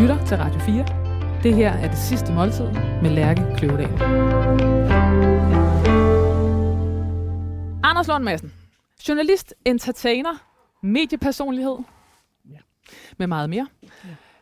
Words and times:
lytter 0.00 0.24
til 0.26 0.36
Radio 0.36 0.60
4. 0.60 0.86
Det 1.42 1.54
her 1.54 1.72
er 1.72 1.88
det 1.88 1.98
sidste 1.98 2.32
måltid 2.32 2.64
med 3.02 3.10
Lærke 3.10 3.42
Kløvedal. 3.56 3.92
Anders 7.84 8.08
Lund 8.08 8.24
Madsen. 8.24 8.52
Journalist, 9.08 9.54
entertainer, 9.64 10.30
mediepersonlighed. 10.82 11.76
Ja. 12.50 12.56
Med 13.18 13.26
meget 13.26 13.50
mere. 13.50 13.66
Ja. 13.82 13.88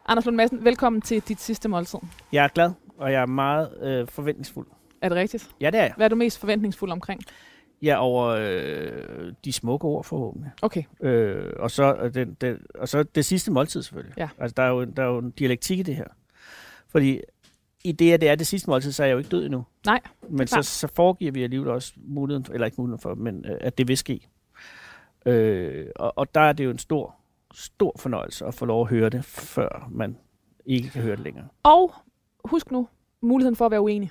Anders 0.06 0.24
Lund 0.24 0.36
Madsen, 0.36 0.64
velkommen 0.64 1.02
til 1.02 1.20
dit 1.20 1.40
sidste 1.40 1.68
måltid. 1.68 1.98
Jeg 2.32 2.44
er 2.44 2.48
glad, 2.48 2.70
og 2.98 3.12
jeg 3.12 3.22
er 3.22 3.26
meget 3.26 3.82
øh, 3.82 4.08
forventningsfuld. 4.08 4.66
Er 5.02 5.08
det 5.08 5.16
rigtigt? 5.18 5.50
Ja, 5.60 5.70
det 5.70 5.80
er 5.80 5.84
jeg. 5.84 5.92
Hvad 5.96 6.06
er 6.06 6.08
du 6.08 6.16
mest 6.16 6.38
forventningsfuld 6.40 6.90
omkring? 6.90 7.20
Er 7.82 7.96
over 7.96 8.26
øh, 8.26 9.32
de 9.44 9.52
smukke 9.52 9.84
ord 9.84 10.04
forhåbentlig. 10.04 10.50
Okay. 10.62 10.82
Øh, 11.00 11.52
og, 11.58 11.70
så, 11.70 11.94
øh, 11.94 12.14
den, 12.14 12.36
den, 12.40 12.58
og 12.74 12.88
så 12.88 13.02
det 13.02 13.24
sidste 13.24 13.52
måltid 13.52 13.82
selvfølgelig. 13.82 14.14
Ja. 14.18 14.28
Altså, 14.38 14.54
der 14.56 14.62
er, 14.62 14.68
jo, 14.68 14.84
der 14.84 15.02
er 15.02 15.06
jo 15.06 15.18
en 15.18 15.30
dialektik 15.30 15.78
i 15.78 15.82
det 15.82 15.96
her. 15.96 16.08
Fordi 16.88 17.20
i 17.84 17.92
det, 17.92 18.12
at 18.12 18.20
det 18.20 18.28
er 18.28 18.34
det 18.34 18.46
sidste 18.46 18.70
måltid, 18.70 18.92
så 18.92 19.02
er 19.02 19.06
jeg 19.06 19.12
jo 19.12 19.18
ikke 19.18 19.30
død 19.30 19.44
endnu. 19.44 19.64
Nej, 19.86 20.00
Men 20.28 20.46
så, 20.46 20.62
så 20.62 20.86
foregiver 20.86 21.32
vi 21.32 21.42
alligevel 21.42 21.68
også 21.68 21.92
muligheden, 21.96 22.54
eller 22.54 22.66
ikke 22.66 22.80
muligheden 22.80 23.00
for, 23.00 23.14
men 23.14 23.44
øh, 23.48 23.56
at 23.60 23.78
det 23.78 23.88
vil 23.88 23.96
ske. 23.96 24.28
Øh, 25.26 25.86
og, 25.96 26.18
og 26.18 26.34
der 26.34 26.40
er 26.40 26.52
det 26.52 26.64
jo 26.64 26.70
en 26.70 26.78
stor, 26.78 27.14
stor 27.54 27.96
fornøjelse 27.98 28.46
at 28.46 28.54
få 28.54 28.66
lov 28.66 28.80
at 28.80 28.88
høre 28.88 29.08
det, 29.08 29.24
før 29.24 29.88
man 29.90 30.16
ikke 30.66 30.88
kan 30.88 31.02
høre 31.02 31.16
det 31.16 31.24
længere. 31.24 31.48
Og 31.62 31.94
husk 32.44 32.70
nu, 32.70 32.88
muligheden 33.20 33.56
for 33.56 33.64
at 33.64 33.70
være 33.70 33.80
uenig 33.80 34.10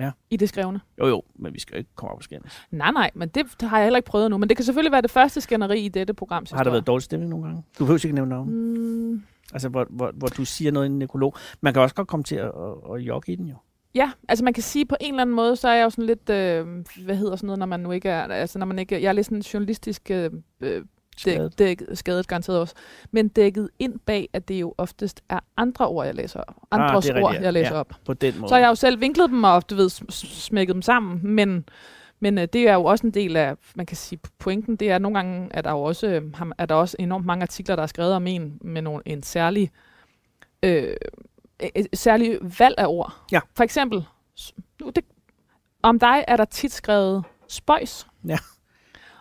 Ja. 0.00 0.10
i 0.30 0.36
det 0.36 0.48
skrevne. 0.48 0.80
Jo 1.00 1.06
jo, 1.06 1.22
men 1.34 1.54
vi 1.54 1.60
skal 1.60 1.78
ikke 1.78 1.90
komme 1.94 2.12
op 2.12 2.18
og 2.18 2.22
skændes. 2.24 2.60
Nej, 2.70 2.90
nej, 2.90 3.10
men 3.14 3.28
det 3.28 3.46
har 3.62 3.78
jeg 3.78 3.84
heller 3.86 3.96
ikke 3.98 4.06
prøvet 4.06 4.30
nu. 4.30 4.38
Men 4.38 4.48
det 4.48 4.56
kan 4.56 4.64
selvfølgelig 4.64 4.92
være 4.92 5.02
det 5.02 5.10
første 5.10 5.40
skænderi 5.40 5.80
i 5.80 5.88
dette 5.88 6.14
program. 6.14 6.46
Har 6.52 6.64
der 6.64 6.70
været 6.70 6.86
dårlig 6.86 7.02
stemning 7.02 7.30
nogle 7.30 7.46
gange? 7.46 7.62
Du 7.78 7.84
behøver 7.84 8.00
ikke 8.04 8.14
nævne 8.14 8.28
navn. 8.30 8.50
Mm, 8.50 9.22
Altså, 9.52 9.68
hvor, 9.68 9.86
hvor, 9.90 10.12
hvor 10.14 10.28
du 10.28 10.44
siger 10.44 10.72
noget 10.72 10.86
i 10.86 10.90
en 10.90 10.98
nekrolog. 10.98 11.34
Man 11.60 11.72
kan 11.72 11.82
også 11.82 11.94
godt 11.94 12.08
komme 12.08 12.24
til 12.24 12.36
at, 12.36 12.44
at, 12.44 12.94
at 12.94 13.00
jogge 13.00 13.32
i 13.32 13.36
den 13.36 13.46
jo. 13.46 13.54
ja, 13.94 14.10
altså 14.28 14.44
man 14.44 14.52
kan 14.54 14.62
sige 14.62 14.86
på 14.86 14.96
en 15.00 15.14
eller 15.14 15.22
anden 15.22 15.36
måde, 15.36 15.56
så 15.56 15.68
er 15.68 15.74
jeg 15.74 15.84
jo 15.84 15.90
sådan 15.90 16.06
lidt, 16.06 16.30
øh, 16.30 16.66
hvad 17.04 17.16
hedder 17.16 17.36
sådan 17.36 17.46
noget, 17.46 17.58
når 17.58 17.66
man 17.66 17.80
nu 17.80 17.92
ikke 17.92 18.08
er, 18.08 18.22
altså 18.22 18.58
når 18.58 18.66
man 18.66 18.78
ikke, 18.78 19.02
jeg 19.02 19.08
er 19.08 19.12
lidt 19.12 19.26
sådan 19.26 19.40
journalistisk 19.40 20.10
øh, 20.10 20.30
øh, 20.60 20.82
Skadet. 21.20 21.58
dæk, 21.58 21.78
dæk, 21.80 21.86
skadet 21.96 22.26
garanteret 22.28 22.60
også, 22.60 22.74
men 23.10 23.28
dækket 23.28 23.68
ind 23.78 23.98
bag, 24.06 24.28
at 24.32 24.48
det 24.48 24.54
jo 24.60 24.74
oftest 24.78 25.20
er 25.28 25.40
andre 25.56 25.88
ord, 25.88 26.06
jeg 26.06 26.14
læser 26.14 26.40
op. 26.40 26.54
Andres 26.70 27.04
det 27.06 27.16
er 27.16 27.22
ord, 27.22 27.34
jeg 27.40 27.52
læser 27.52 27.74
Ja. 27.74 27.80
op. 27.80 27.92
På 28.04 28.14
den 28.14 28.38
måde. 28.38 28.48
Så 28.48 28.54
har 28.54 28.60
jeg 28.60 28.68
jo 28.68 28.74
selv 28.74 29.00
vinklet 29.00 29.30
dem 29.30 29.44
og, 29.44 29.70
du 29.70 29.74
ved, 29.74 29.86
sm- 29.90 30.04
sm- 30.10 30.26
smækket 30.40 30.74
dem 30.74 30.82
sammen, 30.82 31.20
men, 31.34 31.68
men 32.20 32.38
øh, 32.38 32.48
det 32.52 32.68
er 32.68 32.74
jo 32.74 32.84
også 32.84 33.06
en 33.06 33.14
del 33.14 33.36
af, 33.36 33.54
man 33.74 33.86
kan 33.86 33.96
sige, 33.96 34.18
pointen, 34.38 34.76
det 34.76 34.90
er, 34.90 34.94
at 34.96 35.02
nogle 35.02 35.18
gange 35.18 35.48
er 35.50 35.62
der 35.62 35.70
jo 35.70 35.82
også, 35.82 36.06
øh, 36.06 36.22
er 36.58 36.66
der 36.66 36.74
også 36.74 36.96
enormt 36.98 37.26
mange 37.26 37.42
artikler, 37.42 37.76
der 37.76 37.82
er 37.82 37.86
skrevet 37.86 38.12
om 38.14 38.26
en 38.26 38.58
med 38.60 38.82
nogle, 38.82 39.02
en 39.06 39.22
særlig, 39.22 39.70
øh, 40.62 40.96
et 41.74 41.86
særlig 41.94 42.38
valg 42.58 42.74
af 42.78 42.86
ord. 42.88 43.14
Ja. 43.32 43.40
For 43.56 43.64
eksempel, 43.64 44.04
nu, 44.80 44.90
det, 44.96 45.04
om 45.82 45.98
dig 45.98 46.24
er 46.28 46.36
der 46.36 46.44
tit 46.44 46.72
skrevet 46.72 47.24
spøjs. 47.48 48.06
Ja. 48.28 48.38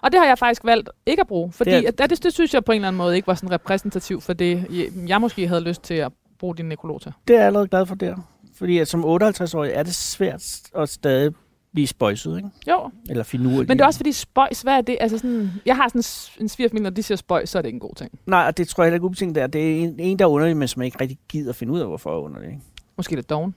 Og 0.02 0.12
det 0.12 0.20
har 0.20 0.28
jeg 0.28 0.38
faktisk 0.38 0.64
valgt 0.66 0.90
ikke 1.06 1.22
at 1.22 1.28
bruge, 1.28 1.52
fordi 1.52 1.70
Det 1.72 1.88
er- 1.88 1.92
det, 1.92 2.10
det, 2.10 2.24
det, 2.24 2.34
synes 2.34 2.54
jeg 2.54 2.66
på 2.66 2.72
en 2.72 2.76
eller 2.76 2.88
anden 2.88 2.98
måde 2.98 3.16
ikke 3.16 3.28
var 3.28 3.34
sådan 3.34 3.52
repræsentativt 3.52 4.24
for 4.24 4.34
det, 4.34 4.66
jeg, 5.08 5.22
måske 5.22 5.48
havde 5.48 5.62
lyst 5.62 5.84
til 5.84 5.94
at 5.94 6.12
bruge 6.40 6.56
din 6.56 6.66
nekrolog 6.66 7.02
til. 7.02 7.12
Det 7.28 7.34
er 7.34 7.38
jeg 7.40 7.48
allerede 7.48 7.68
glad 7.68 7.86
for 7.86 7.96
der. 7.96 8.16
Fordi 8.58 8.78
at 8.78 8.88
som 8.88 9.04
58-årig 9.06 9.72
er 9.74 9.84
det 9.84 9.96
svært 9.96 10.60
at 10.76 10.90
stadig 10.90 11.32
blive 11.74 11.88
spøjset, 11.88 12.38
ikke? 12.38 12.50
Jo, 12.70 12.92
Eller 13.10 13.24
finurlig. 13.24 13.68
Men 13.68 13.78
det 13.78 13.82
er 13.82 13.86
også 13.86 14.00
fordi 14.00 14.12
spøjs, 14.12 14.62
hvad 14.62 14.74
er 14.78 14.82
det? 14.82 14.98
Altså 15.00 15.18
sådan, 15.18 15.52
jeg 15.66 15.76
har 15.76 15.88
sådan 15.88 16.00
en 16.40 16.44
en 16.44 16.50
svigerfamilie, 16.50 16.84
når 16.84 16.90
de 16.90 17.04
siger 17.04 17.16
spøjs, 17.16 17.50
så 17.50 17.58
er 17.58 17.62
det 17.62 17.68
ikke 17.70 17.76
en 17.76 17.80
god 17.80 17.96
ting. 17.96 18.20
Nej, 18.26 18.46
og 18.48 18.58
det 18.58 18.68
tror 18.68 18.84
jeg 18.84 18.88
heller 18.88 18.96
ikke 18.96 19.06
ubetinget 19.06 19.36
det 19.36 19.44
er. 19.44 19.48
Det 19.48 19.72
er 19.72 19.84
en, 19.84 19.96
en 20.00 20.20
der 20.20 20.26
er 20.26 20.30
underlig, 20.30 20.58
men 20.58 20.68
som 20.68 20.82
ikke 20.82 20.98
rigtig 21.02 21.18
gider 21.30 21.50
at 21.50 21.56
finde 21.56 21.74
ud 21.74 21.80
af, 21.80 21.88
hvorfor 21.88 22.16
er 22.16 22.20
underlig. 22.22 22.50
Ikke? 22.50 22.62
Måske 22.98 23.16
lidt 23.16 23.30
doven. 23.30 23.56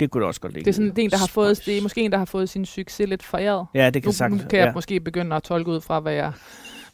Det 0.00 0.10
kunne 0.10 0.20
du 0.22 0.26
også 0.26 0.40
godt 0.40 0.52
ligge. 0.52 0.64
Det 0.64 0.70
er 0.70 0.74
sådan 0.74 0.90
det 0.90 0.98
er 0.98 1.02
en, 1.04 1.10
der 1.10 1.16
har 1.18 1.26
fået, 1.26 1.62
det 1.66 1.78
er 1.78 1.82
måske 1.82 2.00
en, 2.00 2.12
der 2.12 2.18
har 2.18 2.24
fået 2.24 2.48
sin 2.48 2.66
succes 2.66 3.08
lidt 3.08 3.22
foræret. 3.22 3.66
Ja, 3.74 3.90
det 3.90 4.02
kan 4.02 4.08
Nu, 4.08 4.12
sagtens. 4.12 4.42
nu 4.42 4.48
kan 4.48 4.58
jeg 4.58 4.66
ja. 4.66 4.72
måske 4.72 5.00
begynde 5.00 5.36
at 5.36 5.42
tolke 5.42 5.70
ud 5.70 5.80
fra, 5.80 6.00
hvad, 6.00 6.12
jeg, 6.12 6.32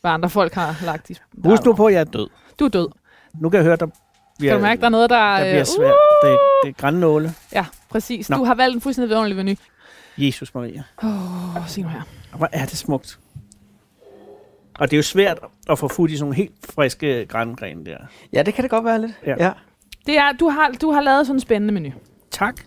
hvad 0.01 0.11
andre 0.11 0.31
folk 0.31 0.55
har 0.55 0.85
lagt 0.85 1.11
i. 1.11 1.17
Husk 1.45 1.65
nu 1.65 1.73
på, 1.73 1.87
at 1.87 1.95
jeg 1.95 2.01
er 2.01 2.05
død. 2.05 2.29
Du 2.59 2.65
er 2.65 2.69
død. 2.69 2.89
Nu 3.35 3.49
kan 3.51 3.57
jeg 3.57 3.65
høre, 3.65 3.77
der 3.77 3.87
bliver, 4.39 4.53
Kan 4.53 4.61
du 4.61 4.67
mærke, 4.67 4.81
der 4.81 4.87
er 4.87 4.91
noget, 4.91 5.11
der... 5.11 5.17
der 5.37 5.41
bliver 5.41 5.61
øh, 5.61 5.67
svært. 5.67 5.95
Det, 6.23 6.39
det 6.65 6.69
er 6.69 6.73
grænnåle. 6.73 7.35
Ja, 7.53 7.67
præcis. 7.91 8.31
Nå. 8.31 8.37
Du 8.37 8.45
har 8.45 8.55
valgt 8.55 8.75
en 8.75 8.81
fuldstændig 8.81 9.09
vidunderlig 9.09 9.37
menu. 9.37 9.55
Jesus 10.19 10.55
Maria. 10.55 10.83
Åh, 11.03 11.57
oh, 11.57 11.69
sig 11.69 11.83
nu 11.83 11.89
her. 11.89 12.03
Hvor 12.37 12.49
er 12.53 12.67
det 12.67 12.79
smukt. 12.79 13.19
Og 14.79 14.91
det 14.91 14.97
er 14.97 14.99
jo 14.99 15.03
svært 15.03 15.39
at 15.71 15.79
få 15.79 15.89
fuld 15.89 16.11
i 16.11 16.17
sådan 16.17 16.25
nogle 16.25 16.37
helt 16.37 16.55
friske 16.75 17.27
grængrene 17.27 17.85
der. 17.85 17.97
Ja, 18.33 18.43
det 18.43 18.55
kan 18.55 18.63
det 18.63 18.71
godt 18.71 18.85
være 18.85 19.01
lidt. 19.01 19.13
Ja. 19.27 19.35
ja. 19.39 19.53
Det 20.07 20.19
er, 20.19 20.33
du, 20.33 20.49
har, 20.49 20.71
du 20.81 20.91
har 20.91 21.01
lavet 21.01 21.27
sådan 21.27 21.37
en 21.37 21.41
spændende 21.41 21.75
menu. 21.75 21.91
Tak. 22.31 22.61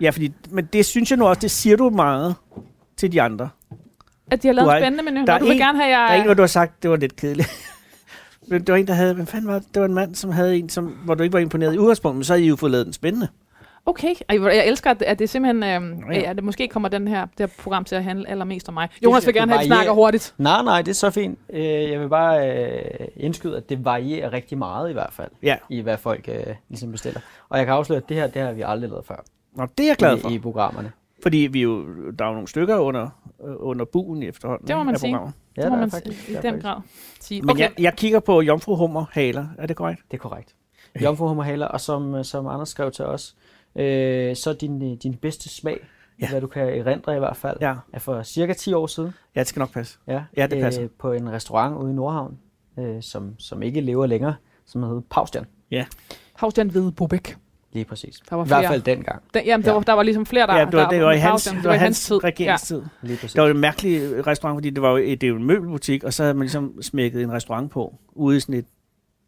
Ja, 0.00 0.10
fordi, 0.10 0.32
men 0.50 0.64
det 0.72 0.86
synes 0.86 1.10
jeg 1.10 1.18
nu 1.18 1.26
også, 1.26 1.40
det 1.40 1.50
siger 1.50 1.76
du 1.76 1.90
meget 1.90 2.34
til 2.96 3.12
de 3.12 3.22
andre. 3.22 3.48
At 4.30 4.42
de 4.42 4.48
har 4.48 4.52
lavet 4.52 4.66
Du 4.66 4.70
har 4.70 4.76
en 4.76 4.82
spændende 4.82 5.04
menu. 5.12 5.26
der 5.26 5.32
er 5.32 5.38
du 5.38 5.44
vil 5.44 5.52
en- 5.52 5.58
gerne 5.58 5.78
have, 5.82 5.90
Der 5.92 5.98
er 5.98 6.10
jeg... 6.12 6.18
en, 6.18 6.24
hvor 6.24 6.34
du 6.34 6.42
har 6.42 6.46
sagt, 6.46 6.82
det 6.82 6.90
var 6.90 6.96
lidt 6.96 7.16
kedeligt. 7.16 7.48
Men 8.48 8.60
det 8.60 8.68
var 8.72 8.76
en, 8.76 8.86
der 8.86 8.94
havde... 8.94 9.14
Hvem 9.14 9.26
fanden 9.26 9.48
var 9.48 9.58
det? 9.58 9.68
Det 9.74 9.80
var 9.80 9.88
en 9.88 9.94
mand, 9.94 10.14
som 10.14 10.30
havde 10.30 10.56
en, 10.58 10.68
som, 10.68 10.84
hvor 10.86 11.14
du 11.14 11.22
ikke 11.22 11.32
var 11.32 11.38
imponeret 11.38 11.74
i 11.74 11.78
udgangspunktet, 11.78 12.16
men 12.18 12.24
så 12.24 12.32
havde 12.32 12.44
I 12.44 12.48
jo 12.48 12.56
fået 12.56 12.72
lavet 12.72 12.86
den 12.86 12.92
spændende. 12.92 13.28
Okay, 13.86 14.14
jeg 14.28 14.66
elsker, 14.68 14.94
at 15.06 15.18
det, 15.18 15.30
simpelthen, 15.30 15.62
øhm, 15.62 16.12
ja. 16.12 16.18
ja. 16.20 16.30
at 16.30 16.36
det 16.36 16.44
måske 16.44 16.68
kommer 16.68 16.88
den 16.88 17.08
her, 17.08 17.20
det 17.26 17.30
her 17.38 17.46
program 17.46 17.84
til 17.84 17.94
at 17.94 18.04
handle 18.04 18.28
allermest 18.28 18.68
om 18.68 18.74
mig. 18.74 18.88
Jonas 19.04 19.22
jeg, 19.22 19.26
vil 19.26 19.34
gerne 19.34 19.52
have, 19.52 19.60
at 19.60 19.66
snakker 19.66 19.92
hurtigt. 19.92 20.34
Nej, 20.38 20.62
nej, 20.62 20.82
det 20.82 20.90
er 20.90 20.94
så 20.94 21.10
fint. 21.10 21.38
Øh, 21.52 21.64
Jeg 21.64 22.00
vil 22.00 22.08
bare 22.08 22.50
øh, 22.66 22.80
indskyde, 23.16 23.56
at 23.56 23.68
det 23.68 23.84
varierer 23.84 24.32
rigtig 24.32 24.58
meget 24.58 24.90
i 24.90 24.92
hvert 24.92 25.12
fald, 25.12 25.30
Ja, 25.42 25.56
i 25.70 25.80
hvad 25.80 25.96
folk 25.98 26.28
øh, 26.28 26.54
ligesom 26.68 26.92
bestiller. 26.92 27.20
Og 27.48 27.58
jeg 27.58 27.66
kan 27.66 27.74
afsløre, 27.74 27.96
at 28.02 28.08
det 28.08 28.16
her, 28.16 28.26
det 28.26 28.42
har 28.42 28.52
vi 28.52 28.62
aldrig 28.66 28.90
lavet 28.90 29.06
før 29.06 29.24
Nå, 29.56 29.66
det 29.78 29.84
er 29.84 29.88
jeg 29.88 29.96
glad 29.96 30.18
for. 30.18 30.28
i, 30.28 30.34
i 30.34 30.38
programmerne. 30.38 30.92
Fordi 31.22 31.36
vi 31.38 31.62
jo, 31.62 31.86
der 32.10 32.24
er 32.24 32.28
jo 32.28 32.34
nogle 32.34 32.48
stykker 32.48 32.76
under, 32.78 33.02
øh, 33.46 33.54
under 33.58 33.84
buen 33.84 34.22
efterhånden. 34.22 34.68
Det 34.68 34.76
må 34.76 34.82
man 34.82 34.94
af 34.94 35.00
sige. 35.00 35.12
programmet. 35.12 35.34
Ja, 35.56 35.62
det 35.62 35.70
må 35.70 35.76
er 35.76 35.80
man 35.80 35.90
faktisk- 35.90 36.28
i 36.28 36.34
den 36.42 36.60
grad 36.60 36.80
sige. 37.20 37.42
Men 37.42 37.50
Okay, 37.50 37.60
jeg, 37.60 37.72
jeg 37.78 37.94
kigger 37.96 38.20
på 38.20 38.40
jomfruhummer 38.40 39.04
haler. 39.10 39.46
Er 39.58 39.66
det 39.66 39.76
korrekt? 39.76 40.02
Det 40.10 40.16
er 40.16 40.20
korrekt. 40.20 40.54
Jomfru 41.02 41.40
haler, 41.42 41.66
og 41.66 41.80
som, 41.80 42.14
øh, 42.14 42.24
som 42.24 42.46
Anders 42.46 42.68
skrev 42.68 42.90
til 42.90 43.04
os, 43.04 43.36
øh, 43.76 44.36
så 44.36 44.52
din, 44.52 44.82
øh, 44.92 44.96
din 45.02 45.14
bedste 45.14 45.48
smag, 45.48 45.78
Ja. 46.20 46.24
ja. 46.26 46.30
hvad 46.30 46.40
du 46.40 46.46
kan 46.46 46.62
erindre 46.68 47.16
i 47.16 47.18
hvert 47.18 47.36
fald, 47.36 47.56
Ja. 47.60 47.74
er 47.92 47.98
for 47.98 48.22
cirka 48.22 48.52
10 48.52 48.72
år 48.72 48.86
siden. 48.86 49.10
Ja, 49.34 49.40
det 49.40 49.48
skal 49.48 49.60
nok 49.60 49.72
passe. 49.72 49.98
Ja, 50.06 50.22
Ja, 50.36 50.46
det 50.46 50.60
passer. 50.62 50.82
Øh, 50.82 50.88
på 50.98 51.12
en 51.12 51.32
restaurant 51.32 51.76
ude 51.76 51.90
i 51.90 51.94
Nordhavn, 51.94 52.38
øh, 52.78 53.02
som, 53.02 53.34
som 53.38 53.62
ikke 53.62 53.80
lever 53.80 54.06
længere, 54.06 54.34
som 54.66 54.82
hedder 54.82 55.00
Paustian. 55.10 55.44
Havstjern 56.36 56.74
ved 56.74 56.92
Bobæk. 56.92 57.36
Lige 57.76 57.84
præcis. 57.84 58.20
Der 58.30 58.36
var 58.36 58.44
I 58.44 58.46
hvert 58.46 58.58
flere. 58.60 58.70
fald 58.72 58.82
dengang. 58.82 59.22
Den, 59.34 59.42
jamen, 59.46 59.64
der, 59.64 59.70
Ja. 59.70 59.74
var, 59.74 59.82
der 59.82 59.92
var 59.92 60.02
ligesom 60.02 60.26
flere, 60.26 60.46
der... 60.46 60.54
ja, 60.58 60.64
det 60.64 60.72
var, 60.72 60.82
der 60.82 60.88
det 60.88 61.02
var, 61.04 61.12
i 61.12 61.14
med 61.14 61.20
hans, 61.22 61.44
det 61.44 61.64
var 61.64 61.72
hans 61.74 62.12
regeringstid. 62.24 62.82
Lige 63.02 63.16
præcis. 63.16 63.32
Det 63.32 63.42
var 63.42 63.48
en 63.48 63.58
mærkelig 63.58 64.26
restaurant, 64.26 64.56
fordi 64.56 64.70
det 64.70 64.82
var 64.82 64.90
jo, 64.90 64.96
det 64.96 65.22
er 65.22 65.28
jo 65.28 65.36
en 65.36 65.44
møbelbutik, 65.44 66.04
og 66.04 66.12
så 66.14 66.22
havde 66.22 66.34
man 66.34 66.42
ligesom 66.42 66.82
smækket 66.82 67.22
en 67.22 67.32
restaurant 67.32 67.70
på, 67.70 67.94
ude 68.14 68.36
i 68.36 68.40
sådan 68.40 68.54
et 68.54 68.64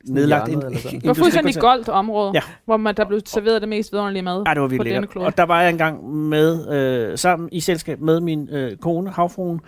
nedlagt 0.04 0.48
ind, 0.48 0.62
eller 0.62 0.78
sådan. 0.78 1.00
Det 1.00 1.08
var 1.08 1.14
fuldstændig 1.14 1.54
goldt 1.60 1.88
område, 1.88 2.30
Ja. 2.34 2.40
hvor 2.64 2.76
man, 2.76 2.94
der 2.96 3.04
blev 3.04 3.20
serveret 3.26 3.60
det 3.62 3.68
mest 3.68 3.92
vidunderlige 3.92 4.22
mad. 4.22 4.42
Ja, 4.46 4.54
det 4.54 4.60
var 4.62 4.66
på 4.66 4.70
virkelig 4.70 4.84
denne 4.90 5.00
lækkert. 5.00 5.10
klode. 5.12 5.26
Og 5.26 5.36
der 5.36 5.42
var 5.42 5.60
jeg 5.60 5.70
engang 5.70 6.08
med, 6.10 6.72
øh, 7.10 7.18
sammen 7.18 7.48
i 7.52 7.60
selskab 7.60 8.00
med 8.00 8.20
min 8.20 8.48
øh, 8.48 8.76
kone, 8.76 9.10
havfruen. 9.10 9.60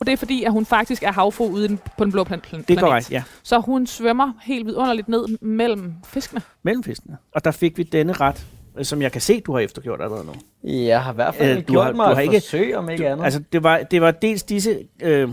Og 0.00 0.06
det 0.06 0.12
er 0.12 0.16
fordi, 0.16 0.44
at 0.44 0.52
hun 0.52 0.66
faktisk 0.66 1.02
er 1.02 1.12
havfru 1.12 1.46
ude 1.48 1.76
på 1.98 2.04
den 2.04 2.12
blå 2.12 2.24
plan- 2.24 2.40
plan- 2.40 2.60
Det 2.60 2.70
er 2.70 2.74
planet. 2.74 2.80
korrekt, 2.90 3.10
ja. 3.12 3.22
Så 3.42 3.58
hun 3.58 3.86
svømmer 3.86 4.32
helt 4.42 4.66
vidunderligt 4.66 5.08
ned 5.08 5.38
mellem 5.40 5.92
fiskene. 6.06 6.40
Mellemfiskene. 6.62 7.16
Og 7.34 7.44
der 7.44 7.50
fik 7.50 7.78
vi 7.78 7.82
denne 7.82 8.12
ret, 8.12 8.46
øh, 8.78 8.84
som 8.84 9.02
jeg 9.02 9.12
kan 9.12 9.20
se, 9.20 9.40
du 9.40 9.52
har 9.52 9.60
eftergjort 9.60 10.00
allerede 10.02 10.24
nu. 10.26 10.32
Jeg 10.72 11.02
har 11.02 11.12
i 11.12 11.14
hvert 11.14 11.34
fald 11.34 11.56
Øh, 11.58 11.68
du 11.68 11.72
gjort 11.72 11.84
har- 11.86 11.92
mig 11.92 12.08
du 12.10 12.14
har 12.14 12.20
ikke- 12.20 12.36
forsøg, 12.36 12.76
om 12.76 12.90
ikke 12.90 13.08
andet. 13.08 13.24
Altså, 13.24 13.42
det 13.52 13.62
var, 13.62 13.78
det 13.90 14.02
var 14.02 14.10
dels 14.10 14.42
disse 14.42 14.78
øh, 15.02 15.28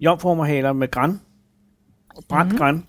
jomformerhaler 0.00 0.72
med 0.72 0.90
græn. 0.90 1.20
Brændt 2.28 2.52
Mhm. 2.52 2.52
mm-hmm. 2.52 2.58
græn. 2.58 2.86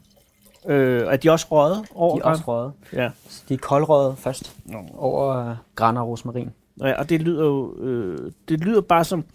Øh, 0.67 1.01
er 1.07 1.15
de 1.17 1.29
også 1.29 1.47
røget 1.51 1.85
over 1.95 2.15
de 2.15 2.21
er 2.21 2.25
også 2.25 2.43
røde. 2.47 2.71
Ja. 2.93 3.09
De 3.49 3.53
er 3.53 3.57
koldrøde 3.57 4.15
først, 4.17 4.55
Nå. 4.65 4.77
over 4.97 5.49
uh, 5.49 5.55
græn 5.75 5.97
og 5.97 6.07
rosmarin. 6.07 6.49
ja. 6.81 6.93
Og 6.99 7.09
det 7.09 7.21
lyder 7.21 7.45
jo 7.45 7.75
øh, 7.79 8.31
det 8.49 8.59
lyder 8.59 8.81
bare 8.81 9.03
som, 9.03 9.25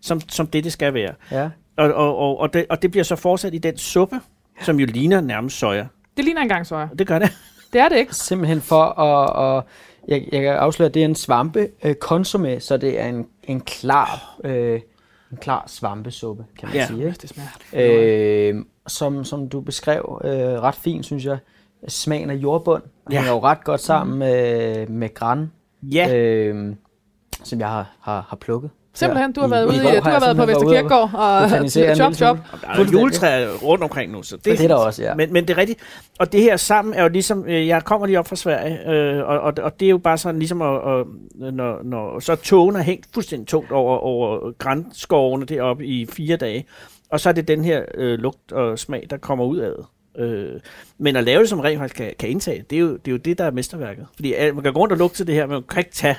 som, 0.00 0.20
som 0.28 0.46
det, 0.46 0.64
det 0.64 0.72
skal 0.72 0.94
være. 0.94 1.14
Ja. 1.30 1.50
Og, 1.76 1.92
og, 1.94 2.16
og, 2.16 2.38
og, 2.40 2.52
det, 2.52 2.66
og 2.70 2.82
det 2.82 2.90
bliver 2.90 3.04
så 3.04 3.16
fortsat 3.16 3.54
i 3.54 3.58
den 3.58 3.78
suppe, 3.78 4.20
som 4.62 4.80
jo 4.80 4.86
ligner 4.86 5.20
nærmest 5.20 5.58
soja. 5.58 5.86
Det 6.16 6.24
ligner 6.24 6.42
engang 6.42 6.66
soja. 6.66 6.88
Det 6.98 7.06
gør 7.06 7.18
det. 7.18 7.30
Det 7.72 7.80
er 7.80 7.88
det 7.88 7.96
ikke. 7.96 8.14
Simpelthen 8.14 8.60
for 8.60 8.82
at... 9.00 9.58
at 9.58 9.64
jeg, 10.08 10.28
jeg 10.32 10.42
kan 10.42 10.52
afsløre, 10.54 10.88
at 10.88 10.94
det 10.94 11.00
er 11.00 11.04
en 11.04 11.14
svampe 11.14 11.68
øh, 11.84 11.94
konsomme, 11.94 12.60
så 12.60 12.76
det 12.76 13.00
er 13.00 13.06
en, 13.06 13.26
en 13.42 13.60
klar... 13.60 14.36
Øh, 14.44 14.80
en 15.32 15.36
klar 15.36 15.64
svampesuppe, 15.66 16.44
kan 16.58 16.68
man 16.68 16.76
Ja. 16.76 16.86
sige. 16.86 17.06
Ikke? 17.06 17.18
Det 17.22 17.28
smager. 17.30 18.50
Øh, 18.52 18.64
som, 18.86 19.24
som 19.24 19.48
du 19.48 19.60
beskrev 19.60 20.20
øh, 20.24 20.30
ret 20.30 20.74
fint, 20.74 21.04
synes 21.04 21.24
jeg, 21.24 21.38
smagen 21.88 22.30
af 22.30 22.34
jordbund 22.34 22.82
Ja. 23.10 23.16
hænger 23.16 23.32
jo 23.32 23.38
ret 23.42 23.64
godt 23.64 23.80
sammen 23.80 24.18
med, 24.18 24.86
med 24.86 25.14
græn, 25.14 25.52
Ja. 25.82 26.16
øh, 26.16 26.74
som 27.44 27.60
jeg 27.60 27.68
har, 27.68 27.96
har, 28.00 28.26
har 28.28 28.36
plukket 28.36 28.70
Simpelthen, 28.98 29.32
du 29.32 29.40
har 29.40 29.48
været 29.48 29.64
i 29.64 29.68
ude 29.68 29.76
i, 29.76 29.78
du 29.78 30.02
har 30.02 30.10
har 30.10 30.20
været 30.20 30.36
på 30.36 30.46
Vesterkirkegård 30.46 31.10
og 31.14 31.50
chop 31.96 32.14
chop. 32.14 32.38
Der 32.60 32.68
er 32.68 32.84
juletræer 32.92 33.48
rundt 33.62 33.84
omkring 33.84 34.12
nu, 34.12 34.22
så 34.22 34.36
det, 34.36 34.44
Det 34.44 34.60
er 34.60 34.68
der 34.68 34.74
også, 34.74 35.02
ja. 35.02 35.14
Men, 35.14 35.32
men 35.32 35.48
det 35.48 35.54
er 35.54 35.58
rigtigt. 35.58 35.80
Og 36.18 36.32
det 36.32 36.42
her 36.42 36.56
sammen 36.56 36.94
er 36.94 37.02
jo 37.02 37.08
ligesom, 37.08 37.44
øh, 37.48 37.66
jeg 37.66 37.84
kommer 37.84 38.06
lige 38.06 38.18
op 38.18 38.28
fra 38.28 38.36
Sverige, 38.36 38.90
øh, 38.90 39.28
og, 39.28 39.40
og, 39.40 39.52
og 39.62 39.80
det 39.80 39.86
er 39.86 39.90
jo 39.90 39.98
bare 39.98 40.18
sådan 40.18 40.38
ligesom, 40.38 40.62
at, 40.62 40.74
at, 40.74 41.06
når, 41.54 41.82
når 41.82 42.20
så 42.20 42.36
togen 42.36 42.76
er 42.76 42.82
hængt 42.82 43.08
fuldstændig 43.14 43.48
tungt 43.48 43.72
over, 43.72 43.98
over 43.98 44.52
grænskovene 44.58 45.46
deroppe 45.46 45.86
i 45.86 46.06
fire 46.06 46.36
dage, 46.36 46.66
og 47.10 47.20
så 47.20 47.28
er 47.28 47.32
det 47.32 47.48
den 47.48 47.64
her 47.64 47.82
øh, 47.94 48.18
lugt 48.18 48.52
og 48.52 48.78
smag, 48.78 49.06
der 49.10 49.16
kommer 49.16 49.44
ud 49.44 49.58
af 49.58 49.70
det. 49.76 49.86
Øh, 50.18 50.60
men 50.98 51.16
at 51.16 51.24
lave 51.24 51.40
det, 51.40 51.48
som 51.48 51.60
rent 51.60 51.78
faktisk 51.78 51.96
kan, 51.96 52.12
kan 52.18 52.28
indtage, 52.28 52.64
det 52.70 52.76
er, 52.76 52.80
jo, 52.80 52.92
det 52.92 53.08
er 53.08 53.12
jo 53.12 53.18
det, 53.18 53.38
der 53.38 53.44
er 53.44 53.50
mesterværket. 53.50 54.06
Fordi 54.14 54.34
øh, 54.34 54.54
man 54.54 54.64
kan 54.64 54.72
gå 54.72 54.80
rundt 54.80 54.92
og 54.92 54.98
lugte 54.98 55.16
til 55.16 55.26
det 55.26 55.34
her, 55.34 55.46
men 55.46 55.52
man 55.52 55.62
kan 55.62 55.78
ikke 55.78 55.90
tage 55.90 56.16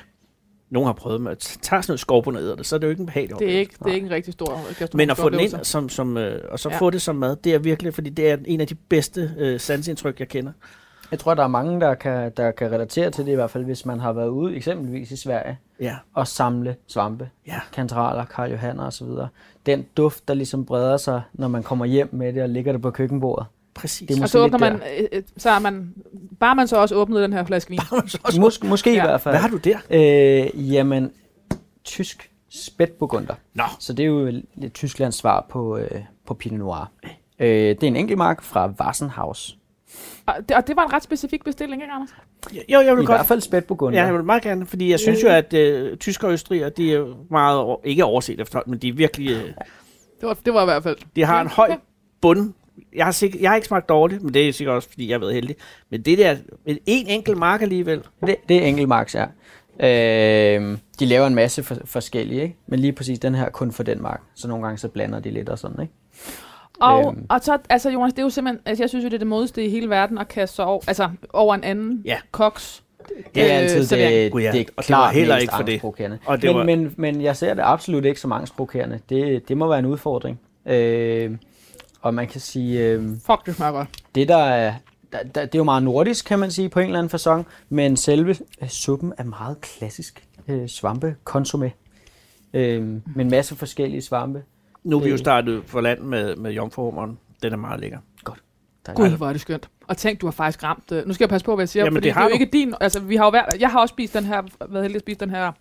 nogen 0.69 0.85
har 0.85 0.93
prøvet 0.93 1.21
med 1.21 1.31
at 1.31 1.37
tage 1.61 1.83
sådan 1.83 1.91
noget 1.91 1.99
skovbund 1.99 2.37
og 2.37 2.43
æder 2.43 2.55
det, 2.55 2.65
så 2.65 2.75
er 2.75 2.77
det 2.79 2.87
jo 2.87 2.89
ikke 2.89 2.99
en 2.99 3.05
behagelig 3.05 3.29
Det 3.39 3.45
er 3.45 3.47
oplevelse. 3.47 3.59
ikke, 3.59 3.75
det 3.83 3.89
er 3.89 3.93
ikke 3.95 4.05
en 4.05 4.11
rigtig 4.11 4.33
stor 4.33 4.45
gastronomisk 4.55 4.93
Men 4.93 5.09
at 5.09 5.17
få 5.17 5.29
den 5.29 5.33
oplevelse. 5.35 5.57
ind 5.57 5.65
som, 5.65 5.89
som, 5.89 6.17
øh, 6.17 6.41
og 6.49 6.59
så 6.59 6.69
Ja. 6.69 6.75
ja. 6.75 6.79
få 6.79 6.89
det 6.89 7.01
som 7.01 7.15
mad, 7.15 7.35
det 7.35 7.53
er 7.53 7.59
virkelig, 7.59 7.93
fordi 7.93 8.09
det 8.09 8.31
er 8.31 8.37
en 8.45 8.61
af 8.61 8.67
de 8.67 8.75
bedste 8.75 9.31
øh, 9.37 9.59
sansindtryk, 9.59 10.19
jeg 10.19 10.27
kender. 10.27 10.51
Jeg 11.11 11.19
tror, 11.19 11.33
der 11.33 11.43
er 11.43 11.47
mange, 11.47 11.81
der 11.81 11.93
kan, 11.93 12.31
der 12.37 12.51
kan 12.51 12.71
relatere 12.71 13.11
til 13.11 13.25
det, 13.25 13.31
i 13.31 13.35
hvert 13.35 13.51
fald 13.51 13.63
hvis 13.65 13.85
man 13.85 13.99
har 13.99 14.13
været 14.13 14.27
ude, 14.27 14.55
eksempelvis 14.55 15.11
i 15.11 15.15
Sverige, 15.17 15.57
Ja, 15.79 15.95
og 16.13 16.27
samle 16.27 16.75
svampe, 16.87 17.29
ja. 17.47 17.59
kantraler, 17.73 18.25
Karl 18.25 18.51
Johanner 18.51 18.85
osv. 18.87 19.07
Den 19.65 19.85
duft, 19.97 20.27
der 20.27 20.33
ligesom 20.33 20.65
breder 20.65 20.97
sig, 20.97 21.21
når 21.33 21.47
man 21.47 21.63
kommer 21.63 21.85
hjem 21.85 22.09
med 22.11 22.33
det 22.33 22.43
og 22.43 22.49
ligger 22.49 22.71
det 22.71 22.81
på 22.81 22.91
køkkenbordet. 22.91 23.45
Præcis. 23.79 24.07
Det 24.07 24.17
er 24.19 24.23
Og 24.23 24.29
så 24.29 24.39
åbner 24.39 24.57
man, 24.59 24.73
øh, 24.75 25.05
øh, 25.11 25.23
så 25.37 25.49
er 25.49 25.59
man, 25.59 25.93
bare 26.39 26.55
man 26.55 26.67
så 26.67 26.77
også 26.77 26.95
åbnet 26.95 27.21
den 27.23 27.33
her 27.33 27.45
flaske 27.45 27.69
vin. 27.69 27.79
Mås- 27.79 28.67
måske 28.67 28.93
Ja. 28.93 29.03
i 29.03 29.07
hvert 29.07 29.21
fald. 29.21 29.33
Hvad 29.33 29.41
har 29.41 29.49
du 29.49 29.57
der? 29.57 29.77
Øh, 29.89 30.73
jamen, 30.73 31.11
tysk 31.83 32.31
spætburgunder. 32.49 33.33
Nå, 33.53 33.63
Så 33.79 33.93
det 33.93 34.03
er 34.03 34.07
jo 34.07 34.31
lidt 34.55 34.73
Tysklands 34.73 35.15
svar 35.15 35.45
på, 35.49 35.77
øh, 35.77 35.91
på 36.27 36.33
Pinot 36.33 36.59
Noir. 36.59 36.91
Øh, 37.39 37.47
det 37.49 37.83
er 37.83 37.87
en 37.87 37.95
enkeltmark 37.95 38.43
fra 38.43 38.73
Wassenhaus. 38.81 39.55
Og 40.25 40.33
det, 40.49 40.57
og 40.57 40.67
det 40.67 40.75
var 40.75 40.85
en 40.85 40.93
ret 40.93 41.03
specifik 41.03 41.43
bestilling, 41.43 41.81
ikke 41.81 41.93
Anders? 41.93 42.09
jo, 42.53 42.59
jeg 42.69 42.81
I 42.81 42.85
vil 42.85 43.05
hvert 43.05 43.17
godt. 43.17 43.27
fald 43.27 43.41
spætburgunder. 43.41 43.99
Ja, 43.99 44.05
jeg 44.05 44.13
vil 44.13 44.23
meget 44.23 44.43
gerne, 44.43 44.65
fordi 44.65 44.91
jeg 44.91 44.99
synes 44.99 45.23
jo, 45.23 45.27
at 45.29 45.53
øh, 45.53 45.97
tysker 45.97 46.27
og 46.27 46.33
østrigere, 46.33 46.69
de 46.69 46.93
er 46.93 47.15
meget, 47.31 47.57
over, 47.59 47.77
ikke 47.83 48.05
overset 48.05 48.39
efterhånden, 48.39 48.71
men 48.71 48.79
de 48.79 48.87
er 48.89 48.93
virkelig, 48.93 49.29
øh, 49.31 49.43
Det 49.43 49.53
var, 50.27 50.33
det 50.45 50.53
var 50.53 50.61
i 50.61 50.65
hvert 50.65 50.83
fald. 50.83 50.97
de 51.15 51.25
har 51.25 51.41
en 51.41 51.47
høj 51.47 51.71
bund. 52.21 52.53
Jeg 52.95 53.05
har, 53.05 53.11
sikkert, 53.11 53.41
jeg 53.41 53.49
har 53.49 53.55
ikke 53.55 53.67
smagt 53.67 53.89
dårligt, 53.89 54.23
men 54.23 54.33
det 54.33 54.49
er 54.49 54.53
sikkert 54.53 54.75
også, 54.75 54.89
fordi 54.89 55.07
jeg 55.09 55.13
har 55.13 55.19
været 55.19 55.33
heldig. 55.33 55.55
Men 55.89 56.01
det 56.01 56.17
der, 56.17 56.35
men 56.65 56.77
en 56.85 57.07
enkelt 57.07 57.37
mark 57.37 57.61
alligevel. 57.61 58.01
Det, 58.25 58.35
det 58.49 58.57
er 58.57 58.61
enkeltmarks, 58.67 59.15
ja. 59.15 59.25
Øh, 59.79 60.77
de 60.99 61.05
laver 61.05 61.27
en 61.27 61.35
masse 61.35 61.63
for, 61.63 61.77
forskellige, 61.85 62.41
ikke? 62.41 62.55
men 62.67 62.79
lige 62.79 62.93
præcis 62.93 63.19
den 63.19 63.35
her 63.35 63.45
er 63.45 63.49
kun 63.49 63.71
for 63.71 63.83
den 63.83 64.01
mark. 64.01 64.21
Så 64.35 64.47
nogle 64.47 64.63
gange 64.65 64.77
så 64.77 64.87
blander 64.87 65.19
de 65.19 65.31
lidt 65.31 65.49
og 65.49 65.59
sådan, 65.59 65.81
ikke? 65.81 65.93
Og, 66.81 67.07
Øhm. 67.07 67.25
og 67.29 67.39
så, 67.43 67.57
altså 67.69 67.89
Jonas, 67.89 68.13
det 68.13 68.19
er 68.19 68.23
jo 68.23 68.29
simpelthen, 68.29 68.61
altså 68.65 68.83
jeg 68.83 68.89
synes 68.89 69.03
jo, 69.03 69.07
det 69.09 69.13
er 69.13 69.19
det 69.19 69.27
modeste 69.27 69.65
i 69.65 69.69
hele 69.69 69.89
verden 69.89 70.17
at 70.17 70.27
kaste 70.27 70.55
sig 70.55 70.65
over, 70.65 70.81
altså 70.87 71.09
over 71.33 71.55
en 71.55 71.63
anden 71.63 72.01
Ja. 72.05 72.17
koks. 72.31 72.83
Det 73.35 73.43
er 73.51 73.57
Øh, 73.57 73.63
altid 73.63 73.97
det, 73.97 74.31
Gud 74.31 74.41
ja, 74.41 74.51
det 74.51 74.59
er 74.59 74.63
og 74.67 74.73
det 74.77 74.85
klart 74.85 75.13
heller 75.13 75.37
ikke 75.37 75.53
for 75.55 75.63
det. 75.63 75.83
Og 76.25 76.41
det 76.41 76.49
men, 76.49 76.55
var- 76.57 76.63
men, 76.63 76.93
men 76.97 77.21
jeg 77.21 77.35
ser 77.35 77.53
det 77.53 77.61
absolut 77.65 78.05
ikke 78.05 78.19
som 78.19 78.31
angstprovokerende. 78.31 78.99
Det, 79.09 79.49
det 79.49 79.57
må 79.57 79.67
være 79.67 79.79
en 79.79 79.85
udfordring. 79.85 80.39
Øh, 80.65 81.31
og 82.01 82.13
man 82.13 82.27
kan 82.27 82.41
sige, 82.41 82.79
øh, 82.87 83.03
Fuck, 83.25 83.45
det 83.45 83.55
smager 83.55 83.71
godt. 83.71 83.87
det 84.15 84.27
der 84.27 84.37
er, 84.37 84.73
der, 85.11 85.23
der, 85.23 85.41
det 85.45 85.55
er 85.55 85.59
jo 85.59 85.63
meget 85.63 85.83
nordisk, 85.83 86.25
kan 86.25 86.39
man 86.39 86.51
sige, 86.51 86.69
på 86.69 86.79
en 86.79 86.85
eller 86.85 86.99
anden 86.99 87.09
fasong, 87.09 87.45
men 87.69 87.97
selve 87.97 88.35
øh, 88.61 88.67
suppen 88.69 89.13
er 89.17 89.23
meget 89.23 89.61
klassisk 89.61 90.27
øh, 90.47 90.67
svampe-konsumé. 90.67 91.69
Øh, 92.53 92.83
med 93.15 93.25
en 93.25 93.29
masse 93.29 93.55
forskellige 93.55 94.01
svampe. 94.01 94.43
Nu 94.83 94.97
er 94.97 95.01
vi 95.03 95.07
jo 95.09 95.11
Det- 95.13 95.19
startet 95.19 95.63
for 95.65 95.81
land 95.81 95.99
med, 95.99 96.35
med 96.35 96.51
jomfruhummeren. 96.51 97.19
Den 97.43 97.53
er 97.53 97.57
meget 97.57 97.79
lækker. 97.79 97.97
Er 98.87 98.93
Gud, 98.93 99.09
hvor 99.17 99.27
er 99.27 99.31
det 99.31 99.41
skønt. 99.41 99.69
Og 99.87 99.97
tænk, 99.97 100.21
du 100.21 100.27
har 100.27 100.31
faktisk 100.31 100.63
ramt... 100.63 100.91
Øh, 100.91 101.07
nu 101.07 101.13
skal 101.13 101.23
jeg 101.25 101.29
passe 101.29 101.45
på, 101.45 101.55
hvad 101.55 101.63
jeg 101.63 101.69
siger, 101.69 101.83
Jamen, 101.83 101.95
fordi 101.97 102.07
det 102.07 102.15
det, 102.15 102.19
er 102.21 102.23
jo 102.23 102.29
du. 102.29 102.33
ikke 102.33 102.45
din... 102.53 102.73
Altså, 102.81 102.99
vi 102.99 103.15
har 103.15 103.23
jo 103.25 103.29
været, 103.29 103.45
jeg 103.61 103.69
har 103.71 103.79
også 103.79 103.91
spist 103.93 104.13
den 104.13 104.23
her, 104.23 104.41
været 104.69 104.83
heldig 104.83 104.95
at 104.95 105.01
spise 105.01 105.19
den 105.19 105.29
her 105.29 105.51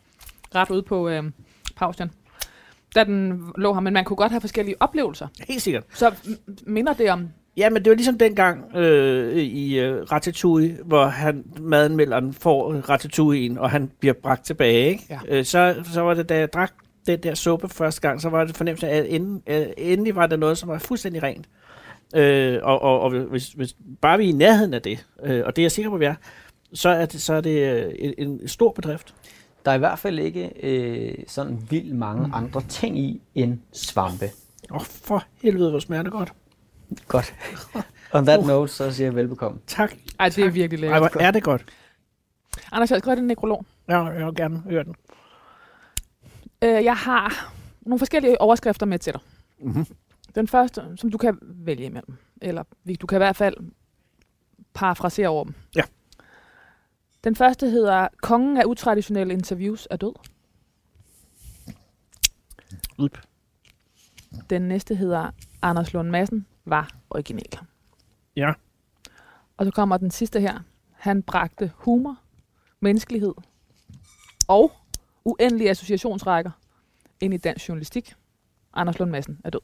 ret 0.54 0.70
ude 0.70 0.82
på 0.82 1.08
øh, 1.08 1.22
Paustian. 1.76 2.10
Da 2.94 3.04
den 3.04 3.42
lå 3.56 3.74
her, 3.74 3.80
men 3.80 3.92
man 3.92 4.04
kunne 4.04 4.16
godt 4.16 4.32
have 4.32 4.40
forskellige 4.40 4.76
oplevelser. 4.80 5.26
Helt 5.48 5.62
sikkert. 5.62 5.84
Så 5.94 6.14
minder 6.66 6.92
det 6.92 7.10
om... 7.10 7.28
Ja, 7.56 7.70
men 7.70 7.84
det 7.84 7.90
var 7.90 7.96
ligesom 7.96 8.18
dengang 8.18 8.76
øh, 8.76 9.36
i 9.36 9.78
øh, 9.78 10.02
Ratatouille, 10.02 10.78
hvor 10.84 11.06
han, 11.06 11.44
madanmelderen 11.60 12.32
får 12.32 12.72
øh, 12.72 12.78
ratatouille'en, 12.78 13.60
og 13.60 13.70
han 13.70 13.90
bliver 14.00 14.14
bragt 14.22 14.46
tilbage. 14.46 14.88
Ikke? 14.88 15.04
Ja. 15.10 15.18
Øh, 15.28 15.44
så, 15.44 15.74
så 15.92 16.00
var 16.00 16.14
det, 16.14 16.28
da 16.28 16.38
jeg 16.38 16.52
drak 16.52 16.72
den 17.06 17.22
der 17.22 17.34
suppe 17.34 17.68
første 17.68 18.00
gang, 18.00 18.20
så 18.20 18.28
var 18.28 18.44
det 18.44 18.56
fornemmelse 18.56 18.88
af, 18.88 18.96
at 18.98 19.20
øh, 19.46 19.66
endelig 19.76 20.16
var 20.16 20.26
det 20.26 20.38
noget, 20.38 20.58
som 20.58 20.68
var 20.68 20.78
fuldstændig 20.78 21.22
rent. 21.22 21.48
Øh, 22.16 22.58
og 22.62 22.82
og, 22.82 23.00
og 23.00 23.10
hvis, 23.10 23.48
hvis 23.48 23.76
bare 24.02 24.18
vi 24.18 24.24
er 24.24 24.28
i 24.28 24.32
nærheden 24.32 24.74
af 24.74 24.82
det, 24.82 25.06
øh, 25.24 25.42
og 25.46 25.56
det 25.56 25.62
er 25.62 25.64
jeg 25.64 25.72
sikker 25.72 25.90
på, 25.90 25.96
vi 25.96 26.04
er, 26.04 26.14
så 26.72 26.88
er 26.88 27.06
det, 27.06 27.22
så 27.22 27.34
er 27.34 27.40
det 27.40 27.84
øh, 27.84 27.92
en, 27.98 28.14
en 28.18 28.48
stor 28.48 28.72
bedrift. 28.72 29.14
Der 29.68 29.72
er 29.72 29.76
i 29.76 29.78
hvert 29.78 29.98
fald 29.98 30.18
ikke 30.18 30.52
øh, 30.66 31.14
sådan 31.26 31.66
vildt 31.70 31.94
mange 31.96 32.26
Mm. 32.26 32.34
andre 32.34 32.60
ting 32.62 32.98
i 32.98 33.22
end 33.34 33.58
svampe. 33.72 34.24
Åh, 34.70 34.76
oh, 34.76 34.82
for 34.84 35.24
helvede, 35.42 35.70
hvor 35.70 35.78
smager 35.78 36.02
det 36.02 36.12
godt. 36.12 36.32
Godt. 37.08 37.34
On 38.14 38.26
that 38.26 38.46
note, 38.46 38.72
så 38.72 38.92
siger 38.92 39.06
jeg 39.06 39.14
velbekomme. 39.14 39.58
Tak. 39.66 39.92
Ej, 40.18 40.28
det 40.28 40.44
er 40.44 40.50
virkelig 40.50 40.86
Ej, 40.86 40.92
lækkert. 40.94 41.12
hvor 41.12 41.20
er 41.20 41.30
det 41.30 41.42
godt. 41.42 41.64
Anders, 42.72 42.90
jeg 42.90 42.96
har 42.96 43.00
skrevet 43.00 43.18
en 43.18 43.26
nekrolog. 43.26 43.64
Jeg, 43.88 44.14
jeg 44.18 44.26
vil 44.26 44.34
gerne 44.34 44.58
høre 44.58 44.84
den. 44.84 44.94
Øh, 46.62 46.84
jeg 46.84 46.96
har 46.96 47.52
nogle 47.80 47.98
forskellige 47.98 48.40
overskrifter 48.40 48.86
med 48.86 48.98
til 48.98 49.12
dig. 49.12 49.20
Mm-hmm. 49.60 49.86
Den 50.34 50.48
første, 50.48 50.82
som 50.96 51.10
du 51.10 51.18
kan 51.18 51.38
vælge 51.42 51.84
imellem. 51.84 52.14
Eller 52.42 52.62
du 53.00 53.06
kan 53.06 53.16
i 53.16 53.18
hvert 53.18 53.36
fald 53.36 53.54
parafrasere 54.74 55.28
over 55.28 55.44
dem. 55.44 55.54
Ja. 55.76 55.82
Den 57.28 57.36
første 57.36 57.70
hedder, 57.70 58.08
kongen 58.22 58.56
af 58.56 58.64
utraditionelle 58.64 59.34
interviews 59.34 59.88
er 59.90 59.96
død. 59.96 60.12
Udp. 62.98 63.18
Den 64.50 64.62
næste 64.62 64.94
hedder, 64.94 65.30
Anders 65.62 65.92
Lund 65.92 66.10
Madsen 66.10 66.46
var 66.64 66.90
original. 67.10 67.58
Ja. 68.36 68.52
Og 69.56 69.64
så 69.64 69.70
kommer 69.70 69.96
den 69.96 70.10
sidste 70.10 70.40
her. 70.40 70.60
Han 70.92 71.22
bragte 71.22 71.72
humor, 71.74 72.16
menneskelighed 72.80 73.34
og 74.48 74.72
uendelige 75.24 75.70
associationsrækker 75.70 76.50
ind 77.20 77.34
i 77.34 77.36
dansk 77.36 77.68
journalistik. 77.68 78.14
Anders 78.74 78.98
Lund 78.98 79.10
Madsen 79.10 79.40
er 79.44 79.50
død. 79.50 79.60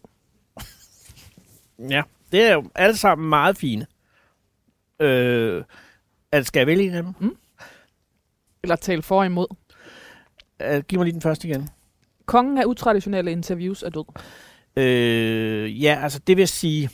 Ja, 1.91 2.03
det 2.33 2.43
er 2.43 2.53
jo 2.53 2.71
alle 2.75 2.97
sammen 2.97 3.29
meget 3.29 3.57
fine. 3.57 3.87
Øh, 5.01 5.65
altså, 6.33 6.49
skal 6.49 6.61
jeg 6.61 6.67
vælge 6.67 6.85
en 6.85 6.95
af 6.95 7.03
dem? 7.03 7.37
Eller 8.65 8.77
tale 8.77 9.03
for 9.03 9.19
og 9.19 9.27
imod. 9.27 9.47
Uh, 10.65 10.81
giv 10.81 10.99
mig 10.99 11.05
lige 11.05 11.13
den 11.13 11.21
første 11.21 11.49
igen. 11.49 11.69
Kongen 12.27 12.59
af 12.59 12.65
utraditionelle 12.65 13.33
interviews 13.33 13.83
er 13.83 13.91
død. 13.91 14.05
Øh, 14.77 15.83
ja, 15.83 15.99
altså 16.03 16.19
det 16.27 16.37
vil 16.37 16.49
sige, 16.49 16.91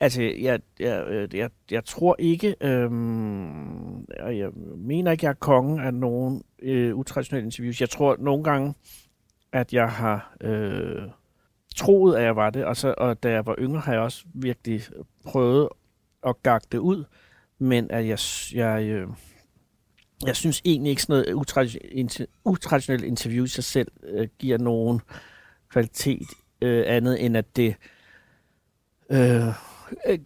altså 0.00 0.22
jeg, 0.22 0.60
jeg, 0.80 1.06
øh, 1.06 1.34
jeg, 1.34 1.50
jeg 1.70 1.84
tror 1.84 2.16
ikke, 2.18 2.54
øhm, 2.60 4.04
og 4.04 4.38
jeg 4.38 4.50
mener 4.76 5.12
ikke, 5.12 5.24
jeg 5.24 5.30
er 5.30 5.34
kongen 5.34 5.80
af 5.80 5.94
nogen 5.94 6.42
øh, 6.62 6.96
utraditionelle 6.96 7.46
interviews. 7.46 7.80
Jeg 7.80 7.90
tror 7.90 8.16
nogle 8.18 8.44
gange, 8.44 8.74
at 9.52 9.72
jeg 9.72 9.90
har 9.90 10.36
øh, 10.40 11.02
troet, 11.76 12.16
at 12.16 12.22
jeg 12.22 12.36
var 12.36 12.50
det, 12.50 12.64
og, 12.64 12.76
så, 12.76 12.94
og 12.98 13.22
da 13.22 13.30
jeg 13.30 13.46
var 13.46 13.54
yngre, 13.58 13.80
har 13.80 13.92
jeg 13.92 14.02
også 14.02 14.24
virkelig 14.34 14.82
prøvet 15.24 15.68
at 16.26 16.42
gakke 16.42 16.66
det 16.72 16.78
ud, 16.78 17.04
men 17.58 17.90
at 17.90 18.06
jeg, 18.06 18.18
jeg, 18.54 18.84
øh, 18.84 19.08
jeg 20.26 20.36
synes 20.36 20.62
egentlig 20.64 20.90
ikke 20.90 21.02
sådan 21.02 21.34
noget 21.34 22.26
utraditionelt 22.44 23.04
interview 23.04 23.44
i 23.44 23.48
sig 23.48 23.64
selv 23.64 23.88
øh, 24.02 24.28
giver 24.38 24.58
nogen 24.58 25.00
kvalitet 25.70 26.28
øh, 26.60 26.84
andet 26.86 27.24
end 27.24 27.36
at 27.36 27.56
det, 27.56 27.74
øh, 29.10 29.46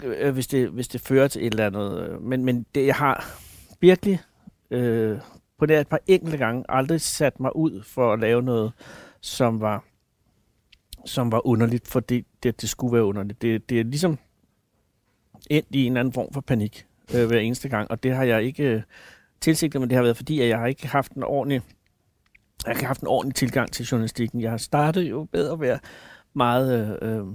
øh, 0.02 0.32
hvis 0.32 0.46
det 0.46 0.68
hvis 0.68 0.88
det 0.88 1.00
fører 1.00 1.28
til 1.28 1.46
et 1.46 1.50
eller 1.52 1.66
andet. 1.66 2.22
Men, 2.22 2.44
men 2.44 2.66
det, 2.74 2.86
jeg 2.86 2.94
har 2.94 3.40
virkelig 3.80 4.20
øh, 4.70 5.18
på 5.58 5.66
det 5.66 5.78
et 5.78 5.88
par 5.88 6.00
enkelte 6.06 6.38
gange 6.38 6.64
aldrig 6.68 7.00
sat 7.00 7.40
mig 7.40 7.56
ud 7.56 7.82
for 7.82 8.12
at 8.12 8.20
lave 8.20 8.42
noget, 8.42 8.72
som 9.20 9.60
var 9.60 9.84
som 11.06 11.32
var 11.32 11.46
underligt, 11.46 11.88
fordi 11.88 12.26
det, 12.42 12.60
det 12.60 12.68
skulle 12.68 12.92
være 12.92 13.04
underligt. 13.04 13.42
Det, 13.42 13.70
det 13.70 13.80
er 13.80 13.84
ligesom 13.84 14.18
endt 15.50 15.68
i 15.70 15.84
en 15.84 15.92
eller 15.92 16.00
anden 16.00 16.12
form 16.12 16.32
for 16.32 16.40
panik 16.40 16.86
øh, 17.14 17.26
hver 17.26 17.38
eneste 17.38 17.68
gang, 17.68 17.90
og 17.90 18.02
det 18.02 18.14
har 18.14 18.24
jeg 18.24 18.42
ikke 18.42 18.64
øh, 18.64 18.82
tilsigtet, 19.40 19.80
men 19.80 19.90
det 19.90 19.97
har 19.97 20.02
været 20.02 20.16
fordi, 20.16 20.40
at 20.40 20.49
jeg 20.49 20.59
har 20.59 20.66
ikke 20.66 20.87
haft 20.87 21.12
en 21.12 21.23
ordentlig 21.23 21.62
jeg 22.64 22.71
har 22.71 22.75
ikke 22.75 22.87
haft 22.87 23.00
en 23.00 23.07
ordentlig 23.07 23.35
tilgang 23.35 23.73
til 23.73 23.87
journalistikken. 23.87 24.40
Jeg 24.40 24.50
har 24.50 24.59
startet 24.59 25.02
jo 25.02 25.28
med 25.33 25.52
at 25.52 25.61
være 25.61 25.78
meget... 26.35 26.99
Øh, 27.02 27.18
øh 27.18 27.26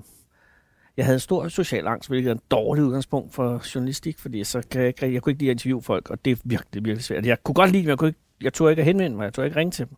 jeg 0.98 1.06
havde 1.06 1.20
stor 1.20 1.48
social 1.48 1.88
angst, 1.88 2.10
hvilket 2.10 2.30
er 2.30 2.34
en 2.34 2.42
dårlig 2.52 2.84
udgangspunkt 2.84 3.34
for 3.34 3.62
journalistik, 3.76 4.20
fordi 4.20 4.44
så 4.44 4.62
kan 4.72 4.82
jeg, 4.82 4.88
ikke, 4.88 5.14
jeg 5.14 5.22
kunne 5.22 5.32
ikke 5.32 5.42
lide 5.42 5.50
at 5.50 5.56
interviewe 5.56 5.82
folk, 5.82 6.10
og 6.10 6.26
det 6.26 6.32
er 6.32 6.36
virkelig, 6.44 6.86
virkelig 6.86 7.04
svært. 7.04 7.18
Altså, 7.18 7.30
jeg 7.30 7.44
kunne 7.44 7.56
godt 7.56 7.72
lide 7.72 7.84
dem, 7.84 7.90
jeg, 7.90 7.98
kunne 7.98 8.08
ikke, 8.08 8.20
jeg 8.42 8.54
tog 8.54 8.70
ikke 8.70 8.80
at 8.80 8.86
henvende 8.86 9.18
mig, 9.18 9.24
jeg 9.24 9.34
tog 9.34 9.46
ikke 9.46 9.58
ringe 9.58 9.72
til 9.72 9.88
dem. 9.90 9.98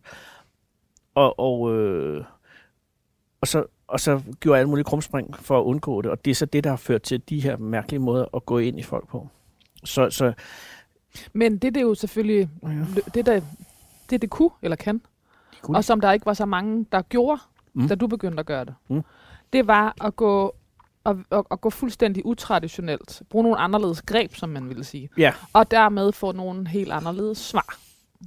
og, 1.14 1.38
og, 1.38 1.74
øh, 1.74 2.24
og, 3.40 3.48
så, 3.48 3.64
og 3.86 4.00
så 4.00 4.22
gjorde 4.40 4.54
jeg 4.54 4.60
alle 4.60 4.70
mulige 4.70 4.84
krumspring 4.84 5.36
for 5.36 5.60
at 5.60 5.64
undgå 5.64 6.02
det, 6.02 6.10
og 6.10 6.24
det 6.24 6.30
er 6.30 6.34
så 6.34 6.46
det, 6.46 6.64
der 6.64 6.70
har 6.70 6.76
ført 6.76 7.02
til 7.02 7.22
de 7.28 7.40
her 7.40 7.56
mærkelige 7.56 8.00
måder 8.00 8.26
at 8.34 8.46
gå 8.46 8.58
ind 8.58 8.78
i 8.78 8.82
folk 8.82 9.08
på. 9.08 9.28
Så, 9.84 10.10
så 10.10 10.32
men 11.32 11.52
det, 11.52 11.74
det 11.74 11.76
er 11.76 11.80
jo 11.86 11.94
selvfølgelig, 11.94 12.48
ja, 12.62 12.68
det, 13.14 13.26
der, 13.26 13.40
det, 14.10 14.22
det 14.22 14.30
kunne 14.30 14.50
eller 14.62 14.76
kan, 14.76 14.94
de 14.98 15.56
kunne 15.62 15.76
og 15.78 15.84
som 15.84 16.00
der 16.00 16.12
ikke 16.12 16.26
var 16.26 16.34
så 16.34 16.46
mange, 16.46 16.86
der 16.92 17.02
gjorde, 17.02 17.40
mm. 17.74 17.88
da 17.88 17.94
du 17.94 18.06
begyndte 18.06 18.40
at 18.40 18.46
gøre 18.46 18.64
det, 18.64 18.74
Mm. 18.88 19.02
det 19.52 19.66
var 19.66 19.94
at 20.04 20.16
gå, 20.16 20.54
at, 21.06 21.16
at, 21.32 21.42
at 21.50 21.60
gå 21.60 21.70
fuldstændig 21.70 22.26
utraditionelt. 22.26 23.22
Bruge 23.30 23.42
nogle 23.42 23.58
anderledes 23.58 24.02
greb, 24.02 24.34
som 24.34 24.48
man 24.48 24.68
ville 24.68 24.84
sige. 24.84 25.08
Ja. 25.18 25.32
Og 25.52 25.70
dermed 25.70 26.12
få 26.12 26.32
nogle 26.32 26.68
helt 26.68 26.92
anderledes 26.92 27.38
svar. 27.38 27.76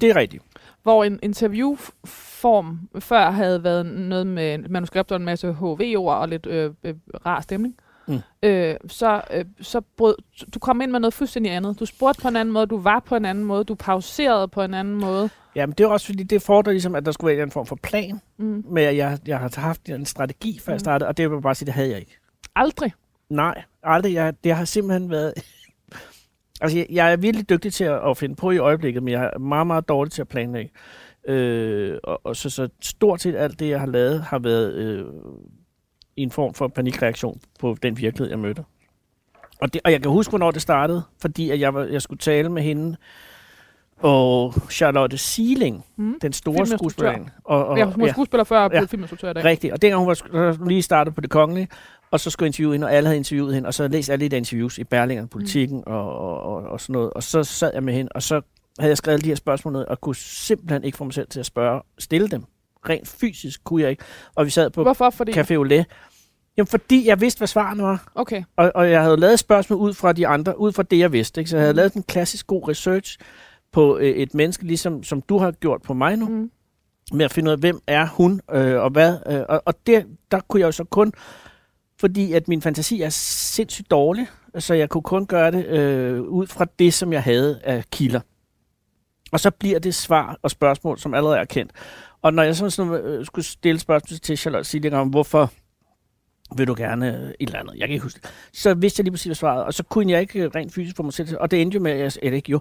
det 0.02 0.10
er 0.10 0.16
rigtigt. 0.16 0.44
Hvor 0.84 1.04
en 1.04 1.20
interviewform 1.24 2.80
før 3.00 3.32
havde 3.32 3.64
været 3.64 3.86
noget 3.86 4.28
med 4.28 4.58
manuskript 4.58 5.12
og 5.12 5.16
en 5.16 5.26
masse 5.26 5.52
HV-ord 5.54 6.18
og 6.18 6.30
lidt 6.30 6.46
øh, 6.46 6.72
øh, 6.84 6.96
rar 7.26 7.42
stemning. 7.42 7.76
Mm. 8.10 8.20
Øh, 8.44 8.76
så, 8.88 9.22
øh, 9.34 9.46
så 9.62 9.82
brød, 9.98 10.16
du 10.54 10.60
kom 10.60 10.82
ind 10.82 10.92
med 10.92 11.00
noget 11.00 11.14
fuldstændig 11.14 11.52
andet. 11.52 11.80
Du 11.80 11.86
spurgte 11.86 12.22
på 12.22 12.28
en 12.28 12.36
anden 12.36 12.54
måde, 12.54 12.66
du 12.66 12.78
var 12.78 13.00
på 13.00 13.16
en 13.16 13.26
anden 13.26 13.44
måde, 13.44 13.64
du 13.64 13.76
pauserede 13.76 14.48
på 14.48 14.62
en 14.62 14.74
anden 14.74 14.94
måde. 15.00 15.30
Jamen, 15.56 15.74
det 15.78 15.84
er 15.84 15.88
også 15.88 16.06
fordi, 16.06 16.24
det 16.24 16.42
fordrer 16.42 16.72
ligesom, 16.72 16.96
at 16.96 17.06
der 17.06 17.12
skulle 17.12 17.36
være 17.36 17.44
en 17.44 17.52
form 17.52 17.66
for 17.66 17.78
plan, 17.84 18.22
Mm. 18.38 18.64
med 18.72 18.84
at 18.84 18.98
jeg, 18.98 19.20
jeg 19.28 19.40
har 19.40 19.60
haft 19.62 19.90
en 19.90 20.06
strategi, 20.06 20.60
før 20.60 20.74
jeg 20.74 20.76
Mm. 20.76 20.80
startede, 20.80 21.08
og 21.08 21.18
det 21.18 21.30
vil 21.30 21.36
jeg 21.36 21.42
bare 21.44 21.56
sige, 21.56 21.66
det 21.66 21.74
havde 21.74 21.90
jeg 21.90 22.00
ikke. 22.00 22.18
Aldrig. 22.56 22.94
Nej, 23.30 23.64
aldrig. 23.84 24.14
Jeg, 24.14 24.34
det 24.44 24.56
har 24.56 24.66
simpelthen 24.66 25.10
været... 25.10 25.34
altså, 26.62 26.78
jeg, 26.78 26.88
jeg 26.90 27.12
er 27.12 27.18
virkelig 27.18 27.50
dygtig 27.50 27.74
til 27.74 27.84
at, 27.84 28.10
at 28.10 28.18
finde 28.18 28.36
på 28.36 28.52
i 28.52 28.58
øjeblikket, 28.58 29.04
men 29.04 29.12
jeg 29.14 29.32
er 29.34 29.40
meget, 29.40 29.68
meget 29.68 29.90
dårlig 29.90 30.12
til 30.12 30.22
at 30.22 30.28
planlægge. 30.28 30.72
Øh, 31.28 31.98
og, 32.04 32.22
og 32.24 32.36
så, 32.36 32.50
så 32.50 32.70
stort 32.82 33.22
set 33.22 33.36
alt 33.36 33.60
det, 33.60 33.70
jeg 33.70 33.80
har 33.80 33.88
lavet, 33.88 34.22
har 34.22 34.40
været 34.40 34.74
øh, 34.74 35.06
i 36.20 36.24
en 36.24 36.32
form 36.32 36.54
for 36.54 36.68
panikreaktion 36.68 37.42
på 37.60 37.78
den 37.84 37.98
virkelighed, 37.98 38.30
jeg 38.30 38.40
mødte. 38.40 38.64
Og, 39.62 39.74
det, 39.74 39.82
og 39.86 39.92
jeg 39.92 40.02
kan 40.02 40.12
huske, 40.12 40.32
hvornår 40.32 40.52
det 40.52 40.62
startede, 40.62 41.04
fordi 41.22 41.50
at 41.50 41.60
jeg, 41.60 41.74
var, 41.74 41.84
jeg 41.84 42.02
skulle 42.02 42.20
tale 42.20 42.50
med 42.50 42.62
hende 42.64 42.98
og 44.02 44.54
Charlotte 44.72 45.18
Sieling, 45.18 45.86
Mm. 45.96 46.20
den 46.22 46.34
store 46.34 46.66
skuespillerinde. 46.68 47.30
Og, 47.44 47.66
og, 47.66 47.78
Jeg 47.78 47.88
var 47.98 48.06
ja. 48.06 48.12
skuespiller 48.12 48.44
før 48.44 48.60
og 48.60 48.72
Ja. 48.74 48.80
ja. 48.80 48.86
filminstruktør 48.86 49.30
i 49.30 49.34
dag. 49.34 49.44
Rigtigt. 49.44 49.74
Og 49.74 49.82
dengang 49.82 50.00
hun 50.00 50.08
var 50.08 50.66
lige 50.68 50.82
startet 50.82 51.16
på 51.16 51.22
det 51.22 51.30
kongelige, 51.30 51.68
og 52.12 52.20
så 52.20 52.30
skulle 52.30 52.46
jeg 52.46 52.50
interviewe 52.50 52.74
hende, 52.74 52.88
og 52.88 52.94
alle 52.94 53.08
havde 53.08 53.18
interviewet 53.18 53.54
hende, 53.56 53.68
og 53.68 53.74
så 53.74 53.88
læste 53.88 54.14
alle 54.14 54.30
de 54.30 54.38
interviews 54.38 54.78
i 54.78 54.84
Berlingeren, 54.84 55.28
Politikken 55.28 55.78
mm. 55.78 55.94
og, 55.94 56.20
og, 56.20 56.42
og, 56.44 56.64
og 56.64 56.82
sådan 56.82 56.94
noget. 56.94 57.10
Og 57.14 57.24
så 57.24 57.44
sad 57.44 57.72
jeg 57.74 57.84
med 57.84 57.94
hende, 57.94 58.12
og 58.16 58.24
så 58.24 58.42
havde 58.80 58.90
jeg 58.90 58.98
skrevet 58.98 59.24
de 59.24 59.28
her 59.30 59.36
spørgsmål 59.36 59.74
ned, 59.74 59.82
og 59.86 60.02
kunne 60.02 60.16
simpelthen 60.16 60.84
ikke 60.84 60.98
få 60.98 61.04
mig 61.04 61.14
selv 61.14 61.28
til 61.28 61.40
at 61.40 61.46
spørge, 61.46 61.82
stille 62.00 62.28
dem. 62.28 62.44
Rent 62.90 63.08
fysisk 63.08 63.64
kunne 63.64 63.82
jeg 63.82 63.90
ikke. 63.90 64.04
Og 64.36 64.46
vi 64.46 64.50
sad 64.50 64.70
på 64.70 64.84
Hvorfor? 64.84 65.10
Fordi... 65.10 65.32
Café 65.32 65.54
Olé. 65.58 65.84
Jamen, 66.60 66.68
fordi 66.68 67.08
jeg 67.08 67.22
vidste, 67.22 67.38
hvad 67.38 67.48
svarene 67.48 67.84
var. 67.84 68.12
Okay. 68.16 68.44
Og, 68.58 68.72
og 68.76 68.92
jeg 68.92 69.02
havde 69.04 69.18
lavet 69.18 69.40
spørgsmål 69.40 69.80
ud 69.80 69.94
fra 69.94 70.14
de 70.14 70.28
andre, 70.28 70.60
ud 70.60 70.72
fra 70.72 70.84
det, 70.84 71.00
jeg 71.00 71.12
vidste. 71.12 71.42
Ikke? 71.42 71.50
Så 71.50 71.58
jeg 71.58 71.64
havde 71.64 71.74
lavet 71.74 71.94
en 71.94 72.04
klassisk 72.04 72.48
god 72.48 72.68
research 72.68 73.18
på 73.72 73.98
øh, 73.98 74.10
et 74.10 74.34
menneske, 74.34 74.64
ligesom 74.64 75.04
som 75.04 75.22
du 75.22 75.38
har 75.38 75.52
gjort 75.52 75.82
på 75.82 75.94
mig 75.94 76.18
nu 76.18 76.26
Mm. 76.28 76.52
med 77.14 77.26
at 77.26 77.34
finde 77.34 77.50
ud 77.50 77.52
af, 77.54 77.60
hvem 77.60 77.80
er 77.88 78.08
hun, 78.08 78.42
øh, 78.52 78.82
og 78.82 78.90
hvad. 78.90 79.18
Øh, 79.28 79.42
og 79.50 79.62
og 79.66 79.74
der, 79.88 80.02
der 80.32 80.40
kunne 80.40 80.60
jeg 80.60 80.66
jo 80.66 80.72
så 80.72 80.84
kun, 80.84 81.14
fordi 82.00 82.34
at 82.34 82.48
min 82.48 82.62
fantasi 82.62 83.02
er 83.02 83.10
sindssygt 83.10 83.92
dårlig, 83.92 84.28
så 84.58 84.74
jeg 84.74 84.90
kunne 84.90 85.04
kun 85.04 85.26
gøre 85.26 85.52
det 85.52 85.66
øh, 85.66 86.22
ud 86.22 86.48
fra 86.48 86.66
det, 86.80 86.94
som 86.94 87.14
jeg 87.14 87.24
havde 87.24 87.60
af 87.64 87.84
kilder. 87.92 88.20
Og 89.32 89.40
så 89.40 89.52
bliver 89.52 89.80
det 89.80 89.96
svar 89.96 90.38
og 90.42 90.52
spørgsmål, 90.52 91.00
som 91.00 91.14
allerede 91.14 91.38
er 91.38 91.46
kendt. 91.46 91.72
Og 92.22 92.34
når 92.34 92.44
jeg 92.44 92.56
så 92.56 92.70
sådan, 92.70 92.94
øh, 92.94 93.26
skulle 93.26 93.46
stille 93.46 93.80
spørgsmål 93.80 94.20
til 94.20 94.38
Charlotte 94.38 94.70
Silling 94.70 94.96
om, 94.96 95.08
hvorfor 95.10 95.52
vil 96.58 96.68
du 96.68 96.76
gerne 96.78 97.08
øh, 97.08 97.30
et 97.30 97.36
eller 97.40 97.60
andet, 97.60 97.74
jeg 97.78 97.88
kan 97.88 97.94
ikke 97.94 98.04
huske 98.04 98.20
det, 98.24 98.30
så 98.54 98.74
vidste 98.74 99.00
jeg 99.00 99.04
lige 99.04 99.12
præcis, 99.12 99.26
hvad 99.26 99.36
svaret, 99.36 99.64
og 99.64 99.74
så 99.74 99.84
kunne 99.84 100.12
jeg 100.12 100.22
ikke 100.22 100.50
rent 100.50 100.74
fysisk 100.74 100.98
få 100.98 101.04
mig 101.04 101.14
selv 101.14 101.28
til, 101.28 101.40
og 101.40 101.52
det 101.52 101.62
endte 101.62 101.76
jo 101.76 101.82
med, 101.82 101.92
at 101.92 102.00
jeg, 102.00 102.12
eller 102.22 102.36
ikke 102.36 102.52
jo, 102.52 102.60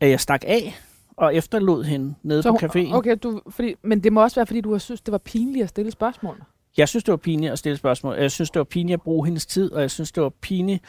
at 0.00 0.10
jeg 0.10 0.20
stak 0.20 0.44
af 0.46 0.80
og 1.16 1.34
efterlod 1.34 1.84
hende 1.84 2.14
nede 2.22 2.42
Så 2.42 2.50
på 2.50 2.58
caféen. 2.66 2.94
Okay, 2.94 3.16
du, 3.22 3.40
fordi, 3.48 3.74
men 3.82 4.04
det 4.04 4.12
må 4.12 4.22
også 4.22 4.34
være, 4.34 4.46
fordi 4.46 4.60
du 4.60 4.72
har 4.72 4.78
synes, 4.78 5.00
det 5.00 5.12
var 5.12 5.18
pinligt 5.18 5.62
at 5.62 5.68
stille 5.68 5.90
spørgsmål. 5.90 6.42
Jeg 6.76 6.88
synes, 6.88 7.04
det 7.04 7.12
var 7.12 7.16
pinligt 7.16 7.52
at 7.52 7.58
stille 7.58 7.76
spørgsmål. 7.76 8.16
Jeg 8.16 8.30
synes, 8.30 8.50
det 8.50 8.58
var 8.58 8.64
pinligt 8.64 8.94
at 8.94 9.02
bruge 9.02 9.26
hendes 9.26 9.46
tid, 9.46 9.72
og 9.72 9.80
jeg 9.80 9.90
synes, 9.90 10.12
det 10.12 10.22
var 10.22 10.28
pinligt, 10.28 10.84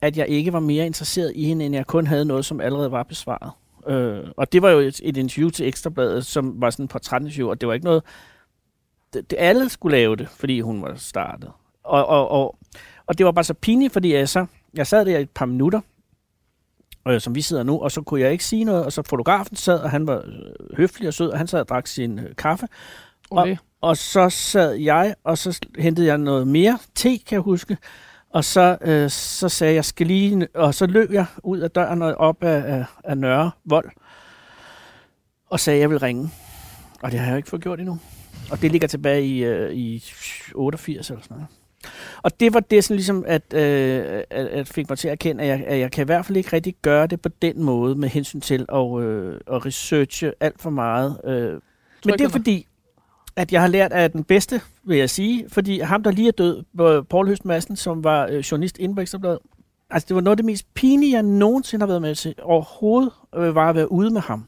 at 0.00 0.16
jeg 0.16 0.28
ikke 0.28 0.52
var 0.52 0.60
mere 0.60 0.86
interesseret 0.86 1.32
i 1.34 1.44
hende, 1.44 1.66
end 1.66 1.74
jeg 1.74 1.86
kun 1.86 2.06
havde 2.06 2.24
noget, 2.24 2.44
som 2.44 2.60
allerede 2.60 2.90
var 2.90 3.02
besvaret. 3.02 3.52
Øh, 3.88 4.24
og 4.36 4.52
det 4.52 4.62
var 4.62 4.70
jo 4.70 4.78
et, 4.78 5.00
et 5.04 5.16
interview 5.16 5.50
til 5.50 5.68
Ekstrabladet, 5.68 6.26
som 6.26 6.60
var 6.60 6.70
sådan 6.70 6.84
et 6.84 6.90
portrætinterview, 6.90 7.48
og 7.50 7.60
det 7.60 7.68
var 7.68 7.74
ikke 7.74 7.84
noget... 7.84 8.02
Det, 9.12 9.30
det, 9.30 9.36
alle 9.40 9.68
skulle 9.68 9.96
lave 9.96 10.16
det, 10.16 10.28
fordi 10.28 10.60
hun 10.60 10.82
var 10.82 10.94
startet. 10.94 11.50
Og, 11.88 12.06
og, 12.06 12.28
og, 12.30 12.58
og 13.06 13.18
det 13.18 13.26
var 13.26 13.32
bare 13.32 13.44
så 13.44 13.54
pinligt, 13.54 13.92
fordi 13.92 14.14
jeg, 14.14 14.28
så, 14.28 14.46
jeg 14.74 14.86
sad 14.86 15.04
der 15.04 15.18
i 15.18 15.22
et 15.22 15.30
par 15.30 15.46
minutter, 15.46 15.80
øh, 17.08 17.20
som 17.20 17.34
vi 17.34 17.42
sidder 17.42 17.62
nu, 17.62 17.80
og 17.80 17.92
så 17.92 18.02
kunne 18.02 18.20
jeg 18.20 18.32
ikke 18.32 18.44
sige 18.44 18.64
noget, 18.64 18.84
og 18.84 18.92
så 18.92 19.02
fotografen 19.02 19.56
sad, 19.56 19.78
og 19.80 19.90
han 19.90 20.06
var 20.06 20.16
øh, 20.16 20.76
høflig 20.76 21.08
og 21.08 21.14
sød, 21.14 21.30
og 21.30 21.38
han 21.38 21.46
sad 21.46 21.60
og 21.60 21.68
drak 21.68 21.86
sin 21.86 22.18
øh, 22.18 22.36
kaffe, 22.36 22.66
Okay. 23.30 23.56
og 23.80 23.96
så 23.96 24.30
sad 24.30 24.72
jeg, 24.72 25.14
og 25.24 25.38
så 25.38 25.60
hentede 25.78 26.06
jeg 26.06 26.18
noget 26.18 26.48
mere 26.48 26.78
te, 26.94 27.18
kan 27.18 27.34
jeg 27.34 27.40
huske. 27.40 27.76
Og 28.30 28.44
så, 28.44 28.78
øh, 28.80 29.10
så 29.10 29.48
sagde 29.48 29.72
jeg, 29.72 29.76
jeg 29.76 29.84
skal 29.84 30.06
lige... 30.06 30.48
Og 30.54 30.74
så 30.74 30.86
løb 30.86 31.12
jeg 31.12 31.26
ud 31.42 31.58
af 31.58 31.70
døren 31.70 32.02
og 32.02 32.14
op 32.14 32.42
af, 32.42 32.74
af, 32.76 32.84
af 33.04 33.18
Nørre 33.18 33.50
Vold. 33.64 33.90
Og 35.50 35.60
sagde, 35.60 35.80
jeg 35.80 35.90
vil 35.90 35.98
ringe. 35.98 36.30
Og 37.02 37.10
det 37.10 37.20
har 37.20 37.26
jeg 37.26 37.36
ikke 37.36 37.48
fået 37.48 37.62
gjort 37.62 37.78
endnu. 37.80 37.98
Og 38.50 38.62
det 38.62 38.72
ligger 38.72 38.88
tilbage 38.88 39.26
i, 39.26 39.44
øh, 39.44 39.72
i 39.72 40.04
88 40.54 41.10
eller 41.10 41.22
sådan 41.22 41.36
noget. 41.36 41.48
Og 42.22 42.40
det 42.40 42.54
var 42.54 42.60
det, 42.60 42.84
sådan 42.84 42.96
ligesom, 42.96 43.24
at, 43.26 43.54
øh, 43.54 44.22
at, 44.30 44.46
at 44.46 44.68
fik 44.68 44.88
mig 44.88 44.98
til 44.98 45.08
at 45.08 45.12
erkende, 45.12 45.44
at 45.44 45.48
jeg, 45.48 45.66
at 45.66 45.78
jeg 45.78 45.92
kan 45.92 46.02
i 46.02 46.06
hvert 46.06 46.26
fald 46.26 46.36
ikke 46.36 46.52
rigtig 46.52 46.74
gøre 46.82 47.06
det 47.06 47.20
på 47.20 47.28
den 47.42 47.62
måde, 47.62 47.94
med 47.94 48.08
hensyn 48.08 48.40
til 48.40 48.66
at, 48.68 49.00
øh, 49.00 49.40
at 49.52 49.66
researche 49.66 50.32
alt 50.40 50.62
for 50.62 50.70
meget. 50.70 51.20
Øh. 51.24 51.52
Men 52.04 52.14
det 52.14 52.20
er 52.20 52.28
fordi, 52.28 52.66
at 53.36 53.52
jeg 53.52 53.60
har 53.60 53.68
lært 53.68 53.92
af 53.92 54.10
den 54.10 54.24
bedste, 54.24 54.60
vil 54.84 54.98
jeg 54.98 55.10
sige. 55.10 55.44
Fordi 55.48 55.80
ham, 55.80 56.02
der 56.02 56.10
lige 56.10 56.28
er 56.28 56.32
død, 56.32 56.62
Paul 57.04 57.28
Høst 57.28 57.44
Madsen, 57.44 57.76
som 57.76 58.04
var 58.04 58.26
øh, 58.26 58.38
journalist 58.38 58.78
inde 58.78 58.94
på 58.94 59.00
Ekstrabladet. 59.00 59.38
Altså, 59.90 60.06
det 60.08 60.14
var 60.14 60.20
noget 60.20 60.32
af 60.32 60.36
det 60.36 60.46
mest 60.46 60.74
pinlige, 60.74 61.12
jeg 61.12 61.22
nogensinde 61.22 61.82
har 61.82 61.86
været 61.86 62.02
med 62.02 62.14
til. 62.14 62.34
Overhovedet 62.42 63.12
øh, 63.34 63.54
var 63.54 63.68
at 63.68 63.74
være 63.74 63.92
ude 63.92 64.10
med 64.10 64.20
ham. 64.20 64.44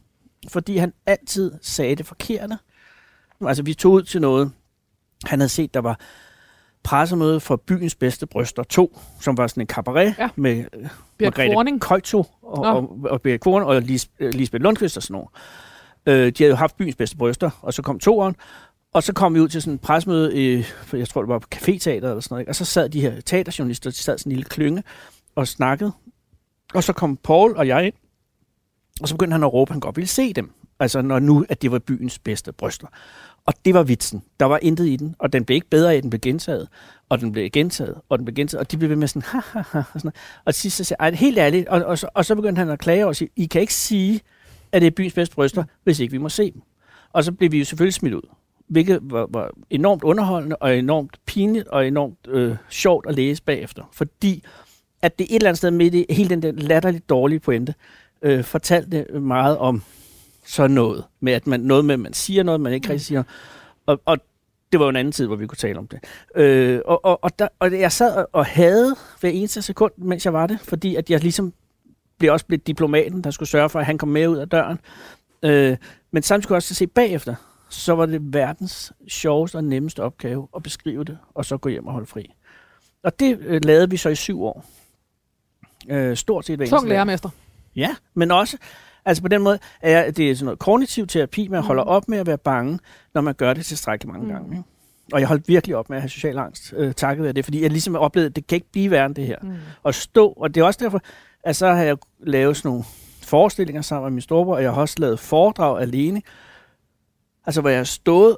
Fordi 0.48 0.76
han 0.76 0.92
altid 1.06 1.52
sagde 1.62 1.96
det 1.96 2.06
forkerte. 2.06 2.58
Altså, 3.46 3.62
vi 3.62 3.74
tog 3.74 3.92
ud 3.92 4.02
til 4.02 4.20
noget. 4.20 4.52
Han 5.24 5.40
havde 5.40 5.48
set, 5.48 5.74
der 5.74 5.80
var 5.80 6.00
pressemøde 6.84 7.40
for 7.40 7.56
byens 7.56 7.94
bedste 7.94 8.26
bryster 8.26 8.62
2, 8.62 8.98
som 9.20 9.36
var 9.36 9.46
sådan 9.46 9.60
en 9.60 9.66
cabaret 9.66 10.14
Ja. 10.18 10.28
med 10.36 10.64
Birk 11.18 11.36
Margrethe 11.36 11.54
Forning. 11.54 11.80
Køjto 11.80 12.24
og, 12.42 12.62
Nå. 12.62 12.68
og, 12.68 12.98
og 13.10 13.22
Berit 13.22 13.40
Korn 13.40 13.62
og 13.62 13.82
Lis, 13.82 14.08
øh, 14.20 14.34
Lisbeth 14.34 14.62
Lundqvist 14.62 14.96
og 14.96 15.02
sådan 15.02 15.12
noget. 15.14 15.28
Øh, 16.06 16.32
de 16.32 16.44
havde 16.44 16.50
jo 16.50 16.56
haft 16.56 16.76
byens 16.76 16.94
bedste 16.96 17.16
bryster, 17.16 17.50
og 17.62 17.74
så 17.74 17.82
kom 17.82 17.98
toeren, 17.98 18.36
og 18.92 19.02
så 19.02 19.12
kom 19.12 19.34
vi 19.34 19.40
ud 19.40 19.48
til 19.48 19.62
sådan 19.62 19.72
en 19.74 19.78
presmøde, 19.78 20.36
i, 20.58 20.62
for 20.62 20.96
jeg 20.96 21.08
tror 21.08 21.22
det 21.22 21.28
var 21.28 21.38
på 21.38 21.48
Café-teater 21.54 22.08
eller 22.08 22.20
sådan 22.20 22.34
noget, 22.34 22.40
ikke? 22.42 22.50
og 22.50 22.54
så 22.54 22.64
sad 22.64 22.88
de 22.88 23.00
her 23.00 23.20
teaterjournalister, 23.20 23.90
de 23.90 23.96
sad 23.96 24.18
sådan 24.18 24.32
en 24.32 24.36
lille 24.36 24.48
klynge 24.48 24.82
og 25.34 25.48
snakkede, 25.48 25.92
og 26.74 26.84
så 26.84 26.92
kom 26.92 27.16
Paul 27.16 27.56
og 27.56 27.66
jeg 27.66 27.86
ind, 27.86 27.94
og 29.02 29.08
så 29.08 29.14
begyndte 29.14 29.32
han 29.34 29.44
at 29.44 29.52
råbe, 29.52 29.70
at 29.70 29.74
han 29.74 29.80
godt 29.80 29.96
ville 29.96 30.08
se 30.08 30.32
dem, 30.32 30.50
altså 30.80 31.02
når 31.02 31.18
nu, 31.18 31.44
at 31.48 31.62
det 31.62 31.72
var 31.72 31.78
byens 31.78 32.18
bedste 32.18 32.52
bryster. 32.52 32.86
Og 33.46 33.54
det 33.64 33.74
var 33.74 33.82
vitsen. 33.82 34.22
Der 34.40 34.46
var 34.46 34.58
intet 34.62 34.86
i 34.86 34.96
den, 34.96 35.14
og 35.18 35.32
den 35.32 35.44
blev 35.44 35.54
ikke 35.54 35.70
bedre 35.70 35.92
af, 35.92 35.96
at 35.96 36.02
den 36.02 36.10
blev 36.10 36.20
gentaget, 36.20 36.68
og 37.08 37.20
den 37.20 37.32
blev 37.32 37.50
gentaget, 37.50 37.94
og 38.08 38.18
den 38.18 38.24
blev 38.24 38.34
gentaget, 38.34 38.60
og 38.60 38.72
de 38.72 38.76
blev 38.76 38.88
ved 38.90 38.96
med 38.96 39.08
sådan, 39.08 39.22
ha, 39.22 39.38
ha, 39.44 39.62
ha, 39.72 39.78
og, 39.78 40.00
sådan 40.00 40.12
og 40.44 40.54
til 40.54 40.62
sidst 40.62 40.76
så 40.76 40.84
sagde 40.84 41.02
jeg, 41.02 41.08
"Ej, 41.12 41.16
helt 41.16 41.38
ærligt, 41.38 41.68
og, 41.68 41.84
og, 41.84 41.98
så, 41.98 42.08
og 42.14 42.24
så 42.24 42.34
begyndte 42.34 42.58
han 42.58 42.70
at 42.70 42.78
klage 42.78 43.06
og 43.06 43.16
sige, 43.16 43.28
I 43.36 43.46
kan 43.46 43.60
ikke 43.60 43.74
sige, 43.74 44.20
at 44.72 44.82
det 44.82 44.86
er 44.86 44.90
byens 44.90 45.12
bedste 45.12 45.34
bryster, 45.34 45.64
hvis 45.84 46.00
ikke 46.00 46.12
vi 46.12 46.18
må 46.18 46.28
se 46.28 46.50
dem. 46.50 46.62
Og 47.12 47.24
så 47.24 47.32
blev 47.32 47.52
vi 47.52 47.58
jo 47.58 47.64
selvfølgelig 47.64 47.94
smidt 47.94 48.14
ud, 48.14 48.28
hvilket 48.68 48.98
var, 49.02 49.26
var 49.30 49.50
enormt 49.70 50.02
underholdende, 50.04 50.56
og 50.56 50.76
enormt 50.78 51.16
pinligt, 51.26 51.68
og 51.68 51.86
enormt 51.86 52.18
øh, 52.28 52.56
sjovt 52.68 53.06
at 53.08 53.14
læse 53.14 53.42
bagefter, 53.42 53.82
fordi 53.92 54.44
at 55.02 55.18
det 55.18 55.26
et 55.30 55.34
eller 55.34 55.48
andet 55.48 55.58
sted 55.58 55.70
midt 55.70 55.94
i 55.94 56.06
hele 56.10 56.30
den 56.30 56.42
der 56.42 56.52
latterligt 56.52 57.08
dårlige 57.08 57.40
pointe, 57.40 57.74
øh, 58.22 58.44
fortalte 58.44 59.04
meget 59.20 59.58
om 59.58 59.82
sådan 60.50 60.70
noget, 60.70 61.04
med 61.20 61.32
at 61.32 61.46
man, 61.46 61.60
noget 61.60 61.84
med, 61.84 61.94
at 61.94 62.00
man 62.00 62.12
siger 62.12 62.42
noget, 62.42 62.60
man 62.60 62.72
ikke 62.72 62.88
rigtig 62.88 63.06
siger, 63.06 63.22
og, 63.86 64.00
og 64.04 64.18
det 64.72 64.80
var 64.80 64.86
jo 64.86 64.90
en 64.90 64.96
anden 64.96 65.12
tid, 65.12 65.26
hvor 65.26 65.36
vi 65.36 65.46
kunne 65.46 65.56
tale 65.56 65.78
om 65.78 65.88
det. 65.88 66.00
Øh, 66.34 66.80
og, 66.84 67.04
og, 67.04 67.24
og, 67.24 67.38
der, 67.38 67.48
og 67.58 67.80
jeg 67.80 67.92
sad 67.92 68.16
og, 68.16 68.28
og 68.32 68.46
havde 68.46 68.96
hver 69.20 69.30
eneste 69.30 69.62
sekund, 69.62 69.92
mens 69.96 70.24
jeg 70.24 70.32
var 70.32 70.46
det, 70.46 70.60
fordi 70.60 70.96
at 70.96 71.10
jeg 71.10 71.20
ligesom 71.20 71.52
blev 72.18 72.32
også 72.32 72.46
blevet 72.46 72.66
diplomaten, 72.66 73.24
der 73.24 73.30
skulle 73.30 73.48
sørge 73.48 73.68
for, 73.68 73.78
at 73.78 73.86
han 73.86 73.98
kom 73.98 74.08
med 74.08 74.28
ud 74.28 74.36
af 74.36 74.48
døren. 74.48 74.78
Øh, 75.42 75.76
men 76.10 76.22
samtidig 76.22 76.44
skulle 76.44 76.54
jeg 76.54 76.56
også 76.56 76.74
se 76.74 76.86
bagefter, 76.86 77.34
så 77.68 77.94
var 77.94 78.06
det 78.06 78.34
verdens 78.34 78.92
sjoveste 79.08 79.56
og 79.56 79.64
nemmeste 79.64 80.02
opgave 80.02 80.48
at 80.56 80.62
beskrive 80.62 81.04
det, 81.04 81.18
og 81.34 81.44
så 81.44 81.56
gå 81.56 81.68
hjem 81.68 81.86
og 81.86 81.92
holde 81.92 82.06
fri. 82.06 82.34
Og 83.02 83.20
det 83.20 83.38
øh, 83.40 83.64
lavede 83.64 83.90
vi 83.90 83.96
så 83.96 84.08
i 84.08 84.14
syv 84.14 84.42
år. 84.42 84.64
Øh, 85.88 86.16
stort 86.16 86.46
set 86.46 86.56
hver 86.56 86.66
Tung 86.66 86.88
lærermester. 86.88 87.28
Ja, 87.76 87.96
men 88.14 88.30
også, 88.30 88.56
Altså 89.04 89.22
på 89.22 89.28
den 89.28 89.42
måde, 89.42 89.58
er 89.80 89.90
jeg, 89.90 90.16
det 90.16 90.30
er 90.30 90.34
sådan 90.34 90.44
noget 90.44 90.58
kognitiv 90.58 91.06
terapi, 91.06 91.48
man 91.48 91.62
holder 91.62 91.82
op 91.82 92.08
med 92.08 92.18
at 92.18 92.26
være 92.26 92.38
bange, 92.38 92.78
når 93.14 93.20
man 93.20 93.34
gør 93.34 93.54
det 93.54 93.66
tilstrækkeligt 93.66 94.12
mange 94.12 94.26
Mm. 94.26 94.32
gange. 94.32 94.56
Ikke? 94.56 94.68
Og 95.12 95.20
jeg 95.20 95.28
holdt 95.28 95.48
virkelig 95.48 95.76
op 95.76 95.88
med 95.88 95.96
at 95.96 96.02
have 96.02 96.08
social 96.10 96.38
angst, 96.38 96.74
øh, 96.76 96.94
takket 96.94 97.24
være 97.24 97.32
det, 97.32 97.44
fordi 97.44 97.62
jeg 97.62 97.70
ligesom 97.70 97.96
oplevede, 97.96 98.28
at 98.28 98.36
det 98.36 98.46
kan 98.46 98.56
ikke 98.56 98.70
blive 98.72 98.90
værre 98.90 99.06
end 99.06 99.14
det 99.14 99.26
her. 99.26 99.36
Mm. 99.42 99.54
At 99.84 99.94
stå, 99.94 100.28
og 100.28 100.54
det 100.54 100.60
er 100.60 100.64
også 100.64 100.78
derfor, 100.82 101.00
at 101.44 101.56
så 101.56 101.66
har 101.72 101.82
jeg 101.82 101.96
lavet 102.20 102.56
sådan 102.56 102.68
nogle 102.68 102.84
forestillinger 103.22 103.82
sammen 103.82 104.04
med 104.04 104.12
min 104.12 104.20
storebror, 104.20 104.54
og 104.54 104.62
jeg 104.62 104.72
har 104.72 104.80
også 104.80 104.94
lavet 104.98 105.18
foredrag 105.18 105.80
alene. 105.82 106.22
Altså, 107.46 107.60
hvor 107.60 107.70
jeg 107.70 107.78
har 107.78 107.84
stået, 107.84 108.36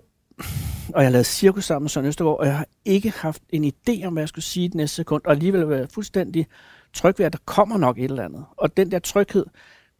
og 0.94 1.02
jeg 1.02 1.04
har 1.04 1.10
lavet 1.10 1.26
cirkus 1.26 1.64
sammen 1.64 1.84
med 1.84 1.90
Søren 1.90 2.06
Østergaard, 2.06 2.38
og 2.38 2.46
jeg 2.46 2.56
har 2.56 2.66
ikke 2.84 3.10
haft 3.16 3.42
en 3.50 3.64
idé 3.64 4.06
om, 4.06 4.12
hvad 4.12 4.22
jeg 4.22 4.28
skulle 4.28 4.44
sige 4.44 4.68
det 4.68 4.74
næste 4.74 4.96
sekund, 4.96 5.22
og 5.24 5.30
alligevel 5.32 5.68
være 5.68 5.86
fuldstændig 5.94 6.46
tryg 6.94 7.18
ved, 7.18 7.26
at 7.26 7.32
der 7.32 7.38
kommer 7.44 7.78
nok 7.78 7.98
et 7.98 8.04
eller 8.04 8.24
andet. 8.24 8.44
Og 8.56 8.76
den 8.76 8.90
der 8.90 8.98
tryghed 8.98 9.46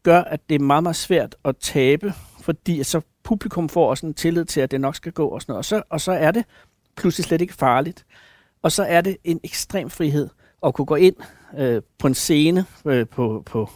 gør, 0.02 0.20
at 0.20 0.40
det 0.48 0.54
er 0.54 0.58
meget, 0.58 0.82
meget 0.82 0.96
svært 0.96 1.36
at 1.44 1.56
tabe, 1.56 2.12
fordi 2.40 2.82
så 2.82 3.00
publikum 3.22 3.68
får 3.68 3.90
også 3.90 4.06
en 4.06 4.14
tillid 4.14 4.44
til, 4.44 4.60
at 4.60 4.70
det 4.70 4.80
nok 4.80 4.96
skal 4.96 5.12
gå 5.12 5.28
og 5.28 5.42
sådan 5.42 5.52
noget. 5.52 5.58
Og 5.58 5.64
så, 5.64 5.82
og 5.88 6.00
så 6.00 6.12
er 6.12 6.30
det 6.30 6.44
pludselig 6.96 7.24
slet 7.24 7.40
ikke 7.40 7.54
farligt. 7.54 8.06
Og 8.62 8.72
så 8.72 8.82
er 8.82 9.00
det 9.00 9.16
en 9.24 9.40
ekstrem 9.44 9.90
frihed 9.90 10.28
at 10.66 10.74
kunne 10.74 10.86
gå 10.86 10.94
ind 10.94 11.16
øh, 11.58 11.82
på 11.98 12.06
en 12.06 12.14
scene 12.14 12.64
øh, 12.86 13.06
på, 13.08 13.42
på 13.46 13.70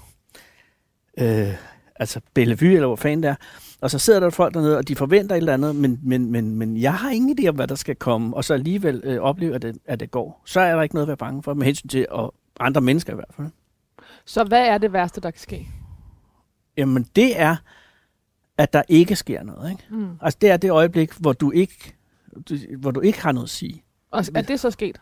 øh, 1.18 1.54
altså 1.96 2.20
Bellevue, 2.34 2.72
eller 2.72 2.86
hvor 2.86 2.96
fanden 2.96 3.22
det 3.22 3.28
er, 3.28 3.34
og 3.80 3.90
så 3.90 3.98
sidder 3.98 4.20
der 4.20 4.30
folk 4.30 4.54
dernede, 4.54 4.76
og 4.76 4.88
de 4.88 4.96
forventer 4.96 5.34
et 5.34 5.40
eller 5.40 5.54
andet, 5.54 5.76
men, 5.76 6.00
men, 6.02 6.32
men, 6.32 6.54
men 6.54 6.76
jeg 6.76 6.94
har 6.94 7.10
ingen 7.10 7.38
idé 7.38 7.48
om, 7.48 7.54
hvad 7.54 7.66
der 7.66 7.74
skal 7.74 7.96
komme, 7.96 8.36
og 8.36 8.44
så 8.44 8.54
alligevel 8.54 9.00
øh, 9.04 9.20
oplever, 9.20 9.54
at 9.54 9.62
det, 9.62 9.78
at 9.86 10.00
det 10.00 10.10
går. 10.10 10.42
Så 10.46 10.60
er 10.60 10.74
der 10.74 10.82
ikke 10.82 10.94
noget 10.94 11.04
at 11.04 11.08
være 11.08 11.16
bange 11.16 11.42
for, 11.42 11.54
med 11.54 11.66
hensyn 11.66 11.88
til 11.88 12.06
og 12.10 12.34
andre 12.60 12.80
mennesker 12.80 13.12
i 13.12 13.16
hvert 13.16 13.34
fald. 13.36 13.48
Så 14.24 14.44
hvad 14.44 14.66
er 14.66 14.78
det 14.78 14.92
værste, 14.92 15.20
der 15.20 15.30
kan 15.30 15.40
ske? 15.40 15.68
Jamen 16.76 17.06
det 17.16 17.40
er, 17.40 17.56
at 18.58 18.72
der 18.72 18.82
ikke 18.88 19.16
sker 19.16 19.42
noget. 19.42 19.70
Ikke? 19.70 19.84
Mm. 19.90 20.18
Altså 20.20 20.38
det 20.40 20.50
er 20.50 20.56
det 20.56 20.70
øjeblik, 20.70 21.12
hvor 21.12 21.32
du 21.32 21.50
ikke, 21.50 21.94
du, 22.48 22.56
hvor 22.78 22.90
du 22.90 23.00
ikke 23.00 23.20
har 23.20 23.32
noget 23.32 23.46
at 23.46 23.50
sige. 23.50 23.82
Og 24.10 24.24
er 24.34 24.42
det 24.42 24.60
så 24.60 24.70
sket? 24.70 25.00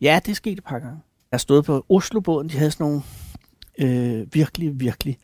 Ja, 0.00 0.20
det 0.24 0.30
er 0.30 0.34
sket 0.34 0.58
et 0.58 0.64
par 0.64 0.78
gange. 0.78 1.00
Jeg 1.32 1.40
stod 1.40 1.62
på 1.62 1.86
Oslobåden, 1.88 2.48
de 2.48 2.58
havde 2.58 2.70
sådan 2.70 2.86
nogle 2.86 3.02
øh, 3.78 4.34
virkelig, 4.34 4.80
virkelig 4.80 5.18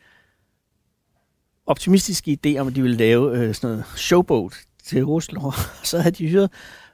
optimistiske 1.65 2.37
idéer 2.45 2.57
om, 2.57 2.67
at 2.67 2.75
de 2.75 2.81
ville 2.81 2.97
lave 2.97 3.37
øh, 3.37 3.55
sådan 3.55 3.69
noget 3.69 3.85
showboat 3.95 4.53
til 4.83 5.05
Oslo. 5.05 5.51
Så 5.83 5.99
havde 5.99 6.15
de 6.15 6.27
hyret 6.27 6.49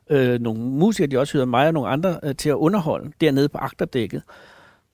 øh, 0.09 0.39
nogle 0.39 0.61
musikere, 0.61 1.07
de 1.07 1.19
også 1.19 1.33
hyrede 1.33 1.45
mig 1.45 1.67
og 1.67 1.73
nogle 1.73 1.89
andre 1.89 2.19
øh, 2.23 2.35
til 2.35 2.49
at 2.49 2.55
underholde 2.55 3.11
dernede 3.21 3.49
på 3.49 3.57
agterdækket. 3.57 4.23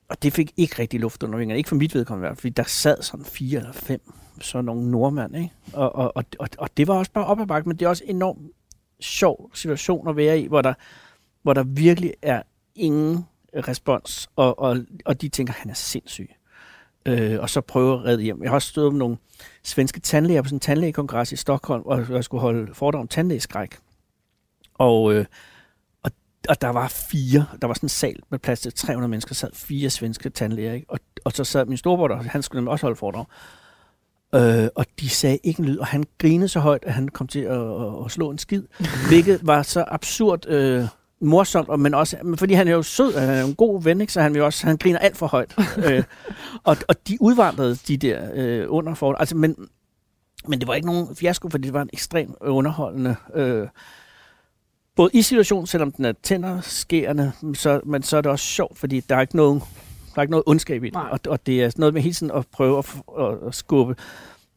Og 0.07 0.23
det 0.23 0.33
fik 0.33 0.51
ikke 0.57 0.75
rigtig 0.79 0.99
luft 0.99 1.23
under 1.23 1.37
vingerne. 1.37 1.57
Ikke 1.57 1.69
for 1.69 1.75
mit 1.75 1.95
vedkommende 1.95 2.25
i 2.25 2.27
hvert 2.27 2.37
fald, 2.37 2.41
fordi 2.41 2.53
der 2.53 2.63
sad 2.63 3.01
sådan 3.01 3.25
fire 3.25 3.59
eller 3.59 3.71
fem, 3.71 4.01
så 4.41 4.61
nogle 4.61 4.91
nordmænd. 4.91 5.35
Ikke? 5.35 5.51
Og, 5.73 5.95
og, 5.95 6.17
og, 6.17 6.25
og, 6.39 6.49
og 6.57 6.77
det 6.77 6.87
var 6.87 6.93
også 6.93 7.11
bare 7.11 7.25
op 7.25 7.39
ad 7.39 7.45
bakke, 7.45 7.69
men 7.69 7.77
det 7.77 7.85
er 7.85 7.89
også 7.89 8.03
en 8.07 8.15
enormt 8.15 8.51
sjov 8.99 9.51
situation 9.53 10.07
at 10.07 10.15
være 10.15 10.39
i, 10.39 10.47
hvor 10.47 10.61
der, 10.61 10.73
hvor 11.41 11.53
der 11.53 11.63
virkelig 11.63 12.13
er 12.21 12.41
ingen 12.75 13.25
respons, 13.55 14.29
og, 14.35 14.59
og, 14.59 14.77
og 15.05 15.21
de 15.21 15.29
tænker, 15.29 15.53
han 15.53 15.69
er 15.69 15.73
sindssyg. 15.73 16.29
Øh, 17.05 17.39
og 17.39 17.49
så 17.49 17.61
prøver 17.61 17.99
at 17.99 18.05
redde 18.05 18.23
hjem. 18.23 18.43
Jeg 18.43 18.51
har 18.51 18.55
også 18.55 18.67
stået 18.67 18.93
med 18.93 18.99
nogle 18.99 19.17
svenske 19.63 19.99
tandlæger 19.99 20.41
på 20.41 20.47
sådan 20.47 20.55
en 20.55 20.59
tandlægekongres 20.59 21.31
i 21.31 21.35
Stockholm, 21.35 21.83
og 21.85 22.09
jeg 22.09 22.23
skulle 22.23 22.41
holde 22.41 22.73
foredrag 22.73 23.01
om 23.01 23.07
tandlægeskræk. 23.07 23.77
Og, 24.73 25.13
øh, 25.13 25.25
og, 26.49 26.61
der 26.61 26.69
var 26.69 26.87
fire, 26.87 27.45
der 27.61 27.67
var 27.67 27.73
sådan 27.73 27.85
en 27.85 27.89
sal 27.89 28.19
med 28.29 28.39
plads 28.39 28.59
til 28.59 28.73
300 28.73 29.09
mennesker, 29.09 29.35
sad 29.35 29.49
fire 29.53 29.89
svenske 29.89 30.29
tandlæger, 30.29 30.73
ikke? 30.73 30.89
Og, 30.89 30.99
og 31.25 31.31
så 31.31 31.43
sad 31.43 31.65
min 31.65 31.77
storebror 31.77 32.07
der, 32.07 32.15
han 32.23 32.43
skulle 32.43 32.57
nemlig 32.59 32.71
også 32.71 32.85
holde 32.85 32.95
foredrag. 32.95 33.25
Øh, 34.35 34.69
og 34.75 34.85
de 34.99 35.09
sagde 35.09 35.37
ikke 35.43 35.59
en 35.59 35.65
lyd, 35.65 35.77
og 35.77 35.87
han 35.87 36.03
grinede 36.17 36.47
så 36.47 36.59
højt, 36.59 36.83
at 36.83 36.93
han 36.93 37.07
kom 37.07 37.27
til 37.27 37.39
at, 37.39 37.59
at, 37.59 38.05
at 38.05 38.11
slå 38.11 38.31
en 38.31 38.37
skid, 38.37 38.63
hvilket 39.09 39.39
var 39.43 39.61
så 39.61 39.85
absurd 39.87 40.47
øh, 40.47 40.85
morsomt, 41.21 41.79
men 41.79 41.93
også, 41.93 42.17
fordi 42.37 42.53
han 42.53 42.67
er 42.67 42.71
jo 42.71 42.83
sød, 42.83 43.17
han 43.17 43.29
er 43.29 43.41
jo 43.41 43.47
en 43.47 43.55
god 43.55 43.83
ven, 43.83 44.01
ikke? 44.01 44.13
så 44.13 44.21
han, 44.21 44.33
vil 44.33 44.41
også, 44.41 44.67
han 44.67 44.77
griner 44.77 44.99
alt 44.99 45.17
for 45.17 45.27
højt. 45.27 45.55
øh, 45.85 46.03
og, 46.63 46.77
og 46.87 47.07
de 47.07 47.17
udvandrede 47.21 47.75
de 47.75 47.97
der 47.97 48.29
øh, 48.33 48.65
under 48.69 48.93
for, 48.93 49.13
altså, 49.13 49.37
men, 49.37 49.55
men 50.47 50.59
det 50.59 50.67
var 50.67 50.73
ikke 50.73 50.87
nogen 50.87 51.15
fiasko, 51.15 51.49
fordi 51.49 51.63
det 51.63 51.73
var 51.73 51.81
en 51.81 51.89
ekstremt 51.93 52.35
underholdende 52.41 53.15
øh, 53.35 53.67
både 54.95 55.09
i 55.13 55.21
situationen, 55.21 55.67
selvom 55.67 55.91
den 55.91 56.05
er 56.05 56.13
tænderskærende, 56.23 57.31
så, 57.53 57.79
men 57.85 58.03
så 58.03 58.17
er 58.17 58.21
det 58.21 58.31
også 58.31 58.45
sjovt, 58.45 58.77
fordi 58.77 58.99
der 58.99 59.15
er 59.15 59.21
ikke 59.21 59.35
nogen, 59.35 59.59
der 60.13 60.17
er 60.19 60.21
ikke 60.21 60.31
noget 60.31 60.43
ondskab 60.47 60.83
i 60.83 60.85
det. 60.85 60.93
Nej. 60.93 61.09
Og, 61.11 61.19
og 61.27 61.45
det 61.45 61.63
er 61.63 61.71
noget 61.77 61.93
med 61.93 62.01
hele 62.01 62.13
tiden 62.13 62.31
at 62.35 62.45
prøve 62.51 62.77
at, 62.77 62.85
at, 63.47 63.55
skubbe 63.55 63.95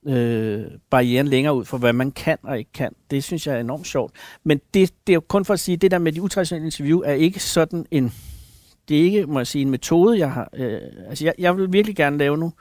øh, 0.06 0.64
barrieren 0.90 1.28
længere 1.28 1.54
ud 1.54 1.64
for, 1.64 1.78
hvad 1.78 1.92
man 1.92 2.10
kan 2.10 2.38
og 2.42 2.58
ikke 2.58 2.72
kan. 2.72 2.92
Det 3.10 3.24
synes 3.24 3.46
jeg 3.46 3.56
er 3.56 3.60
enormt 3.60 3.86
sjovt. 3.86 4.12
Men 4.44 4.60
det, 4.74 4.92
det 5.06 5.12
er 5.12 5.14
jo 5.14 5.20
kun 5.28 5.44
for 5.44 5.54
at 5.54 5.60
sige, 5.60 5.74
at 5.74 5.82
det 5.82 5.90
der 5.90 5.98
med 5.98 6.12
de 6.12 6.22
utraditionelle 6.22 6.66
interview 6.66 7.00
er 7.00 7.12
ikke 7.12 7.40
sådan 7.40 7.86
en, 7.90 8.12
det 8.88 8.98
er 8.98 9.02
ikke, 9.02 9.26
må 9.26 9.40
jeg 9.40 9.46
sige, 9.46 9.62
en 9.62 9.70
metode, 9.70 10.18
jeg 10.18 10.32
har. 10.32 10.48
Øh, 10.54 10.80
altså, 11.08 11.24
jeg, 11.24 11.34
jeg 11.38 11.56
vil 11.56 11.72
virkelig 11.72 11.96
gerne 11.96 12.18
lave 12.18 12.38
nogle 12.38 12.52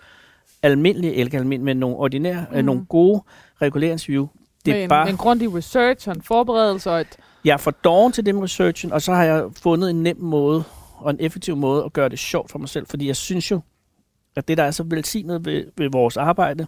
almindelige, 0.64 1.14
eller 1.16 1.40
almindelige, 1.40 1.66
men 1.66 1.78
nogle 1.78 1.96
ordinære, 1.96 2.46
mm. 2.50 2.56
øh, 2.56 2.58
Mhm. 2.58 2.66
nogle 2.66 2.86
gode 2.86 3.22
regulære 3.62 3.92
interview. 3.92 4.28
Det 4.66 4.74
er 4.74 4.84
en, 4.84 4.90
bare, 4.90 5.10
en 5.10 5.18
grundig 5.18 5.56
research 5.56 6.10
og 6.10 6.16
en 6.16 6.22
forberedelse 6.22 6.92
og 6.92 7.02
et... 7.02 7.18
jeg 7.46 7.54
er 7.54 7.58
for 7.58 7.72
doven 7.72 8.12
til 8.12 8.26
det 8.26 8.36
med 8.36 8.44
researchen, 8.44 8.92
og 8.92 9.02
så 9.02 9.14
har 9.14 9.24
jeg 9.24 9.46
fundet 9.62 9.90
en 9.90 10.04
nem 10.04 10.18
måde 10.20 10.64
og 10.98 11.12
en 11.12 11.18
effektiv 11.20 11.56
måde 11.56 11.84
at 11.86 11.94
gøre 11.94 12.10
det 12.10 12.20
sjovt 12.20 12.52
for 12.52 12.60
mig 12.60 12.70
selv, 12.70 12.86
fordi 12.88 13.08
jeg 13.08 13.16
synes 13.16 13.52
jo, 13.52 13.62
at 14.36 14.48
det, 14.48 14.58
der 14.58 14.64
er 14.64 14.72
så 14.72 14.84
velsignet 14.84 15.46
ved, 15.46 15.66
ved 15.78 15.90
vores 15.92 16.18
arbejde 16.18 16.68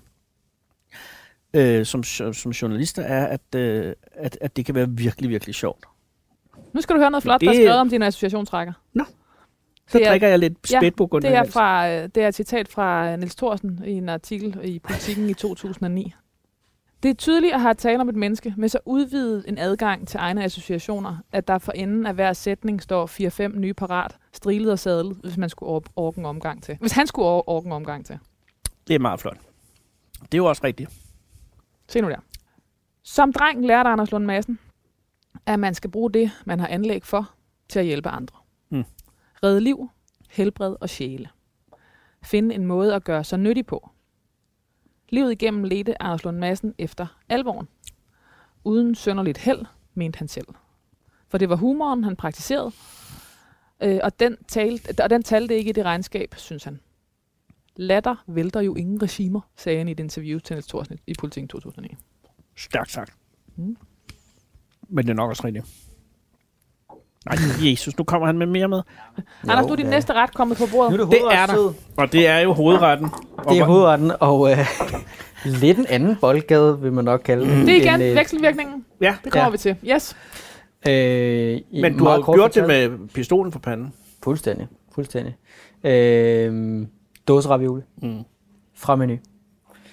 øh, 1.54 1.86
som, 1.86 2.04
som 2.34 2.52
journalister, 2.52 3.02
er, 3.02 3.26
at, 3.28 3.56
øh, 3.56 3.94
at, 4.14 4.38
at 4.42 4.58
det 4.58 4.66
kan 4.66 4.76
være 4.76 4.90
virkelig, 4.90 5.30
virkelig 5.30 5.56
sjovt. 5.56 5.86
Nu 6.74 6.82
skal 6.82 6.96
du 6.96 7.00
høre 7.02 7.12
noget 7.12 7.24
flot, 7.24 7.42
Det- 7.42 7.46
der 7.48 7.52
er 7.54 7.56
skrevet 7.58 7.80
om 7.80 7.90
din 7.90 8.02
associationsrækker. 8.04 8.74
Så 9.90 9.98
Det 9.98 10.06
er- 10.06 10.10
drikker 10.12 10.28
jeg 10.28 10.40
lidt 10.40 10.54
ja, 10.72 10.80
spætburgunder. 10.80 11.30
Det 11.30 11.38
er, 11.38 11.44
fra, 11.44 11.90
øh, 11.90 12.10
det 12.16 12.24
er 12.24 12.28
et 12.28 12.36
citat 12.36 12.68
fra 12.68 13.16
Niels 13.16 13.36
Thorsen 13.36 13.82
i 13.86 13.92
en 13.92 14.10
artikel 14.10 14.60
i 14.64 14.80
Politiken 14.80 15.30
i 15.30 15.34
2009. 15.34 16.14
Det 17.04 17.10
er 17.10 17.14
tydeligt 17.16 17.54
at 17.54 17.62
have 17.62 17.74
tale 17.74 18.02
om 18.02 18.10
et 18.10 18.16
menneske 18.16 18.54
med 18.58 18.70
så 18.70 18.80
udvidet 18.86 19.46
en 19.48 19.58
adgang 19.58 20.08
til 20.08 20.18
egne 20.18 20.44
associationer, 20.44 21.18
at 21.32 21.48
der 21.48 21.58
for 21.58 21.72
enden 21.72 22.06
af 22.06 22.14
hver 22.14 22.34
sætning 22.34 22.82
står 22.82 23.06
4-5 23.50 23.60
nye 23.60 23.74
parat, 23.74 24.18
strilet 24.34 24.72
og 24.72 24.80
sadlet, 24.80 25.18
hvis 25.18 25.38
man 25.38 25.50
skulle 25.50 25.70
or- 25.72 25.92
orke 25.96 26.20
en 26.20 26.26
omgang 26.26 26.64
til. 26.64 26.78
Hvis 26.80 26.92
han 26.92 27.08
skulle 27.08 27.28
or- 27.28 27.44
orke 27.50 27.66
en 27.66 27.72
omgang 27.72 28.06
til. 28.06 28.20
Det 28.88 28.96
er 28.96 29.00
meget 29.00 29.20
flot. 29.20 29.38
Det 30.22 30.34
er 30.34 30.38
jo 30.38 30.46
også 30.46 30.62
rigtigt. 30.64 30.90
Se 31.88 32.02
nu 32.02 32.10
der. 32.10 32.20
Som 33.04 33.34
dreng 33.34 33.66
lærte 33.66 33.90
Anders 33.90 34.12
Lund 34.12 34.26
Madsen, 34.26 34.60
at 35.46 35.60
man 35.60 35.74
skal 35.74 35.90
bruge 35.92 36.12
det, 36.12 36.32
man 36.46 36.60
har 36.60 36.68
anlæg 36.68 37.06
for, 37.06 37.32
til 37.70 37.80
at 37.80 37.86
hjælpe 37.86 38.10
andre. 38.10 38.38
Mm. 38.70 38.84
Redde 39.44 39.62
liv, 39.62 39.90
helbred 40.30 40.76
og 40.82 40.90
sjæle. 40.90 41.30
Finde 42.24 42.56
en 42.56 42.66
måde 42.66 42.96
at 42.96 43.04
gøre 43.04 43.24
sig 43.24 43.40
nyttig 43.40 43.66
på. 43.66 43.90
Livet 45.10 45.32
igennem 45.32 45.64
ledte 45.64 46.02
Anders 46.02 46.24
Lund 46.24 46.38
Madsen 46.38 46.74
efter 46.78 47.08
alvoren. 47.30 47.68
Uden 48.64 48.96
sønderligt 48.96 49.38
held, 49.38 49.66
mente 49.94 50.18
han 50.18 50.28
selv. 50.28 50.48
For 51.28 51.38
det 51.38 51.50
var 51.50 51.56
humoren, 51.56 52.04
han 52.04 52.16
praktiserede, 52.16 52.72
øh, 53.84 54.00
og, 54.04 54.20
den 54.20 54.38
talte, 54.48 55.04
og 55.04 55.10
den 55.10 55.24
talte 55.24 55.56
ikke 55.56 55.70
i 55.70 55.74
det 55.74 55.86
regnskab, 55.86 56.36
synes 56.38 56.64
han. 56.64 56.80
Latter 57.76 58.24
vælter 58.28 58.62
jo 58.62 58.76
ingen 58.76 59.02
regimer, 59.02 59.42
sagde 59.56 59.78
han 59.78 59.88
i 59.88 59.92
et 59.92 60.00
interview 60.00 60.40
til 60.40 60.54
Niels 60.54 60.68
Thorsen 60.68 61.00
i 61.08 61.14
Politiken 61.20 61.48
2009. 61.48 61.96
Stærkt 62.56 62.92
sagt. 62.92 63.14
Mm. 63.56 63.78
Men 64.90 65.06
det 65.06 65.12
er 65.12 65.16
nok 65.16 65.30
også 65.30 65.44
rigtigt. 65.48 65.87
Nej, 67.30 67.72
Jesus, 67.72 67.98
nu 67.98 68.04
kommer 68.04 68.26
han 68.28 68.38
med 68.38 68.46
mere 68.48 68.68
med. 68.68 68.82
Anders, 69.44 69.66
nu 69.66 69.72
er 69.72 69.76
din 69.76 69.86
næste 69.86 70.14
ret 70.14 70.34
kommet 70.34 70.58
på 70.58 70.64
bordet. 70.72 70.92
Nu 70.98 71.04
er 71.04 71.06
det 71.06 71.12
Det 71.12 71.22
er 71.32 71.46
der. 71.46 71.74
Og 71.98 72.12
det 72.12 72.28
er 72.28 72.40
jo 72.40 72.54
hovedretten. 72.54 73.08
Det 73.50 73.58
er 73.60 73.64
hovedretten, 73.66 74.12
og 74.20 74.52
øh, 74.52 74.58
lidt 75.62 75.78
en 75.80 75.86
anden 75.90 76.16
boldgade, 76.16 76.82
vil 76.82 76.94
man 76.94 77.06
nok 77.06 77.22
kalde 77.26 77.46
det. 77.46 77.68
Det 77.68 77.78
er 77.88 77.94
igen 77.96 78.02
øh, 78.10 78.16
vekselvirkningen. 78.16 78.86
Ja, 79.02 79.16
Det 79.24 79.32
kommer 79.32 79.46
Ja. 79.46 79.50
vi 79.52 79.58
til. 79.58 79.76
Yes. 79.86 80.16
Øh, 80.88 81.82
men 81.82 81.98
du 81.98 82.06
har 82.06 82.16
jo 82.16 82.34
gjort 82.34 82.56
det 82.56 82.64
fortalt- 82.64 82.68
med 82.68 83.08
pistolen 83.08 83.52
for 83.52 83.60
panden. 83.60 83.94
Fuldstændig, 84.24 84.68
fuldstændig. 84.96 85.36
Øh, 85.84 86.82
dåseravioli 87.28 87.82
Mm. 88.02 88.20
fra 88.76 88.96
menu. 88.96 89.16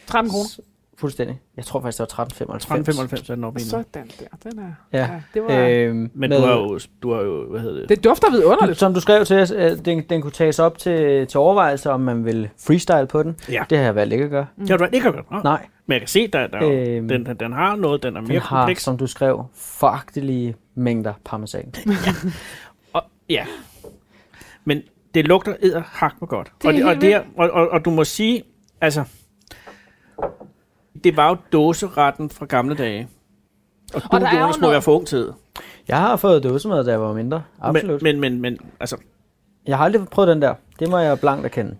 13 0.07 0.31
kroner. 0.31 0.49
Fuldstændig. 0.99 1.41
Jeg 1.57 1.65
tror 1.65 1.81
faktisk, 1.81 1.99
det 1.99 2.09
var 2.19 2.25
13,95. 2.25 2.31
1395 2.31 3.31
er 3.31 3.35
den 3.35 3.45
oppe. 3.45 3.61
Sådan 3.61 3.85
der. 3.95 4.51
Den 4.51 4.59
er. 4.59 4.73
Ja. 4.93 5.09
det 5.35 5.43
var... 5.43 5.67
Øh, 5.69 5.95
Men 5.95 6.11
med, 6.15 6.29
du 6.29 6.45
har, 6.47 6.53
jo, 6.53 6.79
du 7.03 7.13
har 7.15 7.23
jo, 7.23 7.51
hvad 7.51 7.61
hedder 7.61 7.81
det? 7.81 7.89
Det 7.89 8.05
dufter 8.05 8.31
vidunderligt. 8.31 8.79
Som 8.79 8.95
du 8.95 9.01
skrev 9.01 9.25
til 9.25 9.37
os, 9.37 9.51
at 9.51 9.85
den, 9.85 10.03
den 10.11 10.23
kunne 10.23 10.31
tages 10.31 10.59
op 10.59 10.79
til, 10.79 11.27
til 11.27 11.41
overvejelse, 11.41 11.91
om 11.91 12.01
man 12.01 12.25
vil 12.25 12.49
freestyle 12.67 13.07
på 13.07 13.23
den. 13.23 13.37
Ja. 13.49 13.65
Det 13.71 13.79
har 13.79 13.85
jeg 13.85 13.95
valgt 13.95 14.13
ikke 14.13 14.25
at 14.25 14.31
gøre. 14.31 14.47
Det 14.61 14.71
har 14.71 14.77
du 14.77 14.85
ikke 14.93 15.01
gjort. 15.13 15.31
Nå. 15.31 15.41
Nej, 15.45 15.67
Men 15.87 15.93
jeg 15.93 16.01
kan 16.01 16.09
se, 16.09 16.27
der, 16.29 16.47
der 16.47 16.59
øhm, 16.63 16.73
Øhm, 16.73 17.09
den, 17.09 17.27
den, 17.27 17.37
den 17.37 17.53
har 17.53 17.77
noget, 17.77 18.03
den 18.03 18.17
er 18.17 18.21
mere 18.21 18.33
den 18.33 18.41
har, 18.41 18.61
kompleks. 18.61 18.83
som 18.83 18.97
du 18.97 19.07
skrev, 19.07 19.45
foragtelige 19.55 20.57
mængder 20.75 21.13
parmesan. 21.25 21.75
Og, 22.93 23.03
ja. 23.29 23.47
Men 24.65 24.83
det 25.15 25.25
lugter 25.29 25.55
edderhak 25.63 26.15
med 26.21 26.29
godt. 26.29 26.53
Det 26.63 26.69
og, 26.69 26.75
det, 26.75 26.85
og, 26.85 27.01
det 27.01 27.15
er, 27.15 27.23
og, 27.37 27.51
og, 27.51 27.69
og 27.69 27.85
du 27.85 27.91
må 27.91 28.05
sige, 28.05 28.43
altså, 28.81 29.05
det 31.05 31.17
var 31.17 31.29
jo 31.29 31.37
dåseretten 31.53 32.31
fra 32.31 32.47
gamle 32.47 32.75
dage. 32.75 33.09
Og 33.95 34.03
du, 34.03 34.07
Og 34.11 34.23
er 34.23 34.33
jo 34.35 34.41
Jonas, 34.41 34.57
må 34.57 34.61
noget- 34.61 34.73
være 34.73 34.83
for 34.83 34.97
ung 34.97 35.07
tid. 35.07 35.33
Jeg 35.89 36.01
har 36.01 36.17
fået 36.17 36.43
dåsemad, 36.45 36.85
da 36.85 36.91
jeg 36.91 37.01
var 37.01 37.13
mindre. 37.13 37.43
Absolut. 37.61 38.03
Men, 38.03 38.21
men, 38.21 38.33
men, 38.33 38.41
men 38.41 38.71
altså, 38.81 38.97
Jeg 39.67 39.77
har 39.77 39.85
aldrig 39.85 40.09
prøvet 40.09 40.29
den 40.29 40.43
der. 40.43 40.55
Det 40.79 40.91
må 40.91 40.99
jeg 40.99 41.21
blankt 41.21 41.45
erkende. 41.45 41.77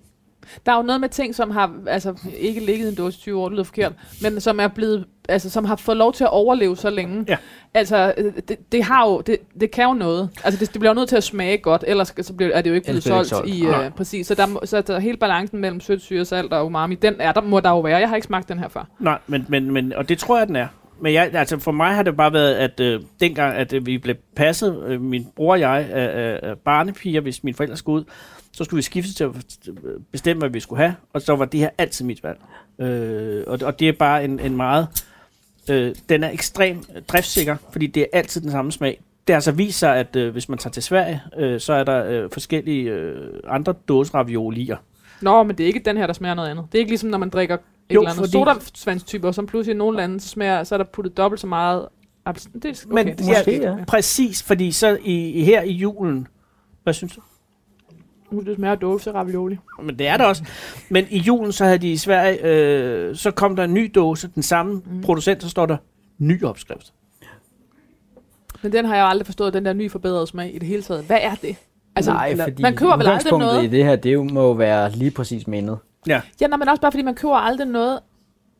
Der 0.67 0.73
er 0.73 0.77
jo 0.77 0.83
noget 0.83 1.01
med 1.01 1.09
ting, 1.09 1.35
som 1.35 1.51
har 1.51 1.73
altså, 1.87 2.15
ikke 2.39 2.61
ligget 2.61 2.87
i 2.87 2.89
en 2.89 2.95
dåse 2.95 3.19
i 3.19 3.21
20 3.21 3.41
år, 3.41 3.49
det 3.49 3.53
lyder 3.53 3.65
forkert, 3.65 3.93
men 4.23 4.41
som 4.41 4.61
er 4.61 4.69
blevet, 4.69 5.05
altså, 5.29 5.51
som 5.51 5.65
har 5.65 5.77
fået 5.77 5.97
lov 5.97 6.13
til 6.13 6.25
at 6.25 6.31
overleve 6.31 6.77
så 6.77 6.91
længe. 6.91 7.25
Ja. 7.29 7.37
Altså, 7.75 8.15
øh, 8.17 8.33
det, 8.49 8.73
det, 8.73 8.85
har 8.85 9.09
jo, 9.09 9.21
det, 9.21 9.37
det 9.61 9.71
kan 9.71 9.85
jo 9.85 9.93
noget. 9.93 10.31
Altså, 10.45 10.61
det, 10.61 10.73
det 10.73 10.81
bliver 10.81 10.91
jo 10.91 10.95
nødt 10.95 11.09
til 11.09 11.17
at 11.17 11.25
smage 11.25 11.59
godt, 11.59 11.85
ellers 11.87 12.15
så 12.21 12.33
bliver, 12.33 12.53
er 12.53 12.63
det 12.63 12.71
jo 12.71 12.75
ikke 12.75 12.87
blevet 12.87 13.03
solgt, 13.03 13.33
ikke 13.47 13.59
i, 13.59 13.63
solgt. 13.63 13.85
øh, 13.85 13.91
præcis. 13.91 14.27
Så, 14.27 14.35
der, 14.35 14.67
så 14.67 14.81
der, 14.81 14.99
hele 14.99 15.17
balancen 15.17 15.61
mellem 15.61 15.81
sødt, 15.81 16.03
syre, 16.03 16.25
salt 16.25 16.53
og 16.53 16.67
umami, 16.67 16.95
den 16.95 17.15
er 17.19 17.33
der, 17.33 17.41
må 17.41 17.61
der 17.61 17.71
jo 17.71 17.81
være. 17.81 17.99
Jeg 17.99 18.09
har 18.09 18.17
ikke 18.17 18.27
smagt 18.27 18.49
den 18.49 18.59
her 18.59 18.69
før. 18.69 18.89
nej, 18.99 19.19
men, 19.27 19.47
men, 19.49 19.73
men, 19.73 19.93
og 19.93 20.09
det 20.09 20.19
tror 20.19 20.39
jeg, 20.39 20.47
den 20.47 20.57
er. 20.57 20.67
Men 21.01 21.13
jeg, 21.13 21.31
altså 21.35 21.59
for 21.59 21.73
mig 21.73 21.95
har 21.95 22.03
det 22.03 22.17
bare 22.17 22.33
været, 22.33 22.55
at 22.55 22.81
øh, 22.81 23.01
dengang, 23.21 23.57
at 23.57 23.73
øh, 23.73 23.87
vi 23.87 23.99
blev 23.99 24.15
passet, 24.37 24.85
øh, 24.87 25.01
min 25.01 25.27
bror 25.37 25.53
og 25.53 25.61
jeg, 25.61 25.89
af, 25.93 26.09
af, 26.23 26.41
af 26.43 26.59
barnepiger, 26.59 27.21
hvis 27.21 27.45
mine 27.45 27.57
forældre 27.57 27.77
skulle 27.77 28.01
ud, 28.01 28.05
så 28.57 28.65
skulle 28.65 28.79
vi 28.79 28.83
skifte 28.83 29.15
til 29.15 29.25
at 29.25 29.31
bestemme, 30.13 30.39
hvad 30.41 30.49
vi 30.51 30.61
skulle 30.61 30.83
have, 30.83 30.95
og 31.13 31.23
så 31.23 31.37
var 31.37 31.45
det 31.45 31.61
her 31.61 31.71
altid 31.79 32.05
mit 32.05 32.23
valg. 32.23 32.39
Øh, 32.79 33.45
og, 33.47 33.59
og 33.63 33.79
det 33.81 33.89
er 33.89 33.93
bare 33.93 34.25
en, 34.25 34.41
en 34.41 34.57
meget... 34.57 34.89
Øh, 35.71 35.95
den 36.09 36.25
er 36.25 36.31
ekstremt 36.31 36.89
driftssikker, 37.09 37.57
fordi 37.73 37.87
det 37.87 38.01
er 38.03 38.07
altid 38.13 38.41
den 38.41 38.51
samme 38.51 38.73
smag. 38.73 39.01
Det 39.27 39.33
har 39.33 39.37
altså 39.37 39.53
vist 39.53 39.79
sig, 39.79 39.97
at 39.97 40.17
øh, 40.17 40.33
hvis 40.33 40.49
man 40.49 40.59
tager 40.59 40.73
til 40.73 40.83
Sverige, 40.83 41.23
øh, 41.39 41.61
så 41.61 41.73
er 41.73 41.85
der 41.85 42.05
øh, 42.05 42.31
forskellige 42.33 42.91
øh, 42.91 43.31
andre 43.49 43.73
dåseraviolier. 43.89 44.77
Nå, 45.21 45.43
men 45.43 45.59
det 45.59 45.65
er 45.65 45.67
ikke 45.69 45.81
den 45.85 45.97
her, 45.97 46.07
der 46.07 46.15
smager 46.15 46.35
noget 46.35 46.49
andet. 46.51 46.67
Det 46.73 46.79
er 46.79 46.81
ikke 46.81 46.91
ligesom, 46.91 47.09
når 47.11 47.19
man 47.19 47.29
drikker 47.31 47.55
et 47.55 47.61
Jo, 47.95 48.01
eller 48.01 48.11
andet 48.11 48.21
fordi- 48.23 48.33
sodavandstyper, 48.33 49.33
som 49.33 49.47
pludselig 49.47 49.75
i 49.75 49.79
nogle 49.79 49.97
lande, 49.97 50.21
så, 50.21 50.29
smager, 50.29 50.65
så 50.65 50.75
er 50.75 50.77
der 50.77 50.85
puttet 50.85 51.17
dobbelt 51.17 51.41
så 51.41 51.47
meget... 51.47 51.87
abs- 52.29 52.51
Det 52.55 52.65
er, 52.65 52.85
okay, 52.91 52.95
Men 53.05 53.07
det 53.19 53.27
Måske, 53.27 53.57
ja, 53.63 53.77
ja. 53.77 53.85
præcis, 53.85 54.43
fordi 54.43 54.73
så 54.73 54.99
i, 55.05 55.45
her 55.45 55.63
i 55.63 55.73
julen, 55.73 56.27
hvad 56.83 56.95
synes 56.95 57.13
du? 57.15 57.21
Uh, 58.35 58.45
det 58.47 58.57
smager 58.57 58.75
dåse 58.75 59.13
ravioli. 59.13 59.59
Men 59.83 59.99
det 59.99 60.07
er 60.09 60.17
der 60.17 60.25
også. 60.25 60.45
Men 60.89 61.07
i 61.11 61.19
julen, 61.19 61.53
så 61.53 61.65
havde 61.65 61.79
de 61.79 61.93
i 61.93 61.97
Sverige, 61.97 62.45
øh, 62.47 63.17
så 63.17 63.31
kom 63.31 63.57
der 63.57 63.65
en 63.65 63.75
ny 63.75 63.93
dåse, 63.95 64.29
den 64.35 64.43
samme 64.43 64.83
mm. 64.87 65.03
producent, 65.03 65.43
så 65.43 65.49
står 65.49 65.67
der 65.67 65.77
ny 66.19 66.43
opskrift. 66.45 66.93
Men 68.63 68.73
den 68.73 68.85
har 68.85 68.95
jeg 68.97 69.03
jo 69.03 69.07
aldrig 69.09 69.27
forstået, 69.27 69.55
den 69.55 69.65
der 69.65 69.73
nye 69.73 69.91
forbedrede 69.91 70.27
smag 70.27 70.55
i 70.55 70.59
det 70.59 70.69
hele 70.69 70.83
taget. 70.83 71.05
Hvad 71.05 71.19
er 71.21 71.35
det? 71.35 71.57
Altså, 71.97 72.13
Nej, 72.13 72.29
eller- 72.29 72.45
fordi 72.45 72.63
man 72.63 72.77
køber 72.77 72.97
vel 72.97 73.07
aldrig 73.09 73.39
noget. 73.39 73.65
i 73.65 73.67
det 73.67 73.85
her, 73.85 73.97
det 73.97 74.13
jo 74.13 74.25
må 74.25 74.43
jo 74.43 74.51
være 74.53 74.91
lige 74.91 75.11
præcis 75.11 75.47
mindet. 75.47 75.79
Ja, 76.07 76.21
Ja, 76.41 76.47
nej, 76.47 76.57
men 76.59 76.69
også 76.69 76.81
bare 76.81 76.93
fordi 76.93 77.03
man 77.03 77.15
køber 77.15 77.35
aldrig 77.37 77.69
noget, 77.69 77.99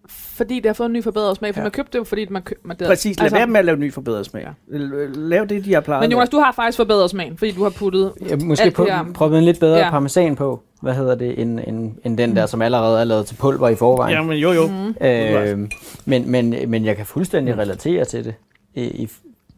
fordi 0.09 0.55
det 0.57 0.67
har 0.67 0.73
fået 0.73 0.87
en 0.87 0.93
ny 0.93 1.03
forbedret 1.03 1.37
smag. 1.37 1.55
For 1.55 1.61
Ja. 1.61 1.65
man 1.65 1.71
købte 1.71 1.93
det 1.93 1.99
jo, 1.99 2.05
fordi 2.05 2.27
man 2.31 2.43
købte... 2.43 2.67
Man, 2.69 2.77
det, 2.79 2.87
præcis. 2.87 3.17
Lad 3.19 3.25
altså, 3.25 3.37
være 3.37 3.47
med 3.47 3.59
at 3.59 3.65
lave 3.65 3.79
ny 3.79 3.93
forbedret 3.93 4.27
smag. 4.27 4.43
Ja. 4.43 4.79
Lav 5.15 5.45
det, 5.47 5.65
de 5.65 5.75
har 5.75 5.81
plejet. 5.81 6.01
Men 6.03 6.13
Jonas, 6.13 6.29
du 6.29 6.37
har 6.39 6.53
faktisk 6.53 6.77
forbedret 6.77 7.11
smagen, 7.11 7.37
fordi 7.39 7.51
du 7.53 7.63
har 7.63 7.71
puttet... 7.71 8.13
Jeg 8.29 8.39
måske 8.39 8.71
på, 8.71 8.87
prøve 9.15 9.39
en 9.39 9.45
lidt 9.45 9.61
bedre 9.61 9.79
Ja. 9.79 9.85
ja. 9.85 9.91
parmesan 9.91 10.37
på, 10.37 10.63
hvad 10.83 10.95
hedder 10.95 11.15
det, 11.15 11.41
end, 11.41 11.61
end, 11.67 11.93
end 12.05 12.19
den 12.19 12.37
der, 12.37 12.47
som 12.47 12.63
allerede 12.63 13.01
er 13.01 13.05
lavet 13.05 13.27
til 13.27 13.35
pulver 13.35 13.69
i 13.69 13.75
forvejen. 13.75 14.15
Ja, 14.15 14.23
men 14.23 14.39
jo, 14.39 14.53
jo. 14.53 14.67
Mm. 14.67 15.07
Øh, 15.07 15.69
men, 16.05 16.31
men, 16.31 16.55
men 16.71 16.85
jeg 16.85 16.97
kan 16.97 17.07
fuldstændig 17.07 17.59
relatere 17.59 18.05
til 18.05 18.25
det. 18.25 18.35
I, 18.75 18.83
i, 18.85 19.09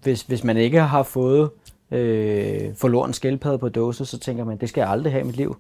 hvis, 0.02 0.22
hvis 0.22 0.44
man 0.44 0.56
ikke 0.56 0.80
har 0.80 1.02
fået 1.02 1.50
øh, 1.92 2.60
forloren 2.76 3.12
skildpadde 3.12 3.58
på 3.58 3.68
dåse, 3.68 4.04
så 4.06 4.18
tænker 4.18 4.44
man, 4.44 4.56
det 4.56 4.68
skal 4.68 4.80
jeg 4.80 4.90
aldrig 4.90 5.12
have 5.12 5.22
i 5.22 5.26
mit 5.26 5.36
liv. 5.36 5.56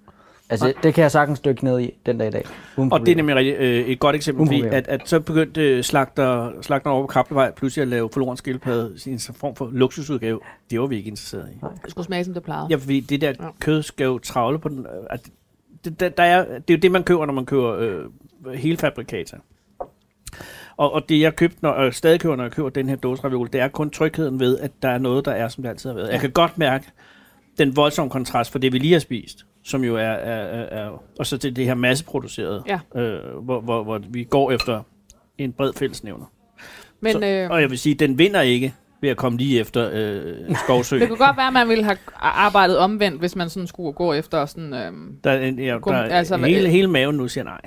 Altså, 0.50 0.72
det 0.82 0.94
kan 0.94 1.02
jeg 1.02 1.10
sagtens 1.10 1.40
dykke 1.40 1.64
ned 1.64 1.80
i 1.80 1.90
den 2.06 2.18
dag 2.18 2.28
i 2.28 2.30
dag. 2.30 2.44
Uden 2.76 2.92
Og 2.92 3.00
det 3.00 3.08
er 3.12 3.16
nemlig 3.16 3.54
øh, 3.58 3.86
et 3.86 3.98
godt 3.98 4.16
eksempel, 4.16 4.46
fordi 4.46 4.62
at, 4.62 4.88
at 4.88 5.00
så 5.04 5.20
begyndte 5.20 5.60
øh, 5.76 5.82
slagter, 5.84 6.52
slagter 6.62 6.90
over 6.90 7.02
på 7.02 7.06
Kaplevej 7.06 7.50
pludselig 7.52 7.82
at 7.82 7.88
lave 7.88 8.08
forloren 8.12 8.36
skildpadde 8.36 8.96
i 9.06 9.10
en 9.10 9.18
form 9.18 9.56
for 9.56 9.70
luksusudgave. 9.72 10.40
Det 10.70 10.80
var 10.80 10.86
vi 10.86 10.96
ikke 10.96 11.08
interesseret 11.08 11.48
i. 11.52 11.54
Det 11.82 11.90
skulle 11.90 12.04
smage, 12.06 12.24
som 12.24 12.34
det 12.34 12.42
plejede. 12.42 12.66
Ja, 12.70 12.76
fordi 12.76 13.00
det 13.00 13.20
der 13.20 13.32
Ja. 13.40 13.48
kød 13.60 13.82
skal 13.82 14.04
jo 14.04 14.18
travle 14.18 14.58
på 14.58 14.68
den. 14.68 14.78
øh, 14.78 15.06
At 15.10 15.20
det, 15.84 16.00
der, 16.00 16.08
der 16.08 16.22
er, 16.22 16.44
det 16.44 16.70
er 16.70 16.74
jo 16.74 16.80
det, 16.80 16.90
man 16.92 17.02
køber, 17.04 17.26
når 17.26 17.32
man 17.32 17.46
køber 17.46 17.76
øh, 17.78 18.04
hele 18.54 18.76
fabrikater. 18.76 19.36
Og, 20.76 20.92
og 20.92 21.08
det, 21.08 21.20
jeg 21.20 21.36
købte, 21.36 21.56
når, 21.62 21.70
og 21.70 21.94
stadig 21.94 22.20
køber, 22.20 22.36
når 22.36 22.44
jeg 22.44 22.52
køber 22.52 22.68
den 22.68 22.88
her 22.88 22.96
dåse 22.96 23.24
ravioli, 23.24 23.48
det 23.52 23.60
er 23.60 23.68
kun 23.68 23.90
trygheden 23.90 24.40
ved, 24.40 24.58
at 24.58 24.70
der 24.82 24.88
er 24.88 24.98
noget, 24.98 25.24
der 25.24 25.32
er, 25.32 25.48
som 25.48 25.62
det 25.62 25.70
altid 25.70 25.90
har 25.90 25.94
været. 25.96 26.12
Jeg 26.12 26.20
kan 26.20 26.30
godt 26.30 26.58
mærke 26.58 26.86
den 27.58 27.76
voldsomme 27.76 28.10
kontrast 28.10 28.52
for 28.52 28.58
det, 28.58 28.72
vi 28.72 28.78
lige 28.78 28.92
har 28.92 29.00
spist, 29.00 29.46
som 29.66 29.84
jo 29.84 29.96
er, 29.96 30.00
er, 30.00 30.42
er, 30.42 30.82
er 30.84 31.02
og 31.18 31.26
så 31.26 31.38
til 31.38 31.56
det 31.56 31.64
her 31.64 31.74
masseproducerede, 31.74 32.62
Ja. 32.66 33.00
øh, 33.00 33.36
hvor, 33.44 33.60
hvor, 33.60 33.82
hvor 33.82 34.00
vi 34.10 34.24
går 34.24 34.50
efter 34.52 34.82
en 35.38 35.52
bred 35.52 35.72
fællesnævner. 35.76 36.24
Men 37.00 37.12
så, 37.12 37.26
øh, 37.26 37.50
og 37.50 37.60
jeg 37.60 37.70
vil 37.70 37.78
sige, 37.78 37.94
den 37.94 38.18
vinder 38.18 38.40
ikke 38.40 38.74
ved 39.00 39.10
at 39.10 39.16
komme 39.16 39.38
lige 39.38 39.60
efter 39.60 39.90
øh, 39.92 40.56
skovsø. 40.64 40.98
det 41.00 41.08
kunne 41.08 41.18
godt 41.26 41.36
være, 41.36 41.46
at 41.46 41.52
man 41.52 41.68
ville 41.68 41.84
have 41.84 41.96
arbejdet 42.16 42.78
omvendt, 42.78 43.18
hvis 43.18 43.36
man 43.36 43.50
sådan 43.50 43.66
skulle 43.66 43.92
gå 43.92 44.12
efter 44.12 44.46
sådan... 44.46 44.74
Øh, 44.74 44.92
Der 45.24 45.30
er, 45.30 45.40
en, 45.40 45.58
ja, 45.58 45.78
der 45.84 45.92
er 45.92 46.02
altså, 46.16 46.36
hele, 46.36 46.68
hele 46.68 46.86
maven 46.86 47.16
nu 47.16 47.28
siger 47.28 47.44
nej. 47.44 47.60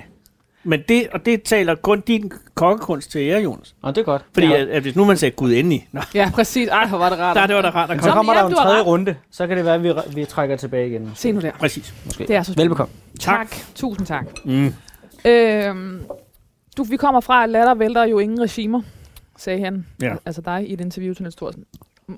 Men 0.64 0.82
det, 0.88 1.08
og 1.12 1.26
det 1.26 1.42
taler 1.42 1.74
kun 1.74 2.00
din 2.00 2.32
kokkekunst 2.54 3.10
til 3.10 3.20
jer, 3.20 3.38
Jonas. 3.38 3.74
Nå, 3.82 3.88
det 3.88 3.98
er 3.98 4.02
godt. 4.02 4.24
Fordi 4.32 4.46
ja. 4.46 4.60
at, 4.60 4.68
at 4.68 4.82
hvis 4.82 4.96
nu 4.96 5.04
man 5.04 5.16
sagde 5.16 5.36
Gud 5.36 5.52
endelig, 5.52 5.88
nå, 5.92 6.00
ja, 6.14 6.30
præcis. 6.34 6.68
Ej, 6.68 6.86
hvor 6.86 6.98
var 6.98 7.10
det 7.10 7.18
rart. 7.18 7.36
der, 7.36 7.46
det 7.46 7.56
var 7.56 7.62
da 7.62 7.70
rart 7.70 7.88
Så 7.88 7.96
komme. 7.96 8.12
kommer 8.12 8.34
ja, 8.34 8.40
der 8.40 8.46
en 8.46 8.54
tredje 8.54 8.82
runde, 8.82 9.16
så 9.30 9.46
kan 9.46 9.56
det 9.56 9.64
være, 9.64 9.74
at 9.74 9.82
vi, 9.82 9.92
vi 10.14 10.24
trækker 10.24 10.56
tilbage 10.56 10.88
igen. 10.88 11.10
Se 11.14 11.32
nu 11.32 11.40
der. 11.40 11.52
Præcis. 11.52 11.94
Måske. 12.04 12.26
Det 12.26 12.36
er 12.36 12.42
så. 12.42 12.54
Velbekomme. 12.56 12.94
Tak. 13.20 13.56
Tusind 13.74 14.06
tak. 14.06 14.26
Mm. 14.44 14.74
Øhm, 15.24 16.02
du, 16.76 16.82
vi 16.82 16.96
kommer 16.96 17.20
fra, 17.20 17.42
at 17.44 17.50
latter 17.50 17.74
vælter 17.74 18.04
jo 18.04 18.18
ingen 18.18 18.40
regimer, 18.42 18.82
sagde 19.36 19.64
han. 19.64 19.86
Ja. 20.02 20.14
Altså 20.26 20.40
dig 20.40 20.68
i 20.68 20.72
et 20.72 20.80
interview 20.80 21.14
til 21.14 21.22
Niels 21.22 21.36
Thorsen. 21.36 21.64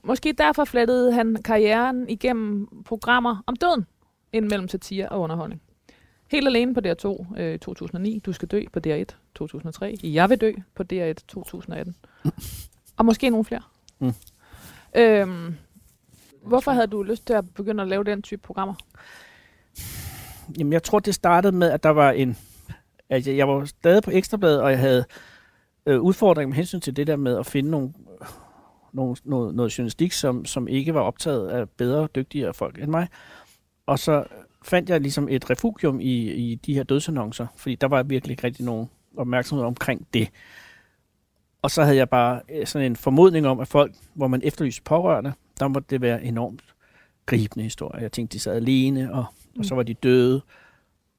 Måske 0.05 0.35
derfor 0.39 0.65
flettede 0.65 1.13
han 1.13 1.37
karrieren 1.45 2.09
igennem 2.09 2.69
programmer 2.85 3.37
om 3.47 3.57
døden, 3.57 3.87
inden 4.33 4.49
mellem 4.49 4.69
satire 4.69 5.09
og 5.09 5.21
underholdning. 5.21 5.61
Helt 6.33 6.47
alene 6.47 6.75
på 6.75 6.81
DR2 6.87 7.39
øh, 7.41 7.59
2009, 7.59 8.19
Du 8.19 8.33
skal 8.33 8.49
dø 8.49 8.63
på 8.73 8.81
DR1 8.87 9.05
2003, 9.35 9.99
Jeg 10.03 10.31
vil 10.31 10.41
dø 10.41 10.53
på 10.75 10.83
DR1 10.93 11.15
2018. 11.29 11.95
Og 12.97 13.05
måske 13.05 13.31
nogle 13.31 13.45
flere. 13.45 13.63
Mm. 13.99 14.15
Øhm, 14.97 15.55
hvorfor 16.47 16.71
havde 16.71 16.87
du 16.87 17.03
lyst 17.03 17.27
til 17.27 17.35
at 17.35 17.55
begynde 17.55 17.83
at 17.83 17.89
lave 17.89 18.05
den 18.05 18.23
type 18.23 18.43
programmer? 18.43 18.75
Jamen, 20.59 20.73
jeg 20.73 20.83
tror, 20.83 20.99
det 20.99 21.15
startede 21.15 21.57
med, 21.57 21.71
at 21.71 21.83
der 21.83 21.89
var 21.89 22.11
en... 22.11 22.37
Altså, 23.09 23.31
jeg 23.31 23.49
var 23.49 23.65
stadig 23.65 24.03
på 24.03 24.11
Ekstrabladet, 24.11 24.61
og 24.61 24.71
jeg 24.71 24.79
havde 24.79 25.05
øh, 25.87 26.01
udfordring 26.01 26.49
med 26.49 26.57
hensyn 26.57 26.81
til 26.81 26.97
det 26.97 27.07
der 27.07 27.17
med 27.17 27.39
at 27.39 27.47
finde 27.47 27.71
nogle, 27.71 27.93
nogle, 28.93 29.17
noget, 29.25 29.55
noget 29.55 29.79
journalistik, 29.79 30.13
som, 30.13 30.45
som 30.45 30.69
ikke 30.69 30.95
var 30.95 31.01
optaget 31.01 31.49
af 31.49 31.71
bedre 31.71 32.01
og 32.01 32.15
dygtigere 32.15 32.55
folk 32.55 32.83
end 32.83 32.91
mig. 32.91 33.09
Og 33.87 33.99
så 33.99 34.25
fandt 34.65 34.91
jeg 34.91 35.01
ligesom 35.01 35.29
et 35.29 35.51
refugium 35.51 36.01
i, 36.01 36.33
i 36.33 36.55
de 36.55 36.75
her 36.75 36.83
dødsannoncer, 36.83 37.47
fordi 37.57 37.75
der 37.75 37.89
var 37.89 38.03
virkelig 38.03 38.33
ikke 38.33 38.45
rigtig 38.45 38.65
nogen 38.65 38.91
opmærksomhed 39.17 39.67
omkring 39.67 40.07
det. 40.15 40.29
Og 41.63 41.71
så 41.71 41.85
havde 41.85 41.97
jeg 41.97 42.09
bare 42.09 42.41
øh, 42.49 42.67
sådan 42.67 42.87
en 42.87 42.97
formodning 42.97 43.47
om, 43.47 43.61
at 43.61 43.69
folk, 43.69 43.95
hvor 44.15 44.27
man 44.27 44.41
efterlyste 44.45 44.83
pårørende, 44.83 45.33
der 45.59 45.69
måtte 45.69 45.87
det 45.91 46.01
være 46.01 46.25
enormt 46.25 46.63
gribende 47.27 47.65
historier. 47.65 48.03
Jeg 48.03 48.13
tænkte, 48.13 48.35
de 48.35 48.41
sad 48.41 48.57
alene, 48.57 49.15
og, 49.15 49.25
og 49.59 49.65
så 49.65 49.75
var 49.75 49.83
de 49.83 49.95
døde, 49.95 50.43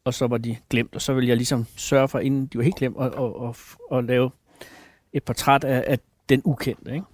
og 0.03 0.13
så 0.13 0.27
var 0.27 0.37
de 0.37 0.57
glemt, 0.69 0.95
og 0.95 1.01
så 1.01 1.13
ville 1.13 1.29
jeg 1.29 1.37
ligesom 1.37 1.65
sørge 1.75 2.07
for, 2.07 2.19
inden 2.19 2.45
de 2.45 2.57
var 2.57 2.63
helt 2.63 2.75
glemt, 2.75 2.97
at, 2.99 3.05
at, 3.05 3.49
at, 3.49 3.97
at 3.97 4.03
lave 4.03 4.31
et 5.13 5.23
portræt 5.23 5.63
af, 5.63 5.83
af 5.87 5.99
den 6.29 6.41
ukendte. 6.45 6.93
Ikke? 6.93 7.05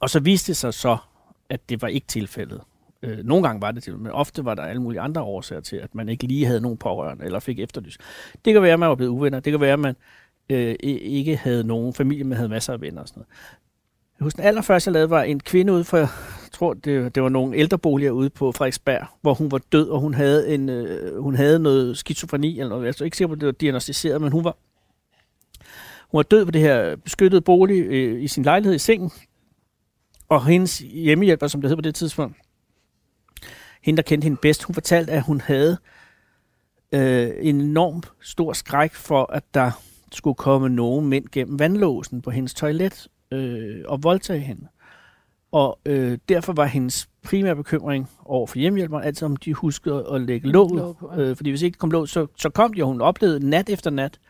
Og 0.00 0.10
så 0.10 0.20
viste 0.20 0.48
det 0.48 0.56
sig 0.56 0.74
så, 0.74 0.96
at 1.48 1.68
det 1.68 1.82
var 1.82 1.88
ikke 1.88 2.06
tilfældet. 2.06 2.60
Øh, 3.02 3.18
nogle 3.24 3.46
gange 3.46 3.62
var 3.62 3.70
det 3.70 3.82
til, 3.82 3.98
men 3.98 4.12
ofte 4.12 4.44
var 4.44 4.54
der 4.54 4.62
alle 4.62 4.82
mulige 4.82 5.00
andre 5.00 5.22
årsager 5.22 5.60
til, 5.60 5.76
at 5.76 5.94
man 5.94 6.08
ikke 6.08 6.26
lige 6.26 6.46
havde 6.46 6.60
nogen 6.60 6.78
pårørende, 6.78 7.24
eller 7.24 7.40
fik 7.40 7.58
efterlys. 7.58 7.98
Det 8.44 8.52
kan 8.52 8.62
være, 8.62 8.72
at 8.72 8.78
man 8.78 8.88
var 8.88 8.94
blevet 8.94 9.10
uvenner. 9.10 9.40
Det 9.40 9.50
kan 9.50 9.60
være, 9.60 9.72
at 9.72 9.78
man 9.78 9.94
øh, 10.50 10.76
ikke 10.82 11.36
havde 11.36 11.64
nogen 11.64 11.94
familie, 11.94 12.24
men 12.24 12.36
havde 12.36 12.48
masser 12.48 12.72
af 12.72 12.80
venner 12.80 13.02
og 13.02 13.08
sådan 13.08 13.20
noget. 13.20 13.28
Jeg 14.18 14.24
husker, 14.24 14.42
den 14.42 14.48
allerførste, 14.48 14.88
jeg 14.88 14.92
lavede, 14.92 15.10
var 15.10 15.22
en 15.22 15.40
kvinde 15.40 15.72
ude 15.72 15.84
for, 15.84 15.96
jeg 15.96 16.08
tror, 16.52 16.74
det, 16.74 17.14
det 17.14 17.22
var 17.22 17.28
nogle 17.28 17.56
ældreboliger 17.56 18.10
ude 18.10 18.30
på 18.30 18.52
Frederiksberg, 18.52 19.06
hvor 19.20 19.34
hun 19.34 19.50
var 19.50 19.60
død, 19.72 19.88
og 19.88 20.00
hun 20.00 20.14
havde, 20.14 20.54
en, 20.54 20.68
øh, 20.68 21.22
hun 21.22 21.34
havde 21.34 21.58
noget 21.58 21.98
skizofreni, 21.98 22.60
eller 22.60 22.68
noget. 22.68 22.84
Jeg 22.84 22.94
er 23.00 23.04
ikke 23.04 23.16
sikker 23.16 23.28
på, 23.28 23.34
at 23.34 23.40
det 23.40 23.46
var 23.46 23.52
diagnostiseret, 23.52 24.20
men 24.20 24.32
hun 24.32 24.44
var, 24.44 24.56
hun 26.10 26.18
var 26.18 26.22
død 26.22 26.44
på 26.44 26.50
det 26.50 26.60
her 26.60 26.96
beskyttede 26.96 27.40
bolig 27.40 27.84
øh, 27.84 28.22
i 28.22 28.28
sin 28.28 28.42
lejlighed 28.42 28.74
i 28.74 28.78
sengen, 28.78 29.10
og 30.28 30.46
hendes 30.46 30.78
hjemmehjælper, 30.78 31.46
som 31.46 31.60
det 31.60 31.70
hed 31.70 31.76
på 31.76 31.82
det 31.82 31.94
tidspunkt, 31.94 32.36
hende, 33.82 33.96
der 33.96 34.02
kendte 34.02 34.24
hende 34.24 34.38
bedst, 34.42 34.62
hun 34.62 34.74
fortalte, 34.74 35.12
at 35.12 35.22
hun 35.22 35.40
havde 35.40 35.78
øh, 36.92 37.30
en 37.40 37.60
enorm 37.60 38.02
stor 38.20 38.52
skræk 38.52 38.94
for, 38.94 39.32
at 39.32 39.44
der 39.54 39.70
skulle 40.12 40.34
komme 40.34 40.68
nogen 40.68 41.08
mænd 41.08 41.24
gennem 41.32 41.58
vandlåsen 41.58 42.22
på 42.22 42.30
hendes 42.30 42.54
toilet 42.54 43.08
øh, 43.32 43.84
og 43.88 44.02
voldtage 44.02 44.40
hende. 44.40 44.68
Og 45.52 45.78
øh, 45.86 46.18
derfor 46.28 46.52
var 46.52 46.64
hendes 46.64 47.08
primær 47.24 47.54
bekymring 47.54 48.10
over 48.24 48.46
for 48.46 48.58
hjemmehjælperen, 48.58 49.04
altid 49.04 49.26
om 49.26 49.36
de 49.36 49.54
huskede 49.54 50.06
at 50.12 50.20
lægge 50.20 50.48
låget. 50.48 50.96
Låg. 51.00 51.18
Øh, 51.18 51.36
fordi 51.36 51.50
hvis 51.50 51.62
ikke 51.62 51.78
kom 51.78 51.90
låg, 51.90 52.08
så, 52.08 52.26
så 52.36 52.50
kom 52.50 52.72
de, 52.72 52.82
og 52.82 52.88
hun 52.88 53.00
oplevede 53.00 53.48
nat 53.50 53.68
efter 53.68 53.90
nat 53.90 54.20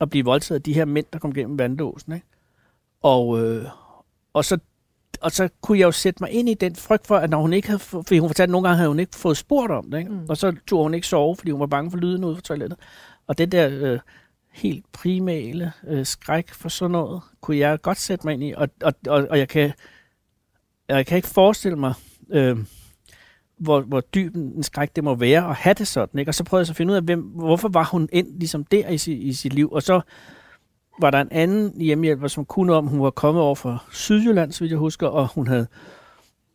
at 0.00 0.10
blive 0.10 0.24
voldtaget 0.24 0.58
af 0.58 0.62
de 0.62 0.74
her 0.74 0.84
mænd, 0.84 1.06
der 1.12 1.18
kom 1.18 1.34
gennem 1.34 1.58
vanddåsen. 1.58 2.12
Ikke? 2.12 2.26
Og, 3.02 3.42
øh, 3.42 3.64
og, 4.32 4.44
så, 4.44 4.58
og 5.24 5.30
så 5.30 5.48
kunne 5.62 5.78
jeg 5.78 5.86
jo 5.86 5.92
sætte 5.92 6.22
mig 6.22 6.30
ind 6.30 6.48
i 6.48 6.54
den 6.54 6.76
frygt 6.76 7.06
for, 7.06 7.16
at 7.16 7.30
når 7.30 7.40
hun 7.40 7.52
ikke 7.52 7.68
havde, 7.68 7.78
fordi 7.78 8.18
hun 8.18 8.28
fortalte, 8.28 8.48
at 8.48 8.50
nogle 8.50 8.68
gange 8.68 8.76
havde 8.76 8.88
hun 8.88 9.00
ikke 9.00 9.16
fået 9.16 9.36
spurgt 9.36 9.72
om 9.72 9.90
det, 9.90 9.98
ikke? 9.98 10.10
Mm. 10.10 10.26
Og 10.28 10.36
så 10.36 10.52
tog 10.66 10.82
hun 10.82 10.94
ikke 10.94 11.06
sove, 11.06 11.36
fordi 11.36 11.50
hun 11.50 11.60
var 11.60 11.66
bange 11.66 11.90
for 11.90 11.98
lyden 11.98 12.24
ude 12.24 12.34
fra 12.34 12.42
toilettet. 12.42 12.78
Og 13.26 13.38
den 13.38 13.52
der 13.52 13.68
øh, 13.72 13.98
helt 14.52 14.84
primale 14.92 15.72
øh, 15.86 16.06
skræk 16.06 16.50
for 16.52 16.68
sådan 16.68 16.90
noget, 16.90 17.22
kunne 17.40 17.56
jeg 17.56 17.80
godt 17.82 17.98
sætte 17.98 18.26
mig 18.26 18.34
ind 18.34 18.44
i, 18.44 18.52
og, 18.56 18.68
og, 18.82 18.94
og, 19.08 19.26
og 19.30 19.38
jeg, 19.38 19.48
kan, 19.48 19.72
jeg 20.88 21.06
kan 21.06 21.16
ikke 21.16 21.28
forestille 21.28 21.76
mig, 21.78 21.94
øh, 22.30 22.58
hvor, 23.58 23.80
hvor 23.80 24.00
dyb 24.00 24.34
en 24.36 24.62
skræk 24.62 24.96
det 24.96 25.04
må 25.04 25.14
være 25.14 25.48
at 25.50 25.54
have 25.54 25.74
det 25.74 25.86
sådan. 25.86 26.18
Ikke? 26.18 26.30
Og 26.30 26.34
så 26.34 26.44
prøvede 26.44 26.60
jeg 26.60 26.66
så 26.66 26.72
at 26.72 26.76
finde 26.76 26.90
ud 26.90 26.96
af, 26.96 27.02
hvem, 27.02 27.20
hvorfor 27.20 27.68
var 27.68 27.84
hun 27.84 28.08
ind 28.12 28.38
ligesom 28.38 28.64
der 28.64 28.88
i, 28.88 28.98
sit, 28.98 29.18
i 29.18 29.32
sit 29.32 29.52
liv. 29.52 29.72
Og 29.72 29.82
så 29.82 30.00
var 31.00 31.10
der 31.10 31.20
en 31.20 31.28
anden 31.30 31.80
hjemmehjælper, 31.80 32.28
som 32.28 32.44
kunne 32.44 32.74
om, 32.74 32.86
hun 32.86 33.02
var 33.02 33.10
kommet 33.10 33.42
over 33.42 33.54
fra 33.54 33.78
Sydjylland, 33.92 34.52
så 34.52 34.60
vidt 34.60 34.70
jeg 34.70 34.78
husker, 34.78 35.06
og 35.06 35.28
hun 35.34 35.46
havde 35.46 35.66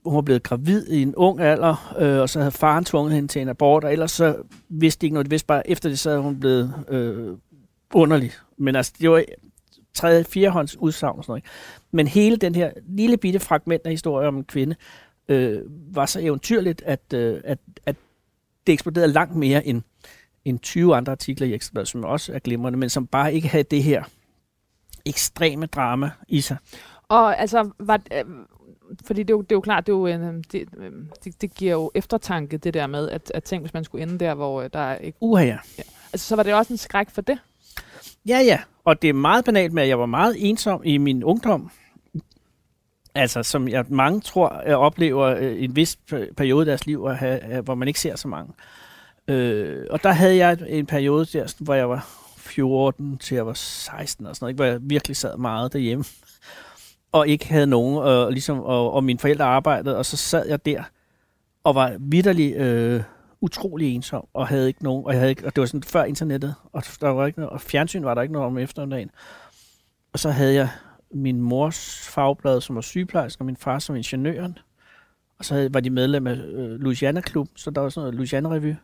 hun 0.06 0.16
var 0.16 0.22
blevet 0.22 0.44
gravid 0.44 0.88
i 0.88 1.02
en 1.02 1.16
ung 1.16 1.40
alder, 1.40 1.96
øh, 2.00 2.22
og 2.22 2.30
så 2.30 2.40
havde 2.40 2.52
faren 2.52 2.86
tvunget 2.86 3.14
hende 3.14 3.28
til 3.28 3.42
en 3.42 3.50
abort, 3.50 3.84
og 3.84 3.92
ellers 3.92 4.12
så 4.12 4.36
vidste 4.70 5.02
de 5.02 5.06
ikke 5.06 5.14
noget. 5.14 5.26
De 5.26 5.30
vidste 5.30 5.46
bare, 5.46 5.70
efter 5.70 5.90
det, 5.90 6.00
så 6.00 6.10
havde 6.10 6.22
hun 6.22 6.40
blevet 6.40 6.74
øh, 6.90 7.38
underlig. 7.94 8.32
Men 8.58 8.76
altså, 8.76 8.94
det 9.00 9.10
var 9.10 9.24
tredje, 9.94 10.24
firehånds 10.24 10.78
udsagn 10.78 11.18
og 11.18 11.24
sådan 11.24 11.32
noget. 11.32 11.40
Ikke? 11.40 11.50
Men 11.92 12.08
hele 12.08 12.38
den 12.38 12.56
her 12.56 12.72
lille 12.88 13.18
bitte 13.18 13.40
fragment 13.40 13.82
af 13.86 13.92
historie 13.92 14.28
om 14.28 14.38
en 14.38 14.44
kvinde, 14.44 14.76
øh, 15.30 15.62
var 15.68 16.06
så 16.06 16.20
eventyrligt, 16.22 16.82
at, 16.86 17.14
øh, 17.14 17.42
at, 17.44 17.60
at 17.86 17.96
det 18.68 18.74
eksploderede 18.74 19.12
langt 19.12 19.36
mere 19.36 19.68
end, 19.68 19.82
end 20.46 20.60
20 20.60 20.96
andre 20.96 21.12
artikler 21.12 21.48
i 21.48 21.54
Ekstrabladet, 21.54 21.88
som 21.88 22.04
også 22.04 22.34
er 22.34 22.40
glimrende, 22.40 22.80
men 22.80 22.90
som 22.90 23.08
bare 23.08 23.34
ikke 23.34 23.48
havde 23.48 23.64
det 23.64 23.84
her 23.84 24.04
ekstreme 25.10 25.66
drama 25.66 26.12
i 26.28 26.42
sig. 26.42 26.58
Og 27.08 27.40
altså, 27.40 27.70
var, 27.80 28.02
øh, 28.14 28.26
fordi 29.06 29.24
det 29.24 29.34
er, 29.34 29.38
jo, 29.38 29.42
det 29.42 29.52
er 29.52 29.56
jo 29.56 29.62
klart, 29.62 29.88
det, 29.88 29.94
er 29.94 29.98
jo, 29.98 30.06
en, 30.06 30.44
det, 30.52 30.68
øh, 30.78 30.92
det, 31.24 31.42
det 31.42 31.56
giver 31.56 31.72
jo 31.72 31.92
eftertanke, 31.96 32.58
det 32.58 32.74
der 32.74 32.88
med, 32.88 33.10
at, 33.10 33.32
at 33.34 33.44
tænk, 33.44 33.64
hvis 33.64 33.74
man 33.74 33.84
skulle 33.84 34.02
ende 34.02 34.20
der, 34.20 34.34
hvor 34.34 34.62
øh, 34.62 34.70
der 34.74 34.80
er 34.80 34.98
ikke... 34.98 35.18
Uha 35.22 35.46
ja. 35.46 35.58
Altså, 36.14 36.28
så 36.28 36.36
var 36.36 36.44
det 36.44 36.54
også 36.54 36.74
en 36.74 36.78
skræk 36.78 37.10
for 37.10 37.22
det. 37.22 37.40
Ja, 38.26 38.40
ja. 38.40 38.60
Og 38.86 39.02
det 39.02 39.10
er 39.10 39.14
meget 39.14 39.46
banalt 39.46 39.74
med, 39.74 39.84
at 39.84 39.90
jeg 39.90 40.00
var 40.00 40.06
meget 40.06 40.36
ensom 40.38 40.82
i 40.86 40.98
min 40.98 41.24
ungdom. 41.24 41.72
Altså, 43.16 43.44
som 43.44 43.68
jeg 43.68 43.86
mange 43.90 44.22
tror, 44.22 44.62
jeg 44.66 44.78
oplever 44.78 45.26
øh, 45.26 45.64
en 45.64 45.76
vis 45.76 46.00
pe- 46.12 46.34
periode 46.34 46.66
i 46.66 46.70
deres 46.70 46.86
liv, 46.86 47.06
at 47.06 47.18
have, 47.18 47.62
hvor 47.62 47.76
man 47.76 47.88
ikke 47.88 48.00
ser 48.00 48.16
så 48.16 48.28
mange. 48.28 48.54
Øh, 49.28 49.86
og 49.90 50.04
der 50.04 50.12
havde 50.12 50.38
jeg 50.38 50.58
en 50.68 50.86
periode 50.86 51.26
der, 51.26 51.54
hvor 51.60 51.74
jeg 51.74 51.90
var 51.90 52.19
14 52.50 53.18
til 53.18 53.36
jeg 53.36 53.46
var 53.46 53.54
16 53.54 54.26
og 54.26 54.36
sådan 54.36 54.44
noget, 54.44 54.52
ikke? 54.54 54.58
hvor 54.58 54.66
jeg 54.66 54.80
virkelig 54.82 55.18
sad 55.18 55.38
meget 55.38 55.74
derhjemme. 55.74 56.06
Og 57.12 57.28
ikke 57.28 57.48
havde 57.48 57.68
nogen, 57.68 57.98
og, 57.98 58.32
ligesom, 58.32 58.60
og, 58.60 58.94
og 58.94 59.04
mine 59.04 59.20
forældre 59.20 59.46
arbejdede, 59.46 59.98
og 59.98 60.06
så 60.06 60.18
sad 60.18 60.48
jeg 60.48 60.66
der 60.66 60.84
og 61.64 61.76
var 61.76 61.96
vidderlig 62.00 62.56
øh, 62.56 63.04
utrolig 63.42 63.96
ensom, 63.96 64.28
og 64.34 64.48
havde 64.48 64.68
ikke 64.68 64.84
nogen, 64.84 65.06
og, 65.06 65.12
jeg 65.12 65.20
havde 65.20 65.30
ikke, 65.30 65.46
og 65.46 65.56
det 65.56 65.62
var 65.62 65.68
sådan 65.68 65.84
før 65.84 66.04
internettet, 66.04 66.56
og 66.74 66.84
der 67.02 67.08
var 67.08 67.26
ikke 67.26 67.40
noget, 67.40 67.54
og 67.54 67.62
fjernsyn 67.62 68.04
var 68.04 68.14
der 68.14 68.22
ikke 68.22 68.34
noget 68.34 68.48
om 68.48 68.58
eftermiddagen. 68.58 69.12
Og 70.14 70.20
så 70.20 70.30
havde 70.30 70.54
jeg 70.54 70.70
min 71.12 71.42
mors 71.42 72.08
fagblad, 72.08 72.62
som 72.62 72.76
var 72.76 72.82
sygeplejerske, 72.82 73.42
og 73.42 73.46
min 73.46 73.58
far 73.58 73.80
som 73.80 73.96
ingeniøren. 73.96 74.58
Og 75.40 75.46
så 75.46 75.54
havde, 75.54 75.74
var 75.74 75.80
de 75.80 75.90
medlem 75.90 76.28
af 76.28 76.36
øh, 76.36 76.72
Louisiana 76.72 77.22
Klub, 77.22 77.48
så 77.56 77.72
der 77.72 77.82
var 77.82 77.90
sådan 77.90 78.02
noget 78.06 78.16
Louisiana 78.16 78.50
Revy. 78.50 78.76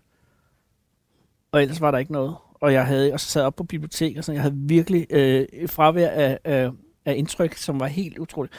Og 1.52 1.62
ellers 1.62 1.82
var 1.82 1.92
der 1.92 1.98
ikke 1.98 2.12
noget. 2.12 2.36
Og 2.62 2.74
jeg 2.74 2.86
havde, 2.86 3.14
og 3.14 3.20
så 3.20 3.28
sad 3.28 3.44
op 3.44 3.56
på 3.56 3.64
bibliotek, 3.64 4.18
og 4.18 4.24
sådan, 4.24 4.36
jeg 4.36 4.42
havde 4.42 4.56
virkelig 4.58 5.08
øh, 5.10 5.46
et 5.54 5.72
fravær 5.72 6.10
af, 6.10 6.40
af, 6.44 6.70
af 7.06 7.16
indtryk, 7.16 7.54
som 7.54 7.80
var 7.80 7.88
helt 7.88 8.20
utroligt. 8.20 8.54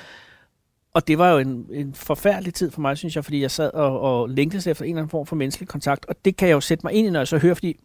Og 0.94 1.08
det 1.08 1.18
var 1.18 1.30
jo 1.30 1.38
en, 1.38 1.66
en 1.72 1.94
forfærdelig 1.94 2.54
tid 2.54 2.70
for 2.70 2.80
mig, 2.80 2.96
synes 2.96 3.16
jeg, 3.16 3.24
fordi 3.24 3.40
jeg 3.40 3.50
sad 3.50 3.74
og, 3.74 4.00
og 4.00 4.28
længtes 4.28 4.66
efter 4.66 4.84
en 4.84 4.90
eller 4.90 5.02
anden 5.02 5.10
form 5.10 5.26
for 5.26 5.36
menneskelig 5.36 5.68
kontakt. 5.68 6.06
Og 6.06 6.14
det 6.24 6.36
kan 6.36 6.48
jeg 6.48 6.54
jo 6.54 6.60
sætte 6.60 6.86
mig 6.86 6.92
ind 6.92 7.06
i, 7.06 7.10
når 7.10 7.20
jeg 7.20 7.28
så 7.28 7.38
hører, 7.38 7.54
fordi 7.54 7.80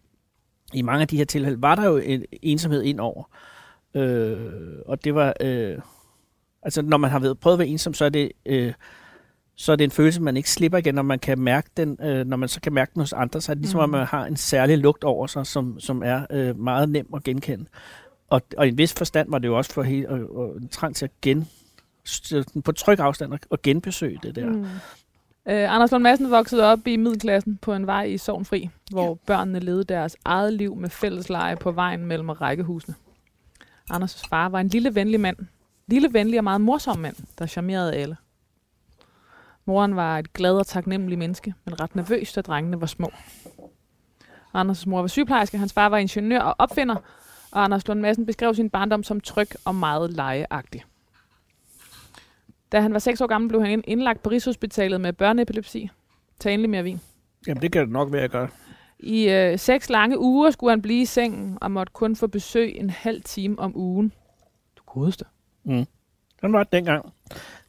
i 0.74 0.82
mange 0.82 1.02
af 1.02 1.08
de 1.08 1.18
her 1.18 1.26
tilfælde 1.26 1.62
var 1.62 1.76
der 1.76 1.86
jo 1.86 1.98
en 1.98 2.26
ensomhed 2.42 2.84
ind 2.84 3.00
over. 3.00 3.24
Øh, 3.96 4.52
og 4.86 5.04
det 5.04 5.16
var... 5.16 5.34
Øh, 5.42 5.78
altså, 6.64 6.82
når 6.82 6.98
man 6.98 7.12
har 7.12 7.20
været, 7.20 7.40
prøvet 7.40 7.56
at 7.56 7.60
være 7.60 7.68
ensom, 7.68 7.94
så 7.94 8.06
er 8.06 8.10
det... 8.10 8.32
Øh, 8.46 8.74
så 9.62 9.72
er 9.72 9.76
det 9.76 9.84
en 9.84 9.92
følelse, 9.92 10.22
man 10.22 10.38
ikke 10.38 10.52
slipper 10.52 10.78
igen, 10.78 10.96
når 10.96 11.02
man 11.02 11.20
kan 11.20 11.40
mærke 11.40 11.70
den, 11.78 11.98
øh, 12.02 12.26
når 12.28 12.38
man 12.38 12.50
så 12.50 12.62
kan 12.62 12.74
mærke 12.74 12.92
den 12.94 13.00
hos 13.00 13.14
andre, 13.14 13.42
så 13.42 13.52
er 13.52 13.54
det 13.54 13.62
ligesom, 13.62 13.78
Mhm. 13.80 13.84
at 13.84 13.90
man 13.90 14.08
har 14.08 14.26
en 14.26 14.38
særlig 14.38 14.78
lugt 14.78 15.04
over 15.04 15.28
sig, 15.28 15.46
som, 15.48 15.80
som 15.80 16.04
er 16.06 16.26
øh, 16.30 16.60
meget 16.60 16.90
nem 16.90 17.08
at 17.16 17.24
genkende. 17.24 17.66
Og, 18.30 18.42
og 18.58 18.66
i 18.66 18.70
en 18.70 18.78
vis 18.78 18.94
forstand 18.94 19.30
var 19.30 19.38
det 19.40 19.48
jo 19.48 19.58
også 19.58 19.74
for 19.74 19.84
hele, 19.84 20.10
og, 20.10 20.36
og 20.36 20.58
en 20.58 20.68
trang 20.68 20.96
til 20.96 21.06
at 21.06 21.12
gen, 21.22 21.48
på 22.66 22.72
tryg 22.72 23.00
afstand 23.00 23.34
at 23.52 23.62
genbesøge 23.62 24.20
det 24.24 24.36
der. 24.36 24.46
Mm. 24.46 24.64
Øh, 25.46 25.74
Anders 25.74 25.92
Lund 25.92 26.04
Madsen 26.04 26.32
voksede 26.32 26.64
op 26.64 26.88
i 26.88 26.96
middelklassen 26.96 27.58
på 27.62 27.74
en 27.74 27.88
vej 27.88 28.04
i 28.04 28.18
Sovnfri, 28.18 28.70
hvor 28.92 29.08
ja. 29.08 29.14
børnene 29.26 29.60
levede 29.60 29.84
deres 29.84 30.18
eget 30.26 30.54
liv 30.54 30.76
med 30.76 30.90
fællesleje 30.90 31.56
på 31.56 31.72
vejen 31.72 32.06
mellem 32.06 32.30
rækkehusene. 32.30 32.96
Anders' 33.94 34.28
far 34.30 34.50
var 34.50 34.60
en 34.60 34.68
lille 34.68 34.96
venlig 34.96 35.20
mand. 35.20 35.38
Lille 35.88 36.14
venlig 36.14 36.38
og 36.40 36.44
meget 36.44 36.62
morsom 36.62 37.00
mand, 37.00 37.16
der 37.40 37.46
charmerede 37.48 37.94
alle. 37.96 38.16
Moren 39.66 39.96
var 39.96 40.20
et 40.20 40.34
glad 40.34 40.54
og 40.58 40.68
taknemmelig 40.68 41.18
menneske, 41.18 41.54
men 41.66 41.80
ret 41.82 41.96
nervøs, 41.96 42.34
da 42.34 42.42
drengene 42.42 42.82
var 42.82 42.88
små. 42.88 43.12
Anders' 44.56 44.84
mor 44.90 45.00
var 45.02 45.08
sygeplejerske, 45.08 45.58
hans 45.58 45.74
far 45.74 45.90
var 45.90 45.98
ingeniør 45.98 46.40
og 46.40 46.56
opfinder, 46.60 46.96
og 47.52 47.64
Anders 47.64 47.88
Lund 47.88 48.00
Madsen 48.00 48.26
beskrev 48.26 48.56
sin 48.56 48.70
barndom 48.70 49.04
som 49.04 49.20
tryg 49.22 49.48
og 49.66 49.76
meget 49.76 50.12
legeagtig. 50.14 50.84
Da 52.72 52.82
han 52.82 52.94
var 52.94 53.00
6 53.00 53.22
år 53.22 53.28
gammel, 53.28 53.50
blev 53.50 53.62
han 53.62 53.72
ind- 53.72 53.84
indlagt 53.88 54.24
på 54.24 54.30
Rigshospitalet 54.30 55.02
med 55.02 55.14
børneepilepsi. 55.14 55.90
Tag 56.40 56.54
endelig 56.54 56.70
mere 56.70 56.84
vin. 56.84 57.02
Jamen, 57.48 57.62
det 57.62 57.72
kan 57.72 57.82
det 57.82 57.90
nok 57.92 58.12
være, 58.12 58.24
at 58.24 58.32
gøre. 58.32 58.48
I 59.00 59.30
øh, 59.30 59.60
seks 59.60 59.90
lange 59.90 60.20
uger 60.20 60.52
skulle 60.52 60.72
han 60.72 60.82
blive 60.82 61.02
i 61.02 61.06
sengen 61.06 61.58
og 61.62 61.72
måtte 61.72 61.94
kun 61.94 62.16
få 62.16 62.28
besøg 62.28 62.76
en 62.76 62.90
halv 62.90 63.24
time 63.24 63.60
om 63.60 63.78
ugen. 63.78 64.12
Du 64.78 64.84
godeste. 64.86 65.26
Mm. 65.64 65.86
Sådan 66.42 66.54
var 66.54 66.64
det 66.64 66.72
dengang. 66.72 67.14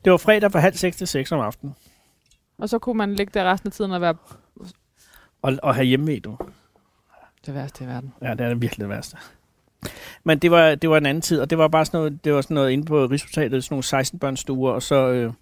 Det 0.04 0.10
var 0.10 0.16
fredag 0.16 0.52
fra 0.52 0.58
halv 0.58 0.74
seks 0.74 0.96
til 0.96 1.06
seks 1.06 1.32
om 1.32 1.40
aftenen. 1.40 1.74
Og 2.58 2.68
så 2.68 2.78
kunne 2.78 2.98
man 2.98 3.14
ligge 3.14 3.30
der 3.34 3.52
resten 3.52 3.68
af 3.68 3.72
tiden 3.72 3.92
og 3.92 4.00
være 4.00 4.14
Og, 5.42 5.52
og 5.62 5.74
have 5.74 5.84
hjemme 5.84 6.18
du. 6.18 6.36
det 7.46 7.54
værste 7.54 7.84
i 7.84 7.86
verden. 7.86 8.14
Ja, 8.22 8.30
det 8.30 8.40
er 8.40 8.54
virkelig 8.54 8.80
det 8.80 8.88
værste. 8.88 9.16
Men 10.24 10.38
det 10.38 10.50
var, 10.50 10.74
det 10.74 10.90
var 10.90 10.96
en 10.96 11.06
anden 11.06 11.22
tid, 11.22 11.40
og 11.40 11.50
det 11.50 11.58
var 11.58 11.68
bare 11.68 11.84
sådan 11.84 11.98
noget, 11.98 12.24
det 12.24 12.34
var 12.34 12.40
sådan 12.40 12.54
noget 12.54 12.70
inde 12.70 12.84
på 12.84 13.06
Rigshospitalet, 13.06 13.64
sådan 13.64 13.74
nogle 13.74 13.82
16 13.82 14.18
børnstuer, 14.18 14.72
og 14.72 14.82
så 14.82 15.08
øh, 15.08 15.32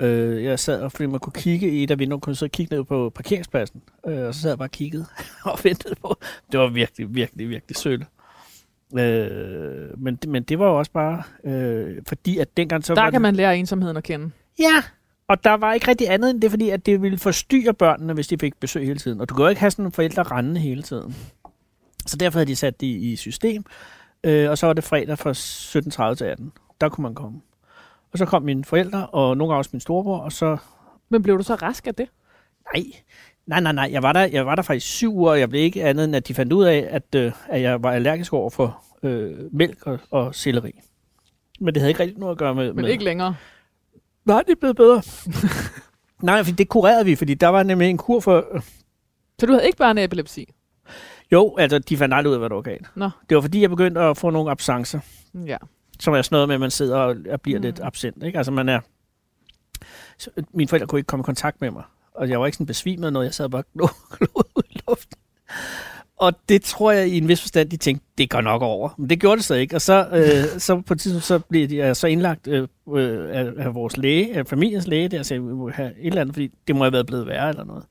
øh, 0.00 0.44
jeg 0.44 0.58
sad, 0.58 0.82
og 0.82 0.92
fordi 0.92 1.06
man 1.06 1.20
kunne 1.20 1.32
kigge 1.32 1.70
i 1.70 1.82
et 1.82 1.90
af 1.90 1.98
vinduerne, 1.98 2.20
kunne 2.20 2.30
jeg 2.30 2.36
så 2.36 2.48
kigge 2.48 2.76
ned 2.76 2.84
på 2.84 3.10
parkeringspladsen, 3.14 3.82
øh, 4.06 4.26
og 4.26 4.34
så 4.34 4.40
sad 4.40 4.50
jeg 4.50 4.58
bare 4.58 4.66
og 4.66 4.70
kiggede 4.70 5.06
og 5.44 5.58
ventede 5.64 5.94
på. 5.94 6.16
Det 6.52 6.60
var 6.60 6.68
virkelig, 6.68 7.14
virkelig, 7.14 7.48
virkelig 7.48 7.76
sødt. 7.76 8.02
Øh, 8.96 10.00
men, 10.02 10.16
det- 10.16 10.28
men 10.30 10.42
det 10.42 10.58
var 10.58 10.66
jo 10.66 10.78
også 10.78 10.90
bare, 10.92 11.22
øh, 11.44 11.96
fordi 12.08 12.38
at 12.38 12.56
dengang 12.56 12.84
så 12.84 12.94
Der 12.94 13.02
var 13.02 13.10
kan 13.10 13.22
man 13.22 13.34
lære 13.36 13.58
ensomheden 13.58 13.96
at 13.96 14.02
kende. 14.04 14.30
Ja, 14.58 14.82
og 15.28 15.44
der 15.44 15.54
var 15.54 15.72
ikke 15.72 15.88
rigtig 15.88 16.10
andet 16.10 16.30
end 16.30 16.40
det, 16.42 16.50
fordi 16.50 16.70
at 16.70 16.86
det 16.86 17.02
ville 17.02 17.18
forstyrre 17.18 17.74
børnene, 17.74 18.12
hvis 18.12 18.28
de 18.28 18.38
fik 18.38 18.60
besøg 18.60 18.86
hele 18.86 18.98
tiden. 18.98 19.20
Og 19.20 19.28
du 19.28 19.34
kan 19.34 19.42
jo 19.42 19.48
ikke 19.48 19.60
have 19.60 19.70
sådan 19.70 19.82
nogle 19.82 19.92
forældre 19.92 20.22
rendende 20.22 20.60
hele 20.60 20.82
tiden. 20.82 21.14
Så 22.06 22.16
derfor 22.16 22.38
havde 22.38 22.46
de 22.46 22.56
sat 22.56 22.80
det 22.80 22.86
i 22.86 23.16
system, 23.16 23.64
øh, 24.24 24.50
og 24.50 24.58
så 24.58 24.66
var 24.66 24.72
det 24.72 24.84
fredag 24.84 25.18
fra 25.18 25.32
17.30 26.10 26.14
til 26.14 26.24
18. 26.24 26.52
Der 26.80 26.88
kunne 26.88 27.02
man 27.02 27.14
komme. 27.14 27.40
Og 28.12 28.18
så 28.18 28.24
kom 28.26 28.42
mine 28.42 28.64
forældre, 28.64 29.06
og 29.06 29.36
nogle 29.36 29.52
gange 29.52 29.58
også 29.60 29.70
min 29.72 29.80
storebror, 29.80 30.18
og 30.18 30.32
så... 30.32 30.56
Men 31.08 31.22
blev 31.22 31.38
du 31.38 31.42
så 31.42 31.54
rask 31.54 31.86
af 31.86 31.94
det? 31.94 32.08
Nej, 32.74 32.84
nej, 33.48 33.60
nej, 33.60 33.72
nej. 33.72 33.88
Jeg 33.92 34.02
var 34.02 34.12
der, 34.12 34.20
jeg 34.20 34.46
var 34.46 34.54
der 34.54 34.62
faktisk 34.62 34.86
syv 34.86 35.14
uger, 35.14 35.30
og 35.30 35.40
jeg 35.40 35.50
blev 35.50 35.62
ikke 35.62 35.84
andet 35.84 36.04
end, 36.04 36.16
at 36.16 36.28
de 36.28 36.34
fandt 36.34 36.52
ud 36.52 36.64
af, 36.64 36.88
at, 36.90 37.14
øh, 37.16 37.32
at 37.48 37.62
jeg 37.62 37.82
var 37.82 37.92
allergisk 37.92 38.32
over 38.32 38.50
for 38.50 38.84
øh, 39.02 39.36
mælk 39.52 39.86
og, 39.86 39.98
og 40.10 40.34
selleri. 40.34 40.80
Men 41.60 41.74
det 41.74 41.80
havde 41.80 41.90
ikke 41.90 42.02
rigtig 42.02 42.18
noget 42.18 42.32
at 42.32 42.38
gøre 42.38 42.54
med... 42.54 42.72
Men 42.72 42.82
med 42.82 42.90
ikke 42.90 43.04
længere. 43.04 43.34
Nej, 44.24 44.42
det 44.42 44.52
er 44.52 44.56
blevet 44.60 44.76
bedre. 44.76 45.02
Nej, 46.22 46.44
for 46.44 46.52
det 46.52 46.68
kurerede 46.68 47.04
vi, 47.04 47.16
fordi 47.16 47.34
der 47.34 47.48
var 47.48 47.62
nemlig 47.62 47.90
en 47.90 47.96
kur 47.96 48.20
for... 48.20 48.62
Så 49.38 49.46
du 49.46 49.52
havde 49.52 49.66
ikke 49.66 49.78
børneepilepsi? 49.78 50.54
Jo, 51.32 51.56
altså, 51.58 51.78
de 51.78 51.96
fandt 51.96 52.14
aldrig 52.14 52.30
ud 52.30 52.34
af, 52.34 52.40
hvad 52.40 52.48
der 52.48 52.54
var 52.54 52.62
galt. 52.62 52.86
Nå. 52.94 53.10
Det 53.28 53.34
var 53.34 53.40
fordi, 53.40 53.60
jeg 53.60 53.70
begyndte 53.70 54.00
at 54.00 54.16
få 54.16 54.30
nogle 54.30 54.50
absencer, 54.50 55.00
Ja. 55.46 55.56
som 56.00 56.14
er 56.14 56.22
sådan 56.22 56.34
noget 56.36 56.48
med, 56.48 56.54
at 56.54 56.60
man 56.60 56.70
sidder 56.70 56.96
og 56.96 57.40
bliver 57.42 57.58
mm. 57.58 57.62
lidt 57.62 57.80
absent. 57.80 58.22
Ikke? 58.22 58.38
Altså, 58.38 58.52
man 58.52 58.68
er... 58.68 58.80
Så, 60.18 60.30
mine 60.50 60.68
forældre 60.68 60.86
kunne 60.86 60.98
ikke 60.98 61.06
komme 61.06 61.22
i 61.22 61.24
kontakt 61.24 61.60
med 61.60 61.70
mig, 61.70 61.82
og 62.18 62.28
jeg 62.28 62.40
var 62.40 62.46
ikke 62.46 62.56
sådan 62.56 62.66
besvimet 62.66 63.12
noget. 63.12 63.26
Jeg 63.26 63.34
sad 63.34 63.48
bare 63.48 63.62
og 63.80 63.90
ud 64.56 64.62
i 64.70 64.80
luften. 64.88 65.18
Og 66.16 66.32
det 66.48 66.62
tror 66.62 66.92
jeg 66.92 67.08
i 67.08 67.18
en 67.18 67.28
vis 67.28 67.40
forstand, 67.40 67.70
de 67.70 67.76
tænkte, 67.76 68.06
det 68.18 68.30
går 68.30 68.40
nok 68.40 68.62
over. 68.62 68.88
Men 68.98 69.10
det 69.10 69.20
gjorde 69.20 69.36
det 69.36 69.44
så 69.44 69.54
ikke. 69.54 69.76
Og 69.76 69.80
så, 69.80 70.08
øh, 70.12 70.60
så 70.66 70.80
på 70.80 70.94
et 70.94 71.00
tidspunkt 71.00 71.24
så 71.24 71.38
blev 71.38 71.68
de 71.68 71.76
øh, 71.76 71.94
så 71.94 72.06
indlagt 72.06 72.46
øh, 72.46 72.68
øh, 72.96 73.28
af, 73.30 73.52
af, 73.58 73.74
vores 73.74 73.96
læge, 73.96 74.36
af 74.36 74.46
familiens 74.46 74.86
læge, 74.86 75.08
der 75.08 75.22
sagde, 75.22 75.42
vi 75.42 75.52
må 75.52 75.70
have 75.70 75.90
et 75.90 76.06
eller 76.06 76.20
andet, 76.20 76.34
fordi 76.34 76.50
det 76.66 76.76
må 76.76 76.84
have 76.84 76.92
været 76.92 77.06
blevet 77.06 77.26
værre 77.26 77.48
eller 77.48 77.64
noget. 77.64 77.84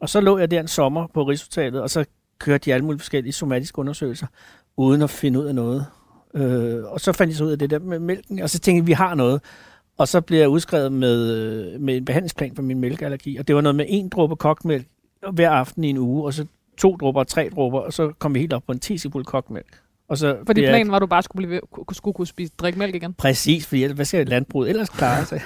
Og 0.00 0.08
så 0.08 0.20
lå 0.20 0.38
jeg 0.38 0.50
der 0.50 0.60
en 0.60 0.68
sommer 0.68 1.06
på 1.14 1.22
Rigshospitalet, 1.22 1.82
og 1.82 1.90
så 1.90 2.04
kørte 2.38 2.64
de 2.64 2.74
alle 2.74 2.84
mulige 2.84 3.00
forskellige 3.00 3.32
somatiske 3.32 3.78
undersøgelser, 3.78 4.26
uden 4.76 5.02
at 5.02 5.10
finde 5.10 5.40
ud 5.40 5.44
af 5.44 5.54
noget. 5.54 5.86
Øh, 6.34 6.84
og 6.84 7.00
så 7.00 7.12
fandt 7.12 7.30
jeg 7.30 7.36
så 7.36 7.44
ud 7.44 7.50
af 7.50 7.58
det 7.58 7.70
der 7.70 7.78
med 7.78 7.98
mælken, 7.98 8.42
og 8.42 8.50
så 8.50 8.58
tænkte 8.58 8.80
jeg, 8.80 8.86
vi 8.86 8.92
har 8.92 9.14
noget. 9.14 9.40
Og 9.98 10.08
så 10.08 10.20
blev 10.20 10.38
jeg 10.38 10.48
udskrevet 10.48 10.92
med, 10.92 11.32
øh, 11.32 11.80
med 11.80 11.96
en 11.96 12.04
behandlingsplan 12.04 12.54
for 12.54 12.62
min 12.62 12.80
mælkeallergi, 12.80 13.36
og 13.36 13.48
det 13.48 13.54
var 13.54 13.60
noget 13.60 13.76
med 13.76 13.84
en 13.88 14.08
dråbe 14.08 14.36
kokmælk 14.36 14.86
hver 15.32 15.50
aften 15.50 15.84
i 15.84 15.90
en 15.90 15.98
uge, 15.98 16.24
og 16.24 16.34
så 16.34 16.46
to 16.78 16.96
dråber 16.96 17.20
og 17.20 17.28
tre 17.28 17.50
dråber, 17.54 17.80
og 17.80 17.92
så 17.92 18.12
kom 18.18 18.34
vi 18.34 18.40
helt 18.40 18.52
op 18.52 18.62
på 18.66 18.72
en 18.72 18.78
10 18.78 18.98
kokmælk. 19.24 19.80
Og 20.08 20.18
så 20.18 20.36
Fordi 20.46 20.60
planen 20.60 20.90
var, 20.90 20.96
at 20.96 21.00
du 21.00 21.06
bare 21.06 21.22
skulle, 21.22 21.46
blive, 21.46 21.60
skulle 21.92 22.14
kunne 22.14 22.26
spise, 22.26 22.52
drikke 22.58 22.78
mælk 22.78 22.94
igen. 22.94 23.14
Præcis, 23.14 23.66
fordi 23.66 23.84
hvad 23.84 24.04
skal 24.04 24.26
landbruget 24.26 24.68
ellers 24.70 24.88
klare 24.88 25.24
sig? 25.24 25.42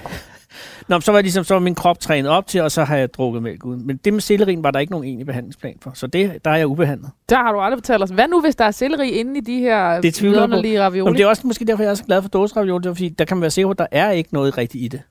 Nå, 0.90 1.00
så 1.00 1.12
var, 1.12 1.20
ligesom, 1.20 1.44
så 1.44 1.54
var 1.54 1.60
min 1.60 1.74
krop 1.74 2.00
trænet 2.00 2.30
op 2.30 2.46
til, 2.46 2.60
og 2.60 2.70
så 2.70 2.84
har 2.84 2.96
jeg 2.96 3.14
drukket 3.14 3.42
mælk 3.42 3.64
uden. 3.64 3.86
Men 3.86 3.96
det 3.96 4.12
med 4.12 4.20
sellerien 4.20 4.62
var 4.62 4.70
der 4.70 4.78
ikke 4.78 4.90
nogen 4.90 5.06
egentlig 5.06 5.26
behandlingsplan 5.26 5.76
for. 5.82 5.90
Så 5.94 6.06
det, 6.06 6.44
der 6.44 6.50
er 6.50 6.56
jeg 6.56 6.66
ubehandlet. 6.66 7.10
Der 7.28 7.36
har 7.36 7.52
du 7.52 7.60
aldrig 7.60 7.78
fortalt 7.78 8.02
os. 8.02 8.10
Hvad 8.10 8.28
nu, 8.28 8.40
hvis 8.40 8.56
der 8.56 8.64
er 8.64 8.70
selleri 8.70 9.10
inde 9.10 9.38
i 9.38 9.40
de 9.40 9.58
her 9.58 10.00
Det 10.00 10.22
jeg 10.22 10.30
vidunderlige 10.30 10.82
ravioli? 10.82 11.10
men 11.10 11.14
det 11.16 11.22
er 11.22 11.26
også 11.26 11.46
måske 11.46 11.64
derfor, 11.64 11.82
jeg 11.82 11.90
er 11.90 11.94
så 11.94 12.04
glad 12.04 12.22
for 12.22 12.28
dåseravioli. 12.28 12.82
Det 12.82 12.90
er 12.90 12.94
fordi, 12.94 13.08
der 13.08 13.24
kan 13.24 13.36
man 13.36 13.40
være 13.42 13.50
sikker 13.50 13.66
på, 13.68 13.70
at 13.70 13.78
der 13.78 13.86
er 13.90 14.10
ikke 14.10 14.34
noget 14.34 14.58
rigtigt 14.58 14.84
i 14.84 14.88
det. 14.88 15.02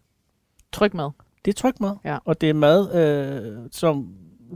Tryk 0.73 0.93
med. 0.93 1.09
Det 1.45 1.51
er 1.51 1.55
trygt 1.55 1.81
mad. 1.81 1.95
Ja. 2.05 2.17
Og 2.25 2.41
det 2.41 2.49
er 2.49 2.53
mad, 2.53 2.95
øh, 2.95 3.69
som, 3.71 4.07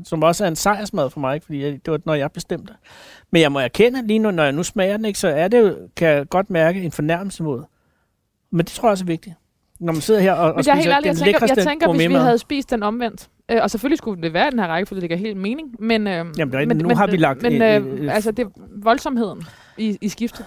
som 0.04 0.24
også 0.24 0.44
er 0.44 0.48
en 0.48 0.56
sejrsmad 0.56 1.10
for 1.10 1.20
mig, 1.20 1.44
fordi 1.44 1.64
jeg, 1.64 1.72
det 1.72 1.92
var 1.92 2.00
når 2.06 2.14
jeg 2.14 2.32
bestemte. 2.32 2.74
Men 3.32 3.42
jeg 3.42 3.52
må 3.52 3.60
erkende, 3.60 4.08
lige 4.08 4.20
nu, 4.20 4.32
når 4.32 4.44
jeg 4.44 4.52
nu 4.52 4.64
smager 4.64 4.98
den, 4.98 5.06
ikke, 5.06 5.20
så 5.20 5.28
er 5.28 5.48
det 5.48 5.60
jo, 5.60 5.76
kan 5.96 6.08
jeg 6.08 6.30
godt 6.30 6.50
mærke 6.50 6.82
en 6.82 6.92
fornærmelse 6.92 7.44
mod. 7.44 7.64
Men 8.52 8.66
det 8.66 8.74
tror 8.74 8.88
jeg 8.88 8.92
også 8.92 9.04
er 9.04 9.08
vigtigt. 9.08 9.36
Når 9.84 9.94
man 9.94 10.02
sidder 10.02 10.20
her 10.22 10.34
og, 10.34 10.40
og 10.54 10.56
Men 10.56 10.66
jeg 10.66 10.72
er 10.72 10.76
helt 10.76 10.84
spiser 10.84 10.96
ærlig, 10.96 11.06
jeg 11.06 11.14
den 11.16 11.20
tænker, 11.24 11.40
jeg 11.40 11.42
lækreste 11.42 11.70
tænker 11.70 11.92
hvis 11.92 12.10
vi 12.10 12.14
havde 12.14 12.38
spist 12.38 12.70
den 12.70 12.84
omvendt. 12.84 13.30
Øh, 13.52 13.60
og 13.62 13.72
selvfølgelig 13.72 13.98
skulle 13.98 14.22
det 14.22 14.34
være 14.34 14.52
den 14.52 14.60
her 14.60 14.68
række, 14.68 14.88
for 14.88 14.96
det 14.96 15.04
giver 15.10 15.18
helt 15.18 15.38
mening. 15.38 15.76
Men, 15.80 16.08
øh, 16.08 16.14
Jamen, 16.14 16.34
det 16.38 16.54
er 16.54 16.60
rigtigt. 16.60 16.82
Nu 16.82 16.96
har 16.96 17.08
vi 17.08 17.18
lagt 17.18 17.42
Men 17.42 17.54
en- 17.54 17.62
øh, 17.62 18.00
en- 18.02 18.10
altså, 18.10 18.32
det 18.32 18.48
voldsomheden 18.84 19.44
i, 19.78 19.98
i 20.02 20.10
skiftet. 20.10 20.46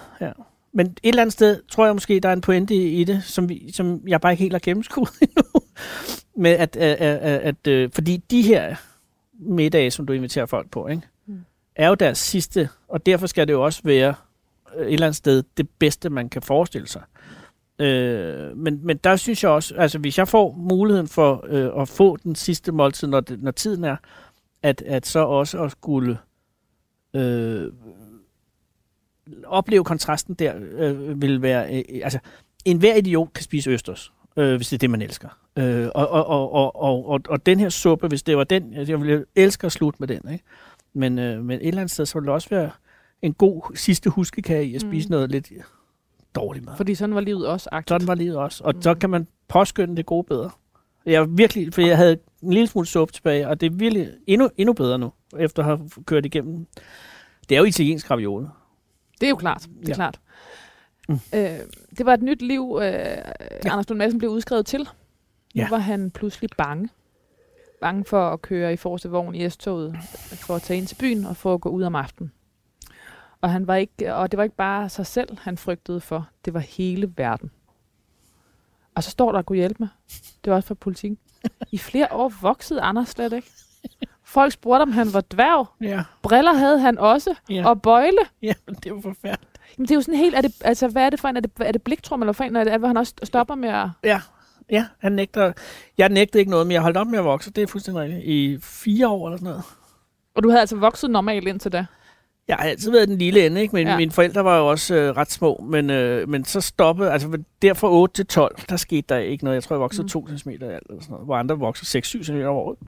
Men 0.72 0.86
et 0.86 0.98
eller 1.02 1.22
andet 1.22 1.32
sted 1.32 1.60
tror 1.68 1.84
jeg 1.86 1.94
måske, 1.94 2.20
der 2.20 2.28
er 2.28 2.32
en 2.32 2.40
pointe 2.40 2.74
i, 2.74 3.00
i 3.00 3.04
det, 3.04 3.22
som, 3.24 3.48
vi, 3.48 3.72
som 3.72 4.00
jeg 4.08 4.20
bare 4.20 4.32
ikke 4.32 4.42
helt 4.42 4.54
har 4.54 4.58
gennemskuet 4.60 5.08
endnu. 5.22 5.42
Med 6.36 6.50
at, 6.50 6.76
at, 6.76 6.96
at, 6.96 7.40
at, 7.40 7.68
at, 7.68 7.94
fordi 7.94 8.16
de 8.30 8.42
her 8.42 8.76
middage, 9.40 9.90
som 9.90 10.06
du 10.06 10.12
inviterer 10.12 10.46
folk 10.46 10.70
på, 10.70 10.86
ikke, 10.88 11.02
Mm. 11.28 11.38
er 11.76 11.88
jo 11.88 11.94
deres 11.94 12.18
sidste, 12.18 12.68
og 12.88 13.06
derfor 13.06 13.26
skal 13.26 13.46
det 13.46 13.52
jo 13.52 13.64
også 13.64 13.80
være 13.84 14.14
øh, 14.76 14.86
et 14.86 14.92
eller 14.92 15.06
andet 15.06 15.16
sted 15.16 15.42
det 15.56 15.68
bedste, 15.78 16.10
man 16.10 16.28
kan 16.28 16.42
forestille 16.42 16.88
sig. 16.88 17.02
Øh, 17.78 18.56
men, 18.56 18.80
men 18.82 18.96
der 18.96 19.16
synes 19.16 19.42
jeg 19.42 19.50
også, 19.50 19.74
altså 19.74 19.98
hvis 19.98 20.18
jeg 20.18 20.28
får 20.28 20.54
muligheden 20.58 21.08
for 21.08 21.44
øh, 21.48 21.82
at 21.82 21.88
få 21.88 22.16
den 22.16 22.34
sidste 22.34 22.72
måltid, 22.72 23.08
når, 23.08 23.20
det, 23.20 23.42
når 23.42 23.50
tiden 23.50 23.84
er, 23.84 23.96
at, 24.62 24.82
at 24.82 25.06
så 25.06 25.18
også 25.18 25.62
at 25.62 25.72
skulle 25.72 26.18
øh, 27.14 27.72
opleve 29.44 29.84
kontrasten 29.84 30.34
der, 30.34 30.54
øh, 30.56 31.22
vil 31.22 31.42
være, 31.42 31.76
øh, 31.76 32.00
altså 32.04 32.18
enhver 32.64 32.94
idiot 32.94 33.32
kan 33.34 33.44
spise 33.44 33.70
østers, 33.70 34.12
øh, 34.36 34.56
hvis 34.56 34.68
det 34.68 34.76
er 34.76 34.78
det, 34.78 34.90
man 34.90 35.02
elsker. 35.02 35.28
Øh, 35.58 35.88
og, 35.94 36.08
og, 36.08 36.26
og, 36.26 36.52
og, 36.52 36.76
og, 36.76 37.08
og, 37.08 37.20
og 37.28 37.46
den 37.46 37.60
her 37.60 37.68
suppe, 37.68 38.08
hvis 38.08 38.22
det 38.22 38.36
var 38.36 38.44
den, 38.44 38.74
altså, 38.74 38.92
jeg 38.92 39.00
ville 39.00 39.24
elske 39.34 39.66
at 39.66 39.72
slutte 39.72 39.96
med 40.00 40.08
den, 40.08 40.32
ikke? 40.32 40.44
Men, 40.94 41.18
øh, 41.18 41.44
men 41.44 41.60
et 41.60 41.68
eller 41.68 41.80
andet 41.80 41.92
sted, 41.92 42.06
så 42.06 42.18
ville 42.18 42.26
det 42.26 42.34
også 42.34 42.48
være 42.48 42.70
en 43.22 43.34
god 43.34 43.76
sidste 43.76 44.10
huskekage 44.10 44.64
i 44.64 44.74
at 44.74 44.80
spise 44.80 45.08
mm. 45.08 45.10
noget 45.10 45.30
lidt 45.30 45.52
dårligt 46.36 46.64
mad. 46.64 46.76
Fordi 46.76 46.94
sådan 46.94 47.14
var 47.14 47.20
livet 47.20 47.46
også 47.46 47.68
aktivt. 47.72 47.88
Sådan 47.88 48.08
var 48.08 48.14
livet 48.14 48.36
også. 48.36 48.64
Og 48.64 48.72
Mm. 48.74 48.82
så 48.82 48.94
kan 48.94 49.10
man 49.10 49.26
påskynde 49.48 49.96
det 49.96 50.06
gode 50.06 50.24
bedre. 50.24 50.50
Jeg 51.06 51.26
virkelig, 51.38 51.74
for 51.74 51.80
jeg 51.80 51.96
havde 51.96 52.18
en 52.42 52.52
lille 52.52 52.66
smule 52.66 52.86
suppe 52.86 53.12
tilbage, 53.14 53.48
og 53.48 53.60
det 53.60 53.66
er 53.72 53.76
virkelig 53.76 54.08
endnu, 54.26 54.50
endnu 54.56 54.72
bedre 54.72 54.98
nu, 54.98 55.12
efter 55.38 55.62
at 55.62 55.66
have 55.68 55.90
kørt 56.06 56.26
igennem. 56.26 56.66
Det 57.48 57.54
er 57.54 57.58
jo 57.58 57.64
italiensk 57.64 58.10
ravioli. 58.10 58.46
Det 59.20 59.26
er 59.26 59.30
jo 59.30 59.36
klart. 59.36 59.62
Det 59.80 59.84
er 59.84 59.88
Ja. 59.88 59.94
klart. 59.94 60.20
Mm. 61.08 61.14
Øh, 61.34 61.58
det 61.98 62.06
var 62.06 62.14
et 62.14 62.22
nyt 62.22 62.42
liv, 62.42 62.78
øh, 62.82 62.92
Anders 63.64 63.88
Lund 63.88 63.98
Madsen 63.98 64.18
blev 64.18 64.30
udskrevet 64.30 64.66
til. 64.66 64.80
Nu 64.80 64.86
Ja. 65.54 65.68
var 65.70 65.78
han 65.78 66.10
pludselig 66.10 66.50
bange. 66.58 66.88
Bange 67.80 68.04
for 68.04 68.28
at 68.30 68.42
køre 68.42 68.72
i 68.72 68.76
forreste 68.76 69.08
vogn 69.10 69.34
i 69.34 69.50
S-toget, 69.50 69.96
for 70.32 70.54
at 70.54 70.62
tage 70.62 70.78
ind 70.78 70.86
til 70.86 70.94
byen 71.00 71.24
og 71.26 71.36
for 71.36 71.54
at 71.54 71.60
gå 71.60 71.68
ud 71.68 71.82
om 71.82 71.94
aftenen. 71.94 72.32
Og, 73.40 73.50
han 73.50 73.66
var 73.66 73.74
ikke, 73.74 74.14
og 74.14 74.30
det 74.30 74.36
var 74.38 74.44
ikke 74.44 74.56
bare 74.56 74.88
sig 74.88 75.06
selv, 75.06 75.38
han 75.40 75.58
frygtede 75.58 76.00
for. 76.00 76.28
Det 76.44 76.54
var 76.54 76.60
hele 76.60 77.12
verden. 77.16 77.50
Og 78.94 79.02
så 79.04 79.10
står 79.10 79.32
der 79.32 79.38
at 79.38 79.46
kunne 79.46 79.56
hjælpe 79.56 79.76
mig. 79.78 79.88
Det 80.44 80.50
var 80.50 80.56
også 80.56 80.66
fra 80.66 80.74
politikken. 80.74 81.18
I 81.72 81.78
flere 81.78 82.08
år 82.12 82.32
voksede 82.40 82.80
Anders 82.80 83.08
slet 83.08 83.32
ikke. 83.32 83.50
Folk 84.24 84.52
spurgte, 84.52 84.82
om 84.82 84.92
han 84.92 85.12
var 85.12 85.20
dværg. 85.20 85.66
Ja, 85.80 86.04
Briller 86.22 86.52
havde 86.52 86.78
han 86.78 86.98
også. 86.98 87.34
ja, 87.50 87.68
Og 87.68 87.82
bøjle. 87.82 88.18
ja 88.42 88.52
det 88.84 88.94
var 88.94 89.00
forfærdeligt. 89.00 89.60
Jamen, 89.78 89.84
det 89.86 89.90
er 89.90 89.94
jo 89.94 90.00
sådan 90.00 90.18
helt, 90.18 90.34
er 90.34 90.40
det, 90.40 90.52
altså, 90.64 90.88
hvad 90.88 91.02
er 91.06 91.10
det 91.10 91.20
for 91.20 91.28
en? 91.28 91.36
Er 91.36 91.40
det, 91.40 91.50
er 91.60 91.72
det 91.72 91.82
bliktrum, 91.82 92.22
eller 92.22 92.32
for 92.32 92.44
en? 92.44 92.56
Er 92.56 92.64
det, 92.64 92.78
hvor 92.78 92.86
han 92.88 92.96
også 92.96 93.14
stopper 93.22 93.54
med 93.54 93.68
at... 93.68 93.88
Ja, 94.04 94.20
ja, 94.70 94.86
han 94.98 95.12
nægter. 95.12 95.52
Jeg 95.98 96.08
nægtede 96.08 96.38
ikke 96.38 96.50
noget, 96.50 96.66
men 96.66 96.72
jeg 96.72 96.82
holdt 96.82 96.96
op 96.96 97.06
med 97.06 97.18
at 97.18 97.24
vokse. 97.24 97.50
Det 97.50 97.62
er 97.62 97.66
fuldstændig 97.66 98.02
rigtigt. 98.02 98.24
I 98.24 98.58
fire 98.62 99.08
år 99.08 99.26
eller 99.28 99.36
sådan 99.38 99.48
noget. 99.50 99.64
Og 100.34 100.42
du 100.42 100.48
havde 100.48 100.60
altså 100.60 100.76
vokset 100.76 101.10
normalt 101.10 101.48
indtil 101.48 101.72
da. 101.72 101.86
Jeg 102.48 102.56
har 102.56 102.64
altid 102.64 102.90
været 102.90 103.08
den 103.08 103.18
lille 103.18 103.46
ende, 103.46 103.60
ikke? 103.60 103.76
Men 103.76 103.86
Ja. 103.86 103.96
mine 103.96 104.10
forældre 104.10 104.44
var 104.44 104.58
jo 104.58 104.66
også 104.70 104.94
øh, 104.94 105.16
ret 105.16 105.30
små. 105.32 105.64
Men, 105.70 105.90
øh, 105.90 106.28
men 106.28 106.44
så 106.44 106.60
stoppede, 106.60 107.12
altså 107.12 107.38
der 107.62 107.74
fra 107.74 107.90
8 107.90 108.14
til 108.14 108.26
12, 108.26 108.56
der 108.68 108.76
skete 108.76 109.04
der 109.08 109.16
ikke 109.18 109.44
noget. 109.44 109.54
Jeg 109.54 109.62
tror, 109.62 109.76
jeg 109.76 109.80
voksede 109.80 110.02
Mm. 110.04 110.08
2 110.08 110.28
cm 110.38 110.48
eller 110.50 110.66
sådan 110.66 111.00
noget. 111.08 111.24
Hvor 111.24 111.36
andre 111.36 111.58
voksede 111.58 111.98
6-7 111.98 112.22
cm 112.24 112.36
over 112.36 112.50
året. 112.62 112.78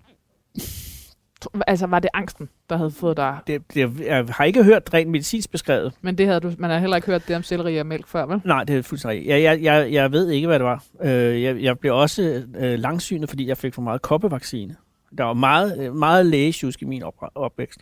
Altså, 1.66 1.86
var 1.86 1.98
det 1.98 2.10
angsten, 2.14 2.48
der 2.70 2.76
havde 2.76 2.90
fået 2.90 3.16
dig? 3.16 3.38
Det, 3.46 3.62
det, 3.74 4.00
jeg 4.00 4.26
har 4.30 4.44
ikke 4.44 4.64
hørt 4.64 4.94
rent 4.94 5.10
medicinsk 5.10 5.50
beskrevet. 5.50 5.92
Men 6.00 6.18
det 6.18 6.26
havde 6.26 6.40
du, 6.40 6.52
man 6.58 6.70
har 6.70 6.78
heller 6.78 6.96
ikke 6.96 7.06
hørt 7.06 7.28
det 7.28 7.36
om 7.36 7.42
selleri 7.42 7.76
og 7.76 7.86
mælk 7.86 8.06
før, 8.08 8.26
vel? 8.26 8.40
Nej, 8.44 8.64
det 8.64 8.76
er 8.78 8.82
fuldstændig. 8.82 9.26
Jeg, 9.26 9.42
jeg, 9.42 9.62
jeg, 9.62 9.92
jeg 9.92 10.12
ved 10.12 10.30
ikke, 10.30 10.46
hvad 10.46 10.58
det 10.58 10.66
var. 10.66 10.84
Øh, 11.02 11.42
jeg, 11.42 11.62
jeg 11.62 11.78
blev 11.78 11.94
også 11.96 12.42
øh, 12.58 12.78
langsynet, 12.78 13.28
fordi 13.28 13.48
jeg 13.48 13.56
fik 13.56 13.74
for 13.74 13.82
meget 13.82 14.02
koppevaccine. 14.02 14.76
Der 15.18 15.24
var 15.24 15.32
meget, 15.32 15.78
øh, 15.78 15.94
meget 15.94 16.26
lægesjusk 16.26 16.82
i 16.82 16.84
min 16.84 17.02
op, 17.02 17.14
opvækst. 17.34 17.80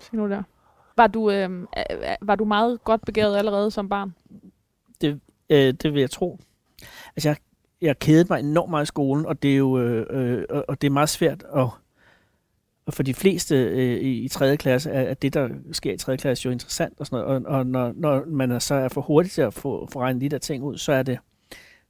Sig 0.00 0.14
nu 0.14 0.28
der. 0.28 0.42
Var 1.00 1.06
du, 1.06 1.30
øh, 1.30 1.50
øh, 1.50 1.66
var 2.22 2.34
du 2.34 2.44
meget 2.44 2.84
godt 2.84 3.00
begavet 3.06 3.36
allerede 3.36 3.70
som 3.70 3.88
barn? 3.88 4.14
Øh, 5.50 5.72
det 5.82 5.92
vil 5.94 6.00
jeg 6.00 6.10
tro. 6.10 6.38
Altså, 7.16 7.28
jeg, 7.28 7.36
jeg 7.80 7.98
kedede 7.98 8.26
mig 8.30 8.40
enormt 8.40 8.70
meget 8.70 8.82
i 8.84 8.86
skolen, 8.86 9.26
og 9.26 9.42
det 9.42 9.52
er 9.52 9.56
jo 9.56 9.78
øh, 9.78 10.06
øh, 10.10 10.44
og- 10.68 10.80
det 10.80 10.86
er 10.86 10.90
meget 10.90 11.08
svært 11.08 11.42
at, 11.56 11.68
og 12.86 12.94
for 12.94 13.02
de 13.02 13.14
fleste 13.14 13.54
øh, 13.56 14.00
i, 14.00 14.18
i 14.24 14.28
3. 14.28 14.56
klasse, 14.56 14.90
er, 14.90 15.10
at 15.10 15.22
det, 15.22 15.34
der 15.34 15.48
sker 15.72 15.92
i 15.92 15.96
3. 15.96 16.16
klasse, 16.16 16.46
jo 16.46 16.50
interessant 16.52 16.94
og 17.00 17.06
sådan 17.06 17.24
noget. 17.24 17.46
Og, 17.46 17.54
og 17.58 17.66
når, 17.66 17.92
når 17.96 18.24
man 18.26 18.50
er, 18.50 18.58
så 18.58 18.74
er 18.74 18.88
for 18.88 19.00
hurtig 19.00 19.32
til 19.32 19.42
at 19.42 19.54
få, 19.54 19.88
få 19.92 20.00
regnet 20.00 20.20
de 20.22 20.28
der 20.28 20.38
ting 20.38 20.64
ud, 20.64 20.78
så 20.78 20.92
er 20.92 21.02
det, 21.02 21.18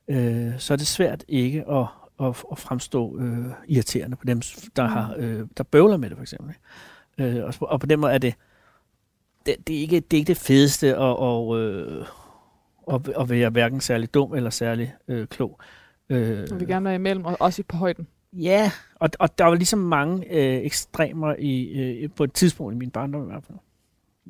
øh, 0.09 0.59
så 0.59 0.73
er 0.73 0.77
det 0.77 0.87
svært 0.87 1.25
ikke 1.29 1.65
at, 1.71 1.87
at, 2.21 2.45
at 2.53 2.59
fremstå 2.59 3.19
øh, 3.21 3.47
irriterende 3.69 4.17
på 4.17 4.25
dem, 4.27 4.41
der, 4.77 4.87
Mm. 4.87 4.93
har, 4.93 5.15
øh, 5.19 5.47
der 5.57 5.65
bøvler 5.65 5.97
med 5.97 6.09
det, 6.11 6.17
for 6.17 6.23
eksempel. 6.23 6.55
Øh, 7.19 7.45
og, 7.45 7.55
og 7.61 7.81
på 7.81 7.87
den 7.87 8.01
måde 8.01 8.13
er 8.13 8.19
det, 8.19 8.35
det, 9.47 9.57
det, 9.67 9.77
er, 9.77 9.81
ikke, 9.81 9.97
det 10.01 10.13
er 10.17 10.19
ikke 10.19 10.29
det 10.29 10.37
fedeste 10.37 10.89
at, 10.89 10.97
og, 10.99 11.61
øh, 11.61 12.05
at, 12.93 13.09
at 13.21 13.31
være 13.31 13.51
hverken 13.51 13.81
særlig 13.81 14.15
dum 14.15 14.35
eller 14.35 14.51
særlig 14.51 14.95
øh, 15.09 15.27
klog. 15.27 15.59
Øh, 16.11 16.49
Du 16.51 16.55
vil 16.59 16.67
gerne 16.67 16.85
være 16.85 16.95
imellem, 16.95 17.25
og 17.25 17.37
også 17.41 17.63
på 17.69 17.77
højden. 17.77 18.07
Ja, 18.33 18.71
og, 18.95 19.11
og 19.19 19.39
der 19.39 19.45
var 19.45 19.55
ligesom 19.55 19.79
mange 19.79 20.27
øh, 20.35 20.65
ekstremer 20.65 21.35
i, 21.39 21.63
øh, 21.69 22.09
på 22.17 22.25
et 22.25 22.33
tidspunkt 22.33 22.75
i 22.75 22.77
min 22.79 22.91
barndom 22.91 23.23
i 23.23 23.27
hvert 23.27 23.45
fald. 23.47 23.59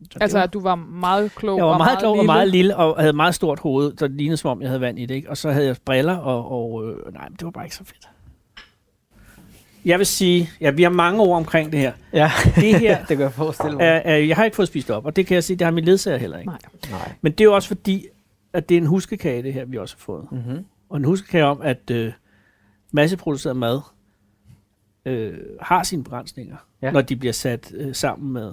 Så 0.05 0.11
det 0.14 0.23
Altså, 0.23 0.38
var, 0.38 0.44
at 0.44 0.53
du 0.53 0.61
var 0.61 0.75
meget 0.75 1.35
klog 1.35 1.57
jeg 1.59 1.64
var 1.66 1.73
og 1.73 1.79
meget 1.79 1.99
klog 1.99 2.14
lille. 2.16 2.20
og 2.23 2.27
meget 2.27 2.49
lille, 2.49 2.77
og 2.77 3.01
havde 3.01 3.12
meget 3.12 3.35
stort 3.35 3.59
hoved, 3.61 3.92
der 3.92 4.09
lignede 4.09 4.37
som 4.37 4.51
om, 4.51 4.61
jeg 4.62 4.68
havde 4.68 4.81
vand 4.81 4.99
i 4.99 5.07
det. 5.07 5.14
Ikke? 5.14 5.31
Og 5.31 5.37
så 5.37 5.51
havde 5.51 5.66
jeg 5.66 5.77
briller, 5.85 6.16
og, 6.16 6.51
og 6.53 6.88
øh, 6.88 7.12
nej, 7.14 7.29
det 7.29 7.44
var 7.44 7.51
bare 7.51 7.64
ikke 7.64 7.77
så 7.77 7.85
fedt. 7.85 8.09
Jeg 9.85 9.99
vil 9.99 10.07
sige, 10.07 10.51
ja, 10.61 10.71
vi 10.71 10.83
har 10.83 10.90
mange 10.90 11.21
ord 11.21 11.37
omkring 11.37 11.73
det 11.73 11.81
her. 11.81 11.93
Ja, 12.12 12.31
Det 12.55 12.79
her 12.81 12.99
det 13.09 13.16
kan 13.16 13.21
jeg 13.21 13.33
forestille 13.33 13.77
mig. 13.77 13.85
er, 13.85 13.90
er, 14.05 14.16
jeg 14.16 14.37
har 14.37 14.45
ikke 14.45 14.55
fået 14.55 14.69
spist 14.69 14.90
op, 14.90 15.07
og 15.07 15.16
det 15.16 15.27
kan 15.27 15.35
jeg 15.35 15.45
sige, 15.45 15.57
det 15.57 15.64
har 15.64 15.73
min 15.73 15.85
ledsager 15.85 16.16
heller 16.19 16.38
ikke. 16.38 16.51
Nej. 16.51 16.59
Nej. 16.90 17.12
Men 17.23 17.33
det 17.33 17.40
er 17.40 17.45
jo 17.45 17.55
også 17.55 17.69
fordi, 17.69 18.07
at 18.53 18.69
det 18.69 18.75
er 18.77 18.79
en 18.81 18.87
huskekage, 18.87 19.43
det 19.43 19.53
her, 19.53 19.64
vi 19.64 19.78
også 19.78 19.97
har 19.97 20.01
fået. 20.01 20.26
Mm-hmm. 20.33 20.64
Og 20.89 20.97
en 20.97 21.05
huskekage 21.05 21.45
om, 21.45 21.61
at 21.62 21.91
øh, 21.91 22.12
masseproduceret 22.93 23.57
mad 23.57 23.81
øh, 25.05 25.39
har 25.62 25.83
sine 25.83 26.05
begrænsninger, 26.05 26.57
Ja. 26.83 26.91
når 26.91 27.01
de 27.01 27.16
bliver 27.16 27.33
sat 27.33 27.72
øh, 27.76 27.95
sammen 27.95 28.33
med, 28.33 28.53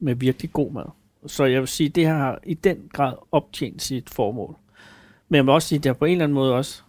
med 0.00 0.14
virkelig 0.14 0.52
god 0.52 0.72
mad. 0.72 0.84
Så 1.26 1.44
jeg 1.44 1.60
vil 1.60 1.68
sige, 1.68 1.88
det 1.88 2.06
her 2.06 2.14
har 2.14 2.38
i 2.46 2.54
den 2.54 2.78
grad 2.92 3.12
optjent 3.32 3.82
sit 3.82 4.10
formål. 4.10 4.56
Men 5.28 5.36
jeg 5.36 5.44
vil 5.44 5.52
også 5.52 5.68
sige, 5.68 5.78
det 5.78 5.86
har 5.86 5.94
på 5.94 6.04
en 6.04 6.12
eller 6.12 6.24
anden 6.24 6.34
måde 6.34 6.54
også 6.54 6.82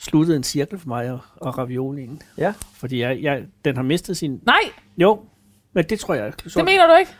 sluttet 0.00 0.36
en 0.36 0.42
cirkel 0.42 0.78
for 0.78 0.88
mig 0.88 1.10
og, 1.10 1.20
og 1.36 1.58
raviolien. 1.58 2.22
Ja. 2.38 2.54
Fordi 2.74 3.00
jeg, 3.00 3.22
jeg, 3.22 3.44
den 3.64 3.76
har 3.76 3.82
mistet 3.82 4.16
sin... 4.16 4.40
Nej, 4.46 4.60
Jo, 4.96 5.24
men 5.72 5.84
det 5.84 6.00
tror 6.00 6.14
jeg... 6.14 6.32
det 6.44 6.64
mener 6.64 6.86
du 6.86 6.98
ikke. 6.98 7.10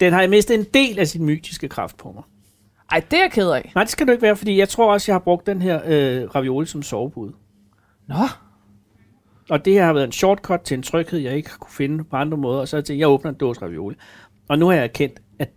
den 0.00 0.12
har 0.12 0.26
mistet 0.26 0.54
en 0.54 0.64
del 0.74 0.98
af 0.98 1.08
sin 1.08 1.24
mytiske 1.24 1.68
kraft 1.68 1.96
på 1.96 2.12
mig. 2.12 2.22
Ej, 2.90 3.02
det 3.10 3.18
er 3.18 3.22
jeg 3.22 3.32
ked 3.32 3.50
af. 3.50 3.72
Nej, 3.74 3.84
det 3.84 3.90
skal 3.90 4.06
du 4.06 4.12
ikke 4.12 4.22
være, 4.22 4.36
fordi 4.36 4.58
jeg 4.58 4.68
tror 4.68 4.92
også, 4.92 5.12
jeg 5.12 5.14
har 5.14 5.20
brugt 5.20 5.46
den 5.46 5.62
her 5.62 5.80
øh, 5.86 6.34
ravioli 6.34 6.66
som 6.66 6.82
sovebud. 6.82 7.32
Nå, 8.08 8.14
Og 9.50 9.64
det 9.64 9.72
her 9.72 9.84
har 9.84 9.92
været 9.92 10.04
en 10.04 10.12
shortcut 10.12 10.60
til 10.60 10.74
en 10.74 10.82
tryghed, 10.82 11.18
jeg 11.18 11.36
ikke 11.36 11.50
har 11.50 11.56
kunne 11.58 11.72
finde 11.72 12.04
på 12.04 12.16
andre 12.16 12.36
måder. 12.38 12.60
Og 12.60 12.68
så 12.68 12.76
har 12.76 12.94
jeg 12.94 13.08
åbner 13.08 13.30
en 13.30 13.36
dåse 13.36 13.62
ravioli. 13.62 13.96
Og 14.48 14.58
nu 14.58 14.66
har 14.66 14.72
jeg 14.74 14.84
erkendt, 14.84 15.22
at 15.38 15.50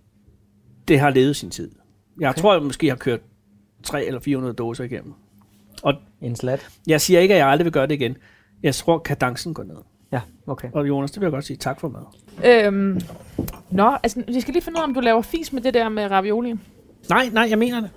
det 0.88 0.99
har 0.99 1.09
levet 1.09 1.36
sin 1.36 1.49
tid. 1.49 1.72
Jeg 2.20 2.30
okay. 2.30 2.41
tror, 2.41 2.53
jeg 2.53 2.63
måske 2.63 2.89
har 2.89 2.95
kørt 2.95 3.20
3 3.84 4.05
eller 4.05 4.20
400 4.20 4.53
dåser 4.53 4.84
igennem. 4.84 5.13
En 6.22 6.36
slat. 6.36 6.68
Jeg 6.88 7.01
siger 7.01 7.20
ikke, 7.20 7.34
at 7.34 7.38
jeg 7.39 7.47
aldrig 7.47 7.65
vil 7.65 7.74
gøre 7.74 7.88
det 7.88 7.93
igen. 7.93 8.18
Jeg 8.63 8.76
tror, 8.76 8.97
kadencen 8.97 9.53
går 9.53 9.63
ned. 9.63 9.76
Ja, 10.11 10.22
okay. 10.47 10.70
Og 10.74 10.88
Jonas, 10.88 11.11
det 11.11 11.22
vil 11.22 11.26
jeg 11.26 11.32
godt 11.32 11.45
sige 11.45 11.57
tak 11.57 11.80
for 11.80 11.88
mad. 11.89 12.01
øhm, 12.65 13.01
Nå, 13.72 13.97
altså, 14.03 14.24
vi 14.28 14.41
skal 14.41 14.53
lige 14.53 14.63
finde 14.63 14.78
ud 14.78 14.82
af, 14.82 14.88
om 14.88 14.93
du 14.93 14.99
laver 14.99 15.22
fis 15.22 15.53
med 15.53 15.61
det 15.61 15.74
der 15.74 15.89
med 15.89 16.11
ravioli. 16.11 16.53
Nej, 17.09 17.30
nej, 17.32 17.47
jeg 17.49 17.57
mener 17.57 17.82
det. 17.82 17.89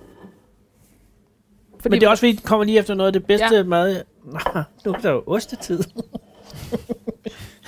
Fordi 1.79 1.89
Men 1.93 2.01
det 2.01 2.05
er 2.07 2.09
også 2.09 2.21
fordi, 2.21 2.31
det 2.31 2.43
kommer 2.43 2.63
lige 2.65 2.79
efter 2.79 2.93
noget 2.93 3.07
af 3.07 3.13
det 3.13 3.25
bedste 3.25 3.47
Ja. 3.51 3.57
ja. 3.57 3.63
mad. 3.63 4.01
Nå, 4.25 4.39
nu 4.85 4.91
er 4.93 4.97
der 4.97 5.11
jo 5.11 5.23
ostetid. 5.27 5.79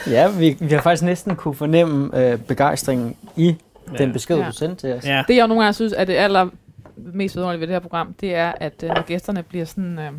Ja, 0.08 0.32
vi, 0.32 0.58
vi 0.60 0.74
har 0.74 0.82
faktisk 0.82 1.04
næsten 1.04 1.36
kunne 1.36 1.54
fornemme 1.56 2.20
øh, 2.32 2.39
begejstringen 2.39 3.16
i 3.36 3.56
Ja. 3.93 3.97
den 3.97 4.14
besked, 4.14 4.38
Ja. 4.38 4.45
du 4.47 4.51
sendte 4.51 4.76
til 4.88 4.93
os. 4.93 5.06
Ja. 5.06 5.24
Det, 5.28 5.36
jeg 5.36 5.47
nogle 5.47 5.64
gange 5.64 5.74
synes 5.74 5.93
er 5.97 6.06
det 6.06 6.14
aller 6.14 6.47
mest 6.95 7.36
vidunderlige 7.36 7.60
ved 7.60 7.68
det 7.68 7.74
her 7.76 7.80
program, 7.80 8.14
det 8.14 8.36
er, 8.36 8.51
at 8.60 8.84
øh, 8.84 8.89
når 8.89 9.01
gæsterne 9.06 9.43
bliver 9.43 9.66
sådan, 9.66 9.99
øh, 9.99 10.12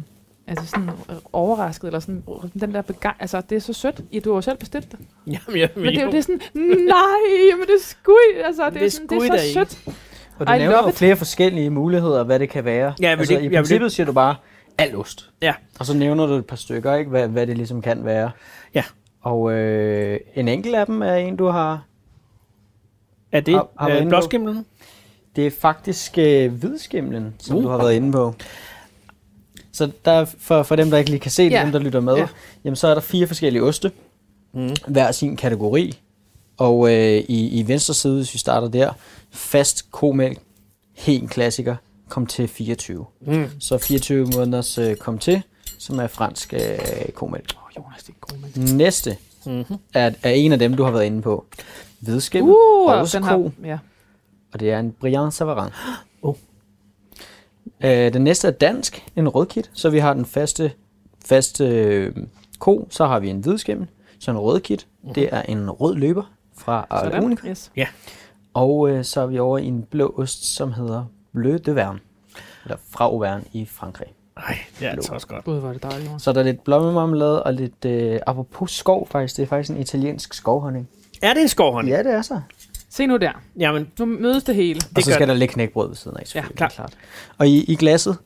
altså 0.47 0.66
sådan 0.66 0.88
øh, 0.88 1.16
overrasket, 1.32 1.86
eller 1.86 2.01
sådan, 2.01 2.22
den 2.61 2.74
der 2.74 2.82
begej... 2.82 3.14
Altså, 3.20 3.40
det 3.51 3.57
er 3.57 3.61
så 3.61 3.72
sødt. 3.72 4.01
Ja, 4.12 4.18
du 4.18 4.30
har 4.30 4.36
jo 4.36 4.40
selv 4.40 4.59
bestilt 4.59 4.92
det. 4.92 4.99
Jamen, 5.26 5.61
jeg 5.61 5.68
Men 5.76 5.84
det 5.84 5.99
er 5.99 6.05
jo 6.05 6.11
det 6.11 6.18
er 6.18 6.22
sådan, 6.22 6.40
nej, 6.55 7.57
men 7.59 7.66
det 7.66 7.74
er 7.74 7.82
skui. 7.82 8.14
Altså, 8.45 8.64
det, 8.64 8.74
Det 8.74 8.82
er, 8.86 8.90
sådan, 8.90 9.09
det 9.09 9.16
er 9.30 9.38
så 9.38 9.53
sødt. 9.53 9.78
Og 10.38 10.47
du 10.47 10.53
I 10.53 10.59
nævner 10.59 10.82
jo 10.82 10.88
it. 10.88 10.95
flere 10.95 11.16
forskellige 11.16 11.70
muligheder, 11.70 12.24
hvad 12.24 12.38
det 12.38 12.51
kan 12.51 12.64
være. 12.64 12.95
Ja, 13.03 13.07
altså, 13.18 13.34
det- 13.34 13.42
I 13.42 13.49
princippet 13.49 13.92
siger 13.92 14.07
du 14.07 14.12
bare, 14.12 14.36
al 14.78 14.97
ost. 14.97 15.30
Ja. 15.42 15.55
Og 15.80 15.86
så 15.86 15.97
nævner 15.97 16.26
du 16.26 16.32
et 16.34 16.47
par 16.47 16.57
stykker, 16.57 16.95
ikke, 16.95 17.11
hvad, 17.11 17.28
hvad 17.28 17.47
det 17.47 17.57
ligesom 17.57 17.82
kan 17.82 18.05
være. 18.05 18.30
Ja. 18.74 18.82
Og 19.22 19.53
øh, 19.53 20.20
en 20.34 20.49
enkelt 20.49 20.74
af 20.74 20.86
dem 20.86 21.03
er 21.03 21.14
en, 21.14 21.36
du 21.36 21.47
har... 21.47 21.84
Er 23.32 23.40
det 23.40 23.55
Har- 23.55 23.68
har 23.78 23.90
øh, 23.90 24.09
blåskimlen? 24.09 24.66
Det 25.36 25.47
er 25.47 25.51
faktisk 25.51 26.18
øh, 26.18 26.53
hvidskimlen, 26.53 27.34
som 27.38 27.57
Uh. 27.57 27.62
du 27.62 27.68
har 27.68 27.78
været 27.78 27.95
inde 27.95 28.12
på. 28.12 28.34
Så 29.75 29.91
der, 30.05 30.25
for, 30.25 30.62
for 30.62 30.77
dem, 30.77 30.91
der 30.91 30.99
ikke 30.99 31.11
lige 31.11 31.20
kan 31.20 31.31
se 31.31 31.45
det, 31.45 31.51
Ja. 31.51 31.62
dem, 31.64 31.72
der 31.72 31.79
lytter 31.79 32.01
med, 32.01 32.14
Ja. 32.16 32.27
jamen, 32.64 32.77
så 32.77 32.89
er 32.89 32.95
der 32.95 33.01
fire 33.01 33.27
forskellige 33.27 33.62
oste. 33.62 33.93
Mm. 34.53 34.70
hver 34.87 35.12
sin 35.12 35.37
kategori. 35.37 35.99
Og 36.57 36.93
øh, 36.93 37.25
i, 37.29 37.49
i 37.61 37.68
venstre 37.68 37.95
side, 37.95 38.16
hvis 38.16 38.35
vi 38.35 38.39
starter 38.39 38.68
der, 38.68 38.93
fast 39.31 39.91
komælk, 39.91 40.39
helt 40.95 41.31
klassiker, 41.31 41.77
kom 42.09 42.27
til 42.27 42.49
24. 42.49 43.07
Mm. 43.20 43.47
Så 43.61 43.79
24 43.79 44.27
måneders 44.37 44.79
øh, 44.79 44.97
kom 44.97 45.18
til, 45.18 45.43
som 45.79 45.99
er 45.99 46.07
fransk 46.07 46.55
øh, 46.55 46.79
komælk. 47.14 47.55
Åh, 47.57 47.77
Jonas, 47.85 48.03
det 48.03 48.09
er 48.14 48.16
god 48.20 48.39
med. 48.39 48.75
Næste 48.75 49.16
Mm-hmm. 49.47 49.77
er, 49.95 50.11
er 50.22 50.31
en 50.31 50.53
af 50.53 50.59
dem, 50.59 50.75
du 50.75 50.83
har 50.83 50.91
været 50.91 51.05
inde 51.05 51.22
på. 51.22 51.45
Hvidskimmel, 52.01 52.53
Uh, 52.53 53.07
den 53.12 53.22
har, 53.22 53.51
ja. 53.64 53.79
og 54.53 54.61
det 54.61 54.70
er 54.70 54.79
en 54.79 54.93
Briand 55.01 55.33
Savarin. 55.33 55.70
Oh. 56.22 56.35
Øh, 57.85 58.12
den 58.12 58.24
næste 58.24 58.49
er 58.49 58.53
dansk, 58.53 59.07
en 59.16 59.28
rødkit. 59.28 59.70
Så 59.72 59.91
vi 59.91 59.99
har 59.99 60.14
den 60.14 60.24
faste, 60.24 60.72
faste 61.24 61.64
øh, 61.64 62.16
ko, 62.59 62.89
så 62.91 63.07
har 63.07 63.20
vi 63.20 63.28
en 63.28 63.41
hvidskimmel, 63.41 63.87
så 64.18 64.30
en 64.30 64.39
rødkit. 64.39 64.87
Det 65.14 65.28
er 65.32 65.43
en 65.43 65.70
rød 65.70 65.95
løber 65.97 66.32
fra 66.57 66.87
Arla. 66.91 67.20
Unica. 67.20 67.49
Yes. 67.49 67.72
Og 68.55 68.91
øh, 68.91 69.05
så 69.05 69.20
er 69.20 69.26
vi 69.26 69.39
over 69.39 69.59
i 69.59 69.64
en 69.64 69.82
blå 69.82 70.14
ost, 70.18 70.45
som 70.45 70.72
hedder 70.72 71.05
Bleu 71.32 71.57
de 71.57 71.74
Verne. 71.74 71.99
Eller 72.64 72.76
fra 72.91 73.05
Auvergne 73.05 73.45
i 73.53 73.66
Frankrig. 73.66 74.07
Ej, 74.37 74.59
det 74.78 74.87
er 74.87 74.91
altså 74.91 75.12
også 75.12 75.26
godt. 75.26 75.45
Gud, 75.45 75.57
er 75.57 75.72
det 75.72 75.82
dejligt. 75.82 76.12
Så 76.18 76.30
er 76.30 76.35
der 76.35 76.43
lidt 76.43 76.64
blommemarmelade 76.64 77.43
og 77.43 77.55
lidt, 77.55 77.85
øh, 77.85 78.20
apropos 78.26 78.70
skov 78.70 79.09
faktisk, 79.09 79.37
det 79.37 79.43
er 79.43 79.47
faktisk 79.47 79.70
en 79.70 79.80
italiensk 79.80 80.35
skovhonning. 80.35 80.89
Er 81.22 81.35
det 81.35 81.43
en 81.43 81.49
skovhånd? 81.49 81.89
Ja, 81.89 81.99
det 81.99 82.12
er 82.12 82.22
så. 82.22 82.41
Se 82.97 83.07
nu 83.07 83.16
der. 83.16 83.32
Jamen, 83.59 83.90
Nu 83.99 84.05
mødes 84.05 84.45
det 84.45 84.55
hele. 84.55 84.80
Og 84.97 85.03
så 85.03 85.11
skal 85.11 85.20
det. 85.20 85.28
der 85.28 85.34
lidt 85.34 85.51
knækbrød 85.51 85.88
ved 85.88 85.97
siden 85.97 86.16
af, 86.16 86.26
selvfølgelig. 86.26 86.57
klart. 86.57 86.72
klart. 86.72 86.97
Og 87.38 87.49
i, 87.49 87.64
i 87.64 87.76
glasset, 87.76 88.18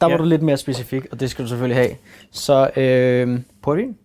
der 0.00 0.06
var 0.06 0.12
Ja. 0.12 0.18
du 0.18 0.24
lidt 0.24 0.42
mere 0.42 0.56
specifik, 0.56 1.06
og 1.12 1.20
det 1.20 1.30
skal 1.30 1.44
du 1.44 1.48
selvfølgelig 1.48 1.76
have. 1.76 1.96
Så 2.30 2.70
øh, 2.76 3.40
portvin, 3.62 3.96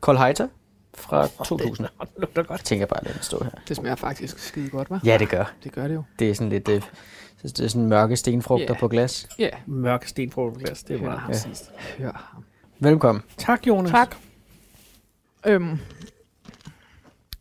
Kolheiter 0.00 0.48
fra 0.94 1.26
2000. 1.44 1.86
det 2.00 2.08
lugter 2.18 2.42
godt. 2.42 2.60
Jeg 2.60 2.64
tænker 2.64 2.86
bare, 2.86 3.04
lad 3.04 3.12
den 3.14 3.22
stå 3.22 3.44
her. 3.44 3.50
Det 3.68 3.76
smager 3.76 3.94
faktisk 3.96 4.38
skide 4.38 4.68
godt, 4.68 4.88
hva'? 4.88 4.98
Ja, 5.04 5.18
det 5.18 5.28
gør. 5.28 5.52
Det 5.64 5.72
gør 5.72 5.88
det 5.88 5.94
jo. 5.94 6.02
Det 6.18 6.30
er 6.30 6.34
sådan 6.34 6.48
lidt, 6.48 6.68
øh, 6.68 6.82
det 7.42 7.60
er 7.60 7.68
sådan 7.68 7.86
mørke 7.88 8.16
stenfrugter 8.16 8.66
Ja. 8.74 8.80
på 8.80 8.88
glas. 8.88 9.28
Ja, 9.38 9.48
Mørk 9.66 10.06
stenfrugtglas, 10.06 10.82
det 10.82 10.94
er 10.94 10.98
Ja. 10.98 11.04
meget 11.04 11.20
Ja. 11.20 11.26
præcist. 11.26 11.70
hør 11.98 12.12
ham. 12.34 12.44
Velkommen. 12.80 13.22
Tak, 13.36 13.66
Jonas. 13.66 13.90
Tak. 13.90 14.16
Øhm, 15.46 15.78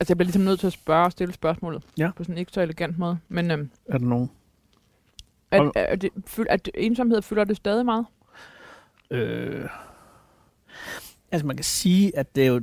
altså, 0.01 0.11
jeg 0.11 0.17
bliver 0.17 0.25
ligesom 0.25 0.41
nødt 0.41 0.59
til 0.59 0.67
at 0.67 0.73
spørge 0.73 1.05
og 1.05 1.11
stille 1.11 1.33
spørgsmålet. 1.33 1.83
Ja. 1.97 2.11
På 2.15 2.23
sådan 2.23 2.35
en 2.35 2.39
ikke 2.39 2.51
så 2.51 2.61
elegant 2.61 2.97
måde. 2.97 3.17
Men 3.29 3.51
øhm, 3.51 3.69
Er 3.85 3.97
der 3.97 4.05
nogen? 4.05 4.31
er, 5.51 5.57
Hold- 5.57 5.71
er, 5.75 5.95
det, 5.95 6.09
fyld, 6.27 6.47
er 6.49 6.57
det, 6.57 6.71
ensomhed 6.77 7.21
fylder 7.21 7.43
det 7.43 7.57
stadig 7.57 7.85
meget? 7.85 8.05
Øh, 9.11 9.69
altså 11.31 11.47
man 11.47 11.55
kan 11.57 11.63
sige, 11.63 12.17
at 12.17 12.35
det 12.35 12.43
er 12.43 12.47
jo, 12.47 12.55
øh, 12.55 12.61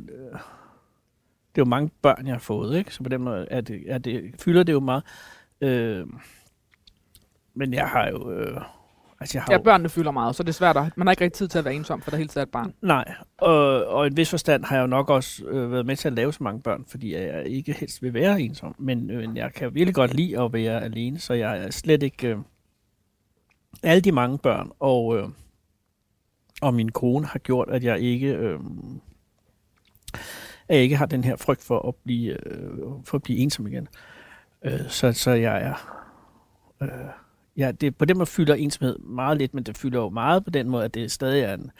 det 1.54 1.60
er 1.60 1.62
jo 1.62 1.64
mange 1.64 1.90
børn, 2.02 2.26
jeg 2.26 2.34
har 2.34 2.40
fået, 2.40 2.76
ikke? 2.78 2.94
Så 2.94 3.02
på 3.02 3.08
den 3.08 3.22
måde 3.22 3.46
er 3.50 3.60
det, 3.60 3.82
er 3.86 3.98
det, 3.98 4.34
fylder 4.38 4.62
det 4.62 4.72
jo 4.72 4.80
meget. 4.80 5.02
Øh, 5.60 6.06
men 7.54 7.74
jeg 7.74 7.88
har 7.88 8.08
jo... 8.08 8.30
Øh, 8.32 8.60
altså 9.20 9.38
jeg 9.38 9.42
har 9.42 9.52
Ja, 9.52 9.58
børnene 9.58 9.88
fylder 9.88 10.10
meget, 10.10 10.36
så 10.36 10.42
det 10.42 10.48
er 10.48 10.52
svært 10.52 10.76
at... 10.76 10.96
Man 10.96 11.06
har 11.06 11.12
ikke 11.12 11.24
rigtig 11.24 11.38
tid 11.38 11.48
til 11.48 11.58
at 11.58 11.64
være 11.64 11.74
ensom, 11.74 12.02
for 12.02 12.10
der 12.10 12.16
hele 12.16 12.28
tiden 12.28 12.40
er 12.40 12.46
et 12.46 12.50
barn. 12.50 12.74
Nej, 12.82 13.14
og, 13.38 13.86
og 13.86 14.06
i 14.06 14.10
en 14.10 14.16
vis 14.16 14.30
forstand 14.30 14.64
har 14.64 14.76
jeg 14.76 14.82
jo 14.82 14.86
nok 14.86 15.10
også 15.10 15.44
øh, 15.44 15.72
været 15.72 15.86
med 15.86 15.96
til 15.96 16.08
at 16.08 16.14
lave 16.14 16.32
så 16.32 16.42
mange 16.42 16.62
børn, 16.62 16.84
fordi 16.88 17.14
jeg 17.14 17.46
ikke 17.46 17.72
helst 17.72 18.02
vil 18.02 18.14
være 18.14 18.40
ensom. 18.40 18.74
Men 18.78 19.10
øh, 19.10 19.36
jeg 19.36 19.52
kan 19.52 19.74
virkelig 19.74 19.94
godt 19.94 20.14
lide 20.14 20.40
at 20.40 20.52
være 20.52 20.84
alene, 20.84 21.18
så 21.18 21.34
jeg 21.34 21.58
er 21.58 21.70
slet 21.70 22.02
ikke... 22.02 22.28
Øh, 22.28 22.36
alle 23.82 24.00
de 24.00 24.12
mange 24.12 24.38
børn 24.38 24.70
og, 24.80 25.16
øh, 25.16 25.28
og 26.62 26.74
min 26.74 26.92
kone 26.92 27.26
har 27.26 27.38
gjort, 27.38 27.68
at 27.70 27.84
jeg 27.84 28.00
ikke... 28.00 28.28
Øh, 28.28 28.60
at 30.68 30.74
jeg 30.74 30.82
ikke 30.82 30.96
har 30.96 31.06
den 31.06 31.24
her 31.24 31.36
frygt 31.36 31.64
for 31.64 31.88
at 31.88 31.94
blive, 32.04 32.46
øh, 32.46 32.78
for 33.04 33.16
at 33.16 33.22
blive 33.22 33.38
ensom 33.38 33.66
igen. 33.66 33.88
Øh, 34.62 34.88
så, 34.88 35.12
så 35.12 35.30
jeg 35.30 35.62
er... 35.62 36.04
Øh, 36.82 36.88
ja, 37.58 37.72
det, 37.72 37.96
på 37.96 38.04
den 38.04 38.18
måde 38.18 38.26
fylder 38.26 38.54
ensomhed 38.54 38.98
meget 38.98 39.38
lidt, 39.38 39.54
men 39.54 39.64
det 39.64 39.78
fylder 39.78 40.00
jo 40.00 40.08
meget 40.08 40.44
på 40.44 40.50
den 40.50 40.68
måde, 40.68 40.84
at 40.84 40.94
det 40.94 41.12
stadig 41.12 41.42
er 41.42 41.54
en, 41.54 41.70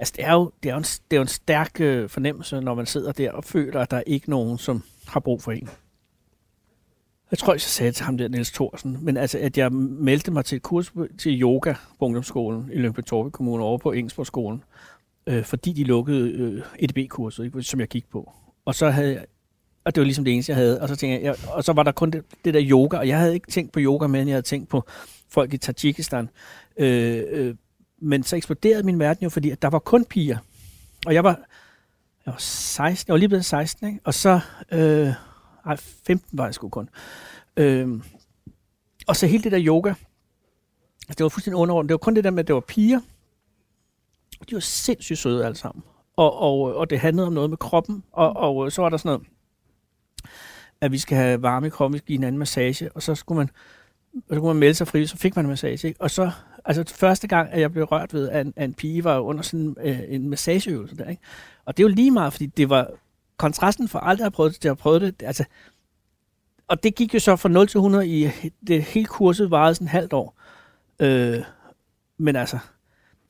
Altså, 0.00 0.14
det 0.16 0.24
er 0.24 0.32
jo, 0.32 0.50
det 0.62 0.68
er 0.68 0.72
jo, 0.72 0.78
en, 0.78 0.84
det 0.84 1.12
er 1.12 1.16
jo 1.16 1.22
en 1.22 1.28
stærk 1.28 1.80
øh, 1.80 2.08
fornemmelse, 2.08 2.60
når 2.60 2.74
man 2.74 2.86
sidder 2.86 3.12
der 3.12 3.32
og 3.32 3.44
føler, 3.44 3.80
at 3.80 3.90
der 3.90 3.96
er 3.96 4.02
ikke 4.06 4.30
nogen, 4.30 4.58
som 4.58 4.82
har 5.08 5.20
brug 5.20 5.42
for 5.42 5.52
en. 5.52 5.68
Jeg 7.30 7.38
tror, 7.38 7.52
jeg 7.52 7.60
sagde 7.60 7.92
til 7.92 8.04
ham 8.04 8.18
der, 8.18 8.28
Niels 8.28 8.52
Thorsen, 8.52 8.98
men 9.00 9.16
altså, 9.16 9.38
at 9.38 9.58
jeg 9.58 9.72
meldte 9.72 10.30
mig 10.30 10.44
til 10.44 10.56
et 10.56 10.62
kurs 10.62 10.92
til 11.18 11.42
yoga 11.42 11.74
på 11.98 12.04
ungdomsskolen 12.04 12.70
i 12.72 12.78
Lønby 12.78 13.00
Torpe 13.00 13.30
Kommune 13.30 13.64
over 13.64 13.78
på 13.78 13.92
Engsborgskolen, 13.92 14.64
øh, 15.26 15.44
fordi 15.44 15.72
de 15.72 15.84
lukkede 15.84 16.30
øh, 16.30 16.62
EDB-kurset, 16.78 17.66
som 17.66 17.80
jeg 17.80 17.88
gik 17.88 18.10
på. 18.10 18.32
Og 18.64 18.74
så 18.74 18.90
havde 18.90 19.12
jeg, 19.12 19.24
og 19.84 19.94
det 19.94 20.00
var 20.00 20.04
ligesom 20.04 20.24
det 20.24 20.34
eneste, 20.34 20.50
jeg 20.50 20.56
havde, 20.56 20.80
og 20.80 20.88
så, 20.88 20.96
tænkte 20.96 21.14
jeg, 21.14 21.22
jeg, 21.22 21.48
og 21.48 21.64
så 21.64 21.72
var 21.72 21.82
der 21.82 21.92
kun 21.92 22.10
det, 22.10 22.24
det 22.44 22.54
der 22.54 22.62
yoga, 22.64 22.98
og 22.98 23.08
jeg 23.08 23.18
havde 23.18 23.34
ikke 23.34 23.50
tænkt 23.50 23.72
på 23.72 23.80
yoga, 23.80 24.06
men 24.06 24.28
jeg 24.28 24.34
havde 24.34 24.42
tænkt 24.42 24.68
på 24.68 24.84
folk 25.28 25.54
i 25.54 25.58
Tajikistan. 25.58 26.28
Øh, 26.76 27.22
øh, 27.28 27.54
men 27.98 28.22
så 28.22 28.36
eksploderede 28.36 28.82
min 28.82 28.98
verden 28.98 29.24
jo, 29.24 29.30
fordi 29.30 29.50
at 29.50 29.62
der 29.62 29.68
var 29.68 29.78
kun 29.78 30.04
piger. 30.04 30.38
Og 31.06 31.14
jeg 31.14 31.24
var, 31.24 31.40
jeg 32.26 32.32
var 32.32 32.38
16, 32.38 33.08
jeg 33.08 33.12
var 33.12 33.18
lige 33.18 33.28
blevet 33.28 33.44
16, 33.44 33.86
ikke? 33.86 34.00
og 34.04 34.14
så, 34.14 34.40
øh, 34.72 35.12
ej, 35.66 35.76
15 35.76 36.38
var 36.38 36.44
jeg 36.44 36.54
sgu 36.54 36.68
kun. 36.68 36.88
Øh, 37.56 38.00
og 39.06 39.16
så 39.16 39.26
hele 39.26 39.44
det 39.44 39.52
der 39.52 39.66
yoga, 39.66 39.88
altså 41.08 41.14
det 41.18 41.22
var 41.22 41.28
fuldstændig 41.28 41.58
underordnet. 41.58 41.88
Det 41.88 41.94
var 41.94 41.98
kun 41.98 42.16
det 42.16 42.24
der 42.24 42.30
med, 42.30 42.40
at 42.40 42.46
det 42.46 42.54
var 42.54 42.60
piger. 42.60 43.00
De 44.50 44.54
var 44.54 44.60
sindssygt 44.60 45.18
søde 45.18 45.44
alle 45.44 45.56
sammen. 45.56 45.84
Og, 46.16 46.38
og, 46.38 46.76
og 46.76 46.90
det 46.90 47.00
handlede 47.00 47.26
om 47.26 47.32
noget 47.32 47.50
med 47.50 47.58
kroppen, 47.58 48.04
og, 48.12 48.36
og 48.36 48.72
så 48.72 48.82
var 48.82 48.88
der 48.88 48.96
sådan 48.96 49.08
noget, 49.08 49.26
at 50.82 50.92
vi 50.92 50.98
skal 50.98 51.16
have 51.16 51.42
varme 51.42 51.66
i 51.66 51.70
kroppen, 51.70 51.94
vi 51.94 51.98
skal 51.98 52.06
give 52.06 52.18
hinanden 52.18 52.38
massage, 52.38 52.90
og 52.94 53.02
så 53.02 53.14
skulle 53.14 53.38
man, 53.38 53.50
og 54.14 54.34
så 54.34 54.40
kunne 54.40 54.48
man 54.48 54.60
melde 54.60 54.74
sig 54.74 54.88
fri, 54.88 55.06
så 55.06 55.16
fik 55.16 55.36
man 55.36 55.44
en 55.44 55.48
massage. 55.48 55.88
Ikke? 55.88 56.00
Og 56.00 56.10
så, 56.10 56.30
altså 56.64 56.94
første 56.96 57.28
gang, 57.28 57.52
at 57.52 57.60
jeg 57.60 57.72
blev 57.72 57.84
rørt 57.84 58.14
ved 58.14 58.28
af 58.28 58.40
en, 58.40 58.52
af 58.56 58.64
en 58.64 58.74
pige, 58.74 59.04
var 59.04 59.18
under 59.18 59.42
sådan 59.42 59.76
øh, 59.80 60.00
en 60.08 60.28
massageøvelse 60.28 60.96
der. 60.96 61.08
Ikke? 61.08 61.22
Og 61.64 61.76
det 61.76 61.82
er 61.82 61.88
jo 61.88 61.94
lige 61.94 62.10
meget, 62.10 62.32
fordi 62.32 62.46
det 62.46 62.68
var 62.68 62.90
kontrasten 63.36 63.88
for 63.88 63.98
aldrig 63.98 64.22
at 64.22 64.24
have 64.24 64.30
prøvet 64.30 64.52
det, 64.52 64.60
til 64.60 64.68
at 64.68 64.78
prøve 64.78 65.00
det. 65.00 65.22
Altså, 65.22 65.44
og 66.68 66.82
det 66.82 66.94
gik 66.94 67.14
jo 67.14 67.18
så 67.18 67.36
fra 67.36 67.48
0 67.48 67.68
til 67.68 67.78
100 67.78 68.08
i 68.08 68.30
det 68.66 68.82
hele 68.82 69.06
kurset 69.06 69.50
varede 69.50 69.74
sådan 69.74 69.86
et 69.86 69.90
halvt 69.90 70.12
år. 70.12 70.40
Øh, 71.00 71.42
men 72.18 72.36
altså, 72.36 72.58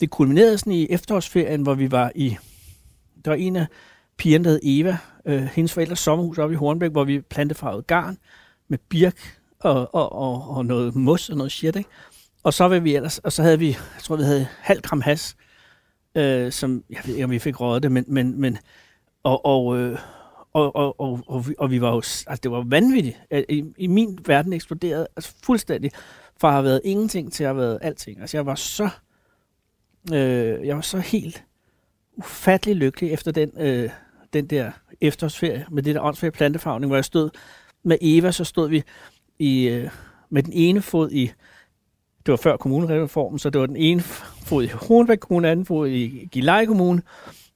det 0.01 0.11
kulminerede 0.11 0.59
sådan 0.59 0.73
i 0.73 0.87
efterårsferien, 0.91 1.63
hvor 1.63 1.75
vi 1.75 1.91
var 1.91 2.13
i, 2.15 2.37
der 3.25 3.31
var 3.31 3.37
en 3.37 3.57
af 3.57 3.67
pigen, 4.23 4.45
der 4.45 4.51
hed 4.51 4.61
Eva, 4.63 4.97
øh, 5.27 5.43
hendes 5.43 5.73
forældres 5.73 5.99
sommerhus 5.99 6.39
oppe 6.39 6.53
i 6.53 6.57
Hornbæk, 6.57 6.91
hvor 6.91 7.05
vi 7.05 7.21
plantefarvede 7.21 7.83
garn 7.83 8.19
med 8.69 8.79
birk 8.89 9.39
og, 9.61 9.95
og, 9.95 10.13
og, 10.13 10.57
og 10.57 10.67
noget 10.67 10.97
mos 10.97 11.31
og 11.31 11.37
noget 11.37 11.53
shit, 11.53 11.77
ikke? 11.77 11.91
Og 12.43 12.55
så, 12.55 12.65
var 12.65 12.79
vi 12.79 12.97
ellers, 12.97 13.19
og 13.19 13.33
så 13.33 13.43
havde 13.43 13.59
vi, 13.59 13.69
jeg 13.69 14.03
tror, 14.03 14.17
vi 14.17 14.23
havde 14.23 14.47
halv 14.61 14.81
gram 14.81 15.01
has, 15.01 15.37
øh, 16.15 16.53
som, 16.53 16.85
jeg 16.91 16.99
ved 17.05 17.15
ikke, 17.15 17.25
om 17.25 17.31
vi 17.31 17.39
fik 17.39 17.61
røget 17.61 17.83
det, 17.83 17.93
men, 17.93 18.05
men, 18.09 18.41
men 18.41 18.59
og, 19.23 19.47
og, 19.47 19.79
øh, 19.79 19.99
og, 20.53 20.77
og, 20.77 21.01
og, 21.01 21.21
og, 21.27 21.49
vi, 21.49 21.55
og 21.59 21.71
vi 21.71 21.81
var 21.81 21.91
jo, 21.91 21.97
altså 21.97 22.41
det 22.43 22.51
var 22.51 22.65
vanvittigt. 22.67 23.21
I, 23.49 23.65
I 23.79 23.87
min 23.87 24.19
verden 24.27 24.53
eksploderede 24.53 25.07
altså 25.17 25.35
fuldstændig 25.45 25.91
fra 26.41 26.49
at 26.49 26.55
have 26.55 26.65
været 26.65 26.81
ingenting 26.85 27.33
til 27.33 27.45
at 27.45 27.49
have 27.49 27.59
været 27.59 27.79
alting. 27.83 28.21
Altså 28.21 28.37
jeg 28.37 28.47
var 28.47 28.55
så, 28.55 28.89
øh, 30.13 30.67
jeg 30.67 30.77
var 30.77 30.83
så 30.83 30.99
helt 30.99 31.45
ufattelig 32.17 32.77
lykkelig 32.77 33.13
efter 33.13 33.33
den, 33.33 33.51
øh, 33.59 33.91
den 34.33 34.47
der 34.47 34.71
efterårsferie 35.01 35.67
med 35.71 35.83
det 35.83 35.95
der 35.95 36.01
åndsferie 36.01 36.33
plantefarvning, 36.33 36.89
hvor 36.89 36.97
jeg 36.97 37.05
stod 37.05 37.31
med 37.85 37.99
Eva, 38.01 38.33
så 38.33 38.45
stod 38.45 38.69
vi 38.69 38.83
i, 39.39 39.69
øh, 39.69 39.91
med 40.31 40.43
den 40.43 40.53
ene 40.53 40.83
fod 40.83 41.11
i, 41.11 41.33
det 42.27 42.33
var 42.33 42.37
før 42.37 42.57
kommunereformen, 42.57 43.39
så 43.39 43.51
det 43.51 43.61
var 43.61 43.67
den 43.67 43.77
ene 43.77 44.01
fod 44.01 44.65
i 44.65 44.67
Hornbæk 44.67 45.19
Kommune, 45.19 45.51
anden 45.51 45.67
fod 45.67 45.89
i 45.89 46.29
Gilleleje 46.33 46.67
Kommune, 46.67 47.03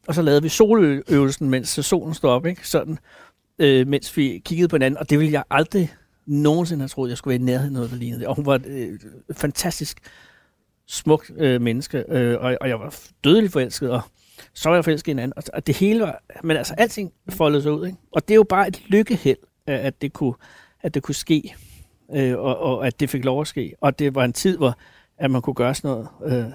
og 0.09 0.15
så 0.15 0.23
lavede 0.23 0.43
vi 0.43 0.49
soløvelsen, 0.49 1.51
mens 1.51 1.69
solen 1.69 2.15
stod 2.15 2.31
op, 2.31 2.47
ikke? 2.47 2.69
Sådan, 2.69 2.99
øh, 3.59 3.87
mens 3.87 4.17
vi 4.17 4.43
kiggede 4.45 4.69
på 4.69 4.77
hinanden, 4.77 4.99
og 4.99 5.11
det 5.11 5.19
ville 5.19 5.33
jeg 5.33 5.45
aldrig 5.51 5.95
nogensinde 6.27 6.83
have 6.83 6.89
troet, 6.89 7.09
jeg 7.09 7.19
skulle 7.19 7.33
være 7.33 7.43
i 7.43 7.45
nærheden 7.45 7.77
af 7.77 7.79
noget, 7.79 7.91
der 7.91 7.97
lignede 7.97 8.21
det. 8.21 8.29
Og 8.29 8.35
hun 8.35 8.47
var 8.47 8.55
et 8.55 8.67
øh, 8.67 8.99
fantastisk 9.33 9.99
smukt 10.87 11.31
øh, 11.37 11.61
menneske, 11.61 12.05
øh, 12.09 12.41
og, 12.41 12.57
og 12.61 12.69
jeg 12.69 12.81
var 12.81 12.99
dødelig 13.25 13.51
forelsket, 13.51 13.91
og 13.91 14.01
så 14.55 14.69
var 14.69 14.77
jeg 14.77 14.85
forelsket 14.85 15.09
i 15.09 15.11
en 15.11 15.19
anden. 15.19 15.43
Og, 15.53 15.67
det 15.67 15.77
hele 15.77 16.01
var, 16.01 16.23
men 16.43 16.57
altså 16.57 16.75
alting 16.79 17.13
foldede 17.29 17.63
sig 17.63 17.73
ud, 17.73 17.87
ikke? 17.87 17.99
Og 18.13 18.29
det 18.29 18.35
er 18.35 18.37
jo 18.37 18.47
bare 18.49 18.69
et 18.69 18.83
lykkeheld, 18.87 19.39
at 19.67 20.03
det 20.03 20.13
kunne, 20.13 20.35
at 20.83 20.95
det 20.95 21.03
kunne 21.03 21.15
ske, 21.15 21.55
øh, 22.15 22.39
og, 22.39 22.59
og 22.59 22.87
at 22.87 23.01
det 23.01 23.11
fik 23.11 23.25
lov 23.25 23.41
at 23.41 23.47
ske. 23.47 23.75
Og 23.81 23.99
det 23.99 24.15
var 24.15 24.25
en 24.25 24.33
tid, 24.33 24.57
hvor 24.57 24.79
at 25.19 25.31
man 25.31 25.43
kunne 25.43 25.55
gøre 25.55 25.75
sådan 25.75 25.91
noget. 25.91 26.09
Øh, 26.27 26.53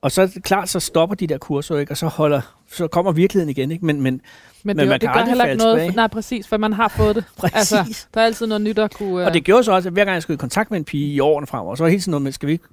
og 0.00 0.12
så 0.12 0.22
er 0.22 0.26
det 0.26 0.42
klart, 0.42 0.68
så 0.68 0.80
stopper 0.80 1.16
de 1.16 1.26
der 1.26 1.38
kurser, 1.38 1.78
ikke? 1.78 1.92
og 1.92 1.96
så, 1.96 2.06
holder, 2.06 2.40
så 2.72 2.88
kommer 2.88 3.12
virkeligheden 3.12 3.50
igen. 3.50 3.70
Ikke? 3.70 3.86
Men, 3.86 4.00
men, 4.00 4.04
men, 4.04 4.20
det, 4.20 4.76
men 4.76 4.76
man 4.76 5.00
det 5.00 5.08
kan 5.08 5.18
gør 5.18 5.24
heller 5.24 5.44
ikke 5.44 5.62
noget. 5.64 5.90
For, 5.90 5.96
nej, 5.96 6.06
præcis, 6.06 6.48
for 6.48 6.56
man 6.56 6.72
har 6.72 6.88
fået 6.88 7.16
det. 7.16 7.24
præcis. 7.38 7.72
Altså, 7.72 8.06
der 8.14 8.20
er 8.20 8.24
altid 8.24 8.46
noget 8.46 8.60
nyt 8.60 8.78
at 8.78 8.94
kunne... 8.94 9.14
Uh... 9.14 9.26
Og 9.26 9.34
det 9.34 9.44
gjorde 9.44 9.64
så 9.64 9.72
også, 9.72 9.88
at 9.88 9.92
hver 9.92 10.04
gang 10.04 10.14
jeg 10.14 10.22
skulle 10.22 10.34
i 10.34 10.38
kontakt 10.38 10.70
med 10.70 10.78
en 10.78 10.84
pige 10.84 11.14
i 11.14 11.20
årene 11.20 11.46
fremover, 11.46 11.74
så 11.74 11.82
var 11.82 11.86
det 11.86 11.92
hele 11.92 12.00
tiden 12.00 12.10
noget 12.10 12.22
med, 12.22 12.32
skal 12.32 12.46
vi 12.46 12.52
ikke... 12.52 12.64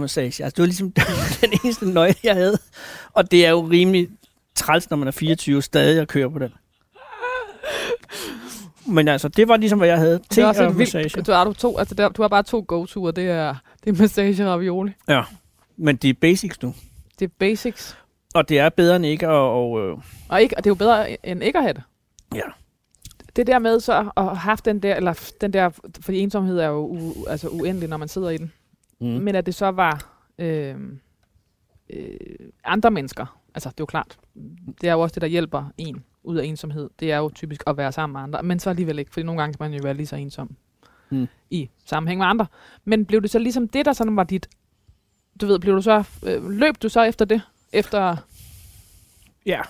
Massage? 0.00 0.44
Altså, 0.44 0.56
det 0.56 0.58
var 0.58 0.66
ligesom 0.66 0.92
den 1.40 1.58
eneste 1.64 1.90
nøje, 1.90 2.14
jeg 2.24 2.34
havde. 2.34 2.58
Og 3.12 3.30
det 3.30 3.46
er 3.46 3.50
jo 3.50 3.60
rimelig 3.60 4.08
træls, 4.54 4.90
når 4.90 4.96
man 4.96 5.08
er 5.08 5.12
24, 5.12 5.62
stadig 5.62 6.00
at 6.00 6.08
køre 6.08 6.30
på 6.30 6.38
den. 6.38 6.50
Men 8.86 9.08
altså, 9.08 9.28
det 9.28 9.48
var 9.48 9.56
ligesom, 9.56 9.78
hvad 9.78 9.88
jeg 9.88 9.98
havde 9.98 10.20
til 10.30 10.40
at 10.40 10.76
massage. 10.76 11.02
Vildt, 11.02 11.26
du, 11.26 11.32
har, 11.32 11.44
du, 11.44 11.52
to, 11.52 11.78
altså 11.78 11.94
der, 11.94 12.08
du 12.08 12.22
har 12.22 12.28
bare 12.28 12.42
to 12.42 12.64
go-ture, 12.68 13.12
det 13.12 13.30
er, 13.30 13.54
det 13.84 13.94
er 13.96 14.02
massage 14.02 14.44
og 14.44 14.52
ravioli. 14.52 14.92
Ja, 15.08 15.22
men 15.76 15.96
det 15.96 16.10
er 16.10 16.14
basics 16.20 16.62
nu. 16.62 16.74
Det 17.18 17.24
er 17.24 17.32
basics. 17.38 17.96
Og 18.34 18.48
det 18.48 18.58
er 18.58 18.68
bedre 18.68 18.96
end 18.96 19.06
ikke 19.06 19.26
at... 19.26 19.32
Og, 19.32 19.80
øh... 19.80 19.96
og, 20.28 20.42
ikke, 20.42 20.56
og 20.56 20.64
det 20.64 20.70
er 20.70 20.70
jo 20.70 20.74
bedre 20.74 21.26
end 21.26 21.42
ikke 21.42 21.58
at 21.58 21.64
have 21.64 21.74
det. 21.74 21.82
Ja. 22.34 22.40
Det 23.36 23.46
der 23.46 23.58
med 23.58 23.80
så 23.80 23.92
at 24.16 24.24
have 24.24 24.36
haft 24.36 24.64
den 24.64 24.80
der, 24.82 24.94
eller 24.96 25.30
den 25.40 25.52
der, 25.52 25.70
fordi 26.00 26.18
ensomhed 26.18 26.58
er 26.58 26.68
jo 26.68 26.86
u, 26.86 27.26
altså 27.28 27.48
uendelig, 27.48 27.88
når 27.88 27.96
man 27.96 28.08
sidder 28.08 28.30
i 28.30 28.36
den. 28.36 28.52
Mm. 29.00 29.06
Men 29.06 29.34
at 29.34 29.46
det 29.46 29.54
så 29.54 29.70
var 29.70 30.22
øh, 30.38 30.76
øh, 31.90 32.16
andre 32.64 32.90
mennesker. 32.90 33.40
Altså, 33.54 33.68
det 33.68 33.80
er 33.80 33.82
jo 33.82 33.86
klart. 33.86 34.18
Det 34.80 34.88
er 34.88 34.92
jo 34.92 35.00
også 35.00 35.14
det, 35.14 35.22
der 35.22 35.28
hjælper 35.28 35.72
en 35.78 36.04
ud 36.22 36.36
af 36.36 36.44
ensomhed. 36.44 36.90
Det 37.00 37.12
er 37.12 37.16
jo 37.16 37.30
typisk 37.34 37.62
at 37.66 37.76
være 37.76 37.92
sammen 37.92 38.12
med 38.12 38.20
andre. 38.20 38.42
Men 38.42 38.58
så 38.58 38.70
alligevel 38.70 38.98
ikke, 38.98 39.10
fordi 39.10 39.26
nogle 39.26 39.40
gange 39.40 39.54
kan 39.54 39.70
man 39.70 39.78
jo 39.78 39.82
være 39.82 39.94
lige 39.94 40.06
så 40.06 40.16
ensom 40.16 40.56
mm. 41.10 41.26
i 41.50 41.70
sammenhæng 41.84 42.18
med 42.18 42.26
andre. 42.26 42.46
Men 42.84 43.06
blev 43.06 43.22
det 43.22 43.30
så 43.30 43.38
ligesom 43.38 43.68
det, 43.68 43.86
der 43.86 43.92
sådan 43.92 44.16
var 44.16 44.24
dit 44.24 44.48
du 45.40 45.46
ved, 45.46 45.58
blev 45.58 45.74
du 45.74 45.82
så, 45.82 46.04
øh, 46.26 46.50
løb 46.50 46.74
du 46.82 46.88
så 46.88 47.02
efter 47.02 47.24
det? 47.24 47.42
Efter... 47.72 48.16
Ja. 49.46 49.60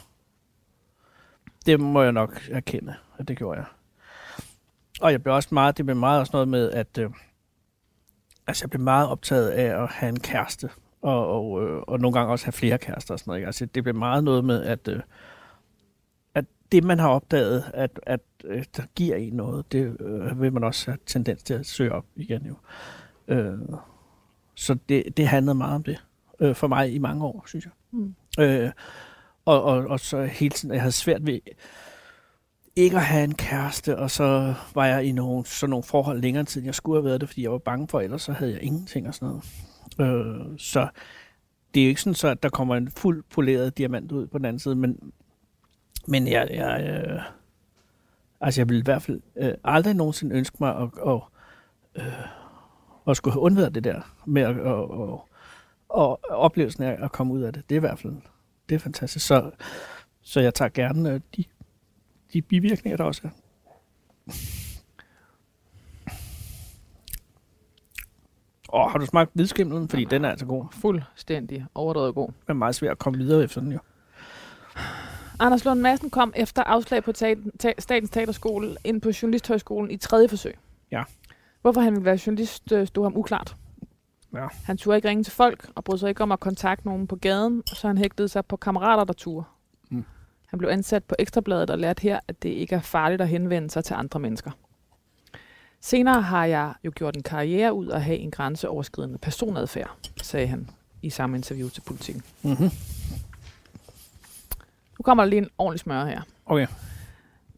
Det 1.66 1.80
må 1.80 2.02
jeg 2.02 2.12
nok 2.12 2.48
erkende, 2.50 2.94
at 3.18 3.28
det 3.28 3.38
gjorde 3.38 3.58
jeg. 3.58 3.66
Og 5.00 5.12
jeg 5.12 5.22
blev 5.22 5.34
også 5.34 5.48
meget, 5.52 5.76
det 5.76 5.84
blev 5.84 5.96
meget 5.96 6.20
også 6.20 6.30
noget 6.32 6.48
med, 6.48 6.70
at 6.70 6.98
øh, 6.98 7.10
altså 8.46 8.64
jeg 8.64 8.70
blev 8.70 8.82
meget 8.82 9.08
optaget 9.08 9.48
af 9.48 9.82
at 9.82 9.88
have 9.88 10.08
en 10.08 10.20
kæreste, 10.20 10.70
og, 11.02 11.26
og, 11.26 11.62
øh, 11.62 11.82
og 11.82 12.00
nogle 12.00 12.18
gange 12.18 12.32
også 12.32 12.46
have 12.46 12.52
flere 12.52 12.78
kærester 12.78 13.14
og 13.14 13.18
sådan 13.18 13.30
noget. 13.30 13.38
Ikke? 13.38 13.46
Altså 13.46 13.66
det 13.66 13.82
blev 13.82 13.94
meget 13.94 14.24
noget 14.24 14.44
med, 14.44 14.62
at, 14.62 14.88
øh, 14.88 15.00
at 16.34 16.44
det 16.72 16.84
man 16.84 16.98
har 16.98 17.08
opdaget, 17.08 17.64
at, 17.74 18.00
at 18.02 18.20
øh, 18.44 18.64
der 18.76 18.82
giver 18.94 19.16
en 19.16 19.32
noget, 19.32 19.72
det 19.72 19.96
øh, 20.00 20.40
vil 20.40 20.52
man 20.52 20.64
også 20.64 20.90
have 20.90 20.98
tendens 21.06 21.42
til 21.42 21.54
at 21.54 21.66
søge 21.66 21.92
op 21.92 22.04
igen 22.16 22.46
jo. 22.46 22.54
Øh, 23.28 23.58
så 24.54 24.76
det, 24.88 25.16
det 25.16 25.28
handlede 25.28 25.54
meget 25.54 25.74
om 25.74 25.82
det 25.82 26.04
øh, 26.40 26.54
for 26.54 26.66
mig 26.66 26.94
i 26.94 26.98
mange 26.98 27.24
år, 27.24 27.44
synes 27.46 27.64
jeg. 27.64 27.72
Mm. 27.90 28.14
Øh, 28.38 28.70
og, 29.44 29.62
og, 29.62 29.86
og 29.86 30.00
så 30.00 30.24
hele 30.24 30.50
tiden, 30.50 30.74
jeg 30.74 30.82
havde 30.82 30.92
svært 30.92 31.26
ved 31.26 31.38
ikke 32.76 32.96
at 32.96 33.04
have 33.04 33.24
en 33.24 33.34
kæreste, 33.34 33.98
og 33.98 34.10
så 34.10 34.54
var 34.74 34.86
jeg 34.86 35.04
i 35.04 35.12
nogle, 35.12 35.46
sådan 35.46 35.70
nogle 35.70 35.82
forhold 35.82 36.20
længere 36.20 36.44
tid, 36.44 36.60
end 36.60 36.66
jeg 36.66 36.74
skulle 36.74 36.96
have 36.96 37.04
været 37.04 37.20
det, 37.20 37.28
fordi 37.28 37.42
jeg 37.42 37.52
var 37.52 37.58
bange 37.58 37.88
for, 37.88 38.00
ellers 38.00 38.22
så 38.22 38.32
havde 38.32 38.52
jeg 38.52 38.62
ingenting 38.62 39.08
og 39.08 39.14
sådan 39.14 39.40
noget. 39.98 40.20
Øh, 40.50 40.58
så 40.58 40.88
det 41.74 41.80
er 41.80 41.84
jo 41.84 41.88
ikke 41.88 42.00
sådan, 42.00 42.14
så, 42.14 42.28
at 42.28 42.42
der 42.42 42.48
kommer 42.48 42.76
en 42.76 42.90
fuld 42.90 43.24
poleret 43.30 43.78
diamant 43.78 44.12
ud 44.12 44.26
på 44.26 44.38
den 44.38 44.44
anden 44.44 44.60
side, 44.60 44.74
men, 44.74 45.12
men 46.08 46.28
jeg, 46.28 46.48
jeg, 46.50 46.82
øh, 46.82 47.22
altså 48.40 48.60
jeg 48.60 48.68
vil 48.68 48.78
i 48.78 48.84
hvert 48.84 49.02
fald 49.02 49.20
øh, 49.36 49.54
aldrig 49.64 49.94
nogensinde 49.94 50.36
ønske 50.36 50.56
mig 50.60 50.76
at, 50.76 50.88
at 51.06 51.20
øh, 51.94 52.26
at 53.06 53.16
skulle 53.16 53.32
have 53.32 53.42
undværet 53.42 53.74
det 53.74 53.84
der 53.84 54.00
med 54.24 54.42
at, 54.42 54.58
og, 54.60 54.90
og, 54.90 55.28
og 55.88 56.20
oplevelsen 56.30 56.82
af 56.82 57.04
at 57.04 57.12
komme 57.12 57.32
ud 57.32 57.42
af 57.42 57.52
det. 57.52 57.62
Det 57.68 57.74
er 57.74 57.78
i 57.78 57.80
hvert 57.80 57.98
fald 57.98 58.12
det 58.68 58.74
er 58.74 58.78
fantastisk. 58.78 59.26
Så, 59.26 59.50
så 60.22 60.40
jeg 60.40 60.54
tager 60.54 60.68
gerne 60.68 61.10
øh, 61.10 61.20
de, 61.36 61.44
de 62.32 62.42
bivirkninger, 62.42 62.96
der 62.96 63.04
også 63.04 63.20
er. 63.24 63.30
Åh, 68.72 68.84
oh, 68.84 68.90
har 68.90 68.98
du 68.98 69.06
smagt 69.06 69.30
hvidskimlen? 69.34 69.88
Fordi 69.88 70.04
den 70.04 70.24
er 70.24 70.30
altså 70.30 70.46
god. 70.46 70.64
Fuldstændig 70.72 71.66
overdrevet 71.74 72.14
god. 72.14 72.28
Det 72.28 72.48
er 72.48 72.52
meget 72.52 72.74
svært 72.74 72.90
at 72.90 72.98
komme 72.98 73.18
videre 73.18 73.44
efter 73.44 73.60
den 73.60 73.72
jo. 73.72 73.78
Anders 75.40 75.64
Lund 75.64 75.80
Madsen 75.80 76.10
kom 76.10 76.32
efter 76.36 76.62
afslag 76.62 77.04
på 77.04 77.12
Statens 77.78 78.10
Teaterskole 78.10 78.76
ind 78.84 79.00
på 79.00 79.10
Journalisthøjskolen 79.22 79.90
i 79.90 79.96
tredje 79.96 80.28
forsøg. 80.28 80.58
Ja. 80.90 81.02
Hvorfor 81.62 81.80
han 81.80 81.92
ville 81.92 82.04
være 82.04 82.18
journalist, 82.26 82.72
øh, 82.72 82.86
stod 82.86 83.04
ham 83.04 83.16
uklart. 83.16 83.56
Ja. 84.34 84.46
Han 84.64 84.76
turde 84.76 84.96
ikke 84.96 85.08
ringe 85.08 85.24
til 85.24 85.32
folk, 85.32 85.70
og 85.74 85.84
brød 85.84 85.98
sig 85.98 86.08
ikke 86.08 86.22
om 86.22 86.32
at 86.32 86.40
kontakte 86.40 86.86
nogen 86.86 87.06
på 87.06 87.16
gaden, 87.16 87.62
så 87.66 87.86
han 87.86 87.98
hægtede 87.98 88.28
sig 88.28 88.46
på 88.46 88.56
kammerater, 88.56 89.04
der 89.04 89.12
turde. 89.12 89.46
Han 90.50 90.58
blev 90.58 90.70
ansat 90.70 91.04
på 91.04 91.14
Ekstrabladet 91.18 91.70
og 91.70 91.78
lærte 91.78 92.02
her, 92.02 92.20
at 92.28 92.42
det 92.42 92.48
ikke 92.48 92.74
er 92.74 92.80
farligt 92.80 93.20
at 93.20 93.28
henvende 93.28 93.70
sig 93.70 93.84
til 93.84 93.94
andre 93.94 94.20
mennesker. 94.20 94.50
Senere 95.80 96.22
har 96.22 96.44
jeg 96.44 96.74
jo 96.84 96.92
gjort 96.94 97.16
en 97.16 97.22
karriere 97.22 97.72
ud 97.72 97.88
at 97.88 98.02
have 98.02 98.18
en 98.18 98.30
grænseoverskridende 98.30 99.18
personadfærd, 99.18 99.96
sagde 100.22 100.46
han 100.46 100.70
i 101.02 101.10
samme 101.10 101.36
interview 101.36 101.68
til 101.68 101.80
politikken. 101.80 102.22
Mm-hmm. 102.42 102.70
Nu 104.98 105.02
kommer 105.02 105.24
der 105.24 105.30
lige 105.30 105.42
en 105.42 105.48
ordentlig 105.58 105.80
smør 105.80 106.04
her. 106.04 106.22
Okay. 106.46 106.66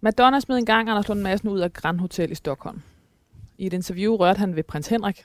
Madonna 0.01 0.41
smed 0.41 0.57
en 0.57 0.67
gang 0.67 0.89
Anders 0.89 1.09
Lund 1.09 1.21
Madsen 1.21 1.49
ud 1.49 1.61
af 1.61 1.73
Grand 1.73 2.01
Hotel 2.01 2.33
i 2.33 2.35
Stockholm. 2.35 2.83
I 3.59 3.67
et 3.67 3.73
interview 3.73 4.17
rørte 4.17 4.39
han 4.39 4.57
ved 4.57 4.63
prins 4.63 4.89
Henrik. 4.89 5.25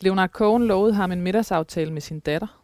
Leonard 0.00 0.30
Cohen 0.30 0.66
lovede 0.66 0.94
ham 0.94 1.12
en 1.12 1.20
middagsaftale 1.20 1.92
med 1.92 2.00
sin 2.00 2.20
datter. 2.20 2.60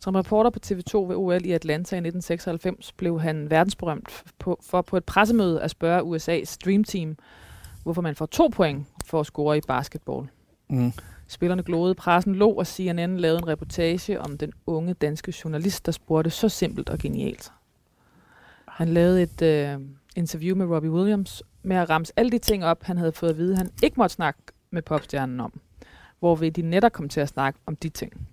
Som 0.00 0.14
reporter 0.14 0.50
på 0.50 0.58
TV2 0.66 0.96
ved 0.96 1.16
OL 1.16 1.44
i 1.44 1.52
Atlanta 1.52 1.96
i 1.96 1.98
1996 1.98 2.92
blev 2.92 3.20
han 3.20 3.50
verdensberømt 3.50 4.24
på, 4.38 4.58
for 4.62 4.82
på 4.82 4.96
et 4.96 5.04
pressemøde 5.04 5.62
at 5.62 5.70
spørge 5.70 6.16
USA's 6.16 6.56
Dream 6.64 6.84
Team, 6.84 7.16
hvorfor 7.82 8.02
man 8.02 8.14
får 8.14 8.26
to 8.26 8.48
point 8.48 8.86
for 9.04 9.20
at 9.20 9.26
score 9.26 9.58
i 9.58 9.60
basketball. 9.68 10.28
Mm. 10.68 10.92
Spillerne 11.28 11.62
glodede, 11.62 11.94
pressen 11.94 12.34
lå, 12.34 12.50
og 12.50 12.66
CNN 12.66 13.16
lavede 13.16 13.38
en 13.38 13.48
reportage 13.48 14.20
om 14.20 14.38
den 14.38 14.52
unge 14.66 14.94
danske 14.94 15.34
journalist, 15.44 15.86
der 15.86 15.92
spurgte 15.92 16.30
så 16.30 16.48
simpelt 16.48 16.88
og 16.88 16.98
genialt. 16.98 17.52
Han 18.68 18.88
lavede 18.88 19.22
et 19.22 19.42
øh, 19.42 19.80
interview 20.16 20.56
med 20.56 20.66
Robbie 20.66 20.90
Williams 20.90 21.42
med 21.62 21.76
at 21.76 21.90
ramse 21.90 22.12
alle 22.16 22.30
de 22.30 22.38
ting 22.38 22.64
op, 22.64 22.82
han 22.82 22.98
havde 22.98 23.12
fået 23.12 23.30
at 23.30 23.36
vide, 23.36 23.56
han 23.56 23.70
ikke 23.82 23.94
måtte 23.96 24.14
snakke 24.14 24.40
med 24.70 24.82
popstjernen 24.82 25.40
om. 25.40 25.60
Hvorved 26.18 26.50
de 26.50 26.62
netop 26.62 26.92
kom 26.92 27.08
til 27.08 27.20
at 27.20 27.28
snakke 27.28 27.60
om 27.66 27.76
de 27.76 27.88
ting. 27.88 28.28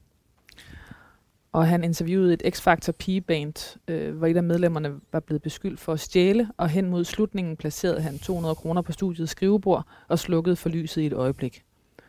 Og 1.53 1.67
han 1.67 1.83
interviewede 1.83 2.33
et 2.33 2.55
X-Factor 2.55 2.91
P-band, 2.91 3.77
øh, 3.87 4.17
hvor 4.17 4.27
et 4.27 4.37
af 4.37 4.43
medlemmerne 4.43 4.99
var 5.11 5.19
blevet 5.19 5.41
beskyldt 5.41 5.79
for 5.79 5.93
at 5.93 5.99
stjæle, 5.99 6.49
og 6.57 6.69
hen 6.69 6.89
mod 6.89 7.03
slutningen 7.05 7.57
placerede 7.57 8.01
han 8.01 8.19
200 8.19 8.55
kroner 8.55 8.81
på 8.81 8.91
studiets 8.91 9.31
skrivebord 9.31 9.87
og 10.07 10.19
slukkede 10.19 10.55
for 10.55 10.69
lyset 10.69 11.01
i 11.01 11.05
et 11.05 11.13
øjeblik. 11.13 11.63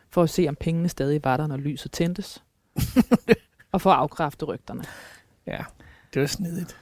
For 0.09 0.23
at 0.23 0.29
se, 0.29 0.45
om 0.49 0.55
pengene 0.55 0.89
stadig 0.89 1.23
var 1.23 1.37
der, 1.37 1.47
når 1.47 1.57
lyset 1.57 1.91
tændtes. 1.91 2.43
og 3.71 3.81
for 3.81 3.91
at 3.91 3.97
afkræfte 3.97 4.45
rygterne. 4.45 4.83
Ja, 5.47 5.63
det 6.13 6.21
var 6.21 6.27
snedigt. 6.27 6.77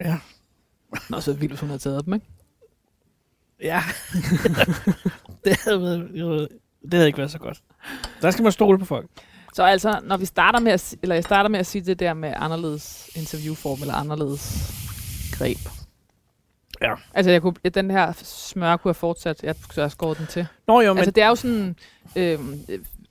Ja. 0.00 0.18
Nå, 1.10 1.20
så 1.20 1.32
vildt, 1.32 1.60
hun 1.60 1.68
havde 1.68 1.82
taget 1.82 2.04
dem, 2.04 2.14
ikke? 2.14 2.26
Ja. 3.60 3.82
det, 5.44 5.56
havde 5.64 5.82
været, 5.82 6.48
det 6.82 6.94
havde 6.94 7.06
ikke 7.06 7.18
været 7.18 7.30
så 7.30 7.38
godt. 7.38 7.62
Der 8.22 8.30
skal 8.30 8.42
man 8.42 8.52
stole 8.52 8.78
på 8.78 8.84
folk. 8.84 9.10
Så 9.54 9.62
altså, 9.62 10.00
når 10.02 10.16
vi 10.16 10.24
starter 10.26 10.60
med 10.60 10.72
at, 10.72 10.94
eller 11.02 11.14
jeg 11.14 11.24
starter 11.24 11.50
med 11.50 11.58
at 11.58 11.66
sige 11.66 11.82
det 11.84 11.98
der 12.00 12.14
med 12.14 12.32
anderledes 12.36 13.10
interviewform, 13.16 13.80
eller 13.80 13.94
anderledes 13.94 14.72
greb. 15.32 15.58
Ja. 16.82 16.94
Altså, 17.14 17.30
jeg 17.30 17.42
kunne, 17.42 17.54
den 17.74 17.90
her 17.90 18.12
smør 18.22 18.76
kunne 18.76 18.88
have 18.88 18.94
fortsat. 18.94 19.42
Jeg 19.42 19.54
skulle 19.62 19.82
have 19.82 19.90
skåret 19.90 20.18
den 20.18 20.26
til. 20.26 20.46
Nå 20.68 20.80
jo, 20.80 20.92
men 20.92 20.98
altså, 20.98 21.10
det 21.10 21.22
er 21.22 21.28
jo 21.28 21.34
sådan, 21.34 21.76
øh, 22.16 22.38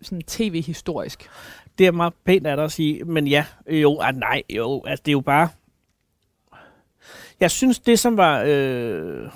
sådan 0.02 0.22
tv-historisk. 0.22 1.30
det 1.78 1.88
er 1.88 1.92
meget 1.92 2.14
pænt 2.26 2.48
af 2.48 2.58
dig 2.58 2.66
at 2.66 2.72
sige, 2.72 3.04
men 3.04 3.28
ja, 3.28 3.46
jo, 3.70 4.00
ah, 4.02 4.16
nej, 4.16 4.44
jo, 4.50 4.84
altså 4.86 5.02
det 5.06 5.12
er 5.12 5.14
jo 5.14 5.22
bare... 5.22 5.50
Jeg 7.40 7.52
synes, 7.52 7.80
det 7.80 8.00
som 8.00 8.18
var... 8.18 8.42
Øh, 8.42 9.30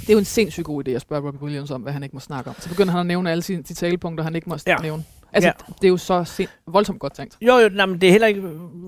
Det 0.00 0.08
er 0.08 0.12
jo 0.12 0.18
en 0.18 0.24
sindssygt 0.24 0.64
god 0.64 0.88
idé 0.88 0.90
at 0.90 1.00
spørge 1.00 1.26
Robbie 1.26 1.42
Williams 1.42 1.70
om, 1.70 1.82
hvad 1.82 1.92
han 1.92 2.02
ikke 2.02 2.16
må 2.16 2.20
snakke 2.20 2.50
om. 2.50 2.56
Så 2.58 2.68
begynder 2.68 2.92
han 2.92 3.00
at 3.00 3.06
nævne 3.06 3.30
alle 3.30 3.42
sine, 3.42 3.62
de 3.62 3.74
talepunkter, 3.74 4.24
han 4.24 4.34
ikke 4.34 4.48
må 4.48 4.58
ja. 4.66 4.76
nævne. 4.76 5.04
Altså, 5.32 5.48
Ja. 5.48 5.72
det 5.74 5.84
er 5.84 5.88
jo 5.88 5.96
så 5.96 6.24
sind, 6.24 6.48
voldsomt 6.66 7.00
godt 7.00 7.14
tænkt. 7.14 7.36
jo, 7.40 7.56
jo, 7.56 7.68
nej, 7.68 7.86
men 7.86 8.00
det 8.00 8.06
er 8.06 8.10
heller 8.10 8.26
ikke 8.26 8.40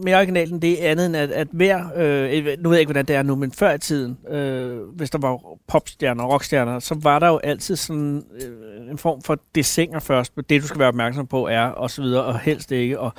mere 0.04 0.16
originalt 0.16 0.52
end 0.52 0.60
det 0.60 0.76
andet, 0.76 1.06
end 1.06 1.16
at, 1.16 1.30
at 1.30 1.48
hver... 1.52 1.86
Øh, 1.96 2.46
nu 2.58 2.68
ved 2.68 2.76
jeg 2.76 2.80
ikke, 2.80 2.88
hvordan 2.88 3.06
det 3.06 3.16
er 3.16 3.22
nu, 3.22 3.36
men 3.36 3.52
før 3.52 3.72
i 3.74 3.78
tiden, 3.78 4.18
øh, 4.28 4.80
hvis 4.88 5.10
der 5.10 5.18
var 5.18 5.40
popstjerner 5.68 6.24
og 6.24 6.30
rockstjerner, 6.30 6.78
så 6.78 6.94
var 7.02 7.18
der 7.18 7.28
jo 7.28 7.38
altid 7.38 7.76
sådan 7.76 8.24
øh, 8.40 8.90
en 8.90 8.98
form 8.98 9.22
for 9.22 9.38
desinger 9.54 9.98
først. 9.98 10.32
Det, 10.50 10.62
du 10.62 10.66
skal 10.66 10.78
være 10.78 10.88
opmærksom 10.88 11.26
på, 11.26 11.46
er, 11.46 11.62
og 11.66 11.90
så 11.90 12.02
videre, 12.02 12.24
og 12.24 12.38
helst 12.38 12.72
ikke. 12.72 13.00
Og, 13.00 13.12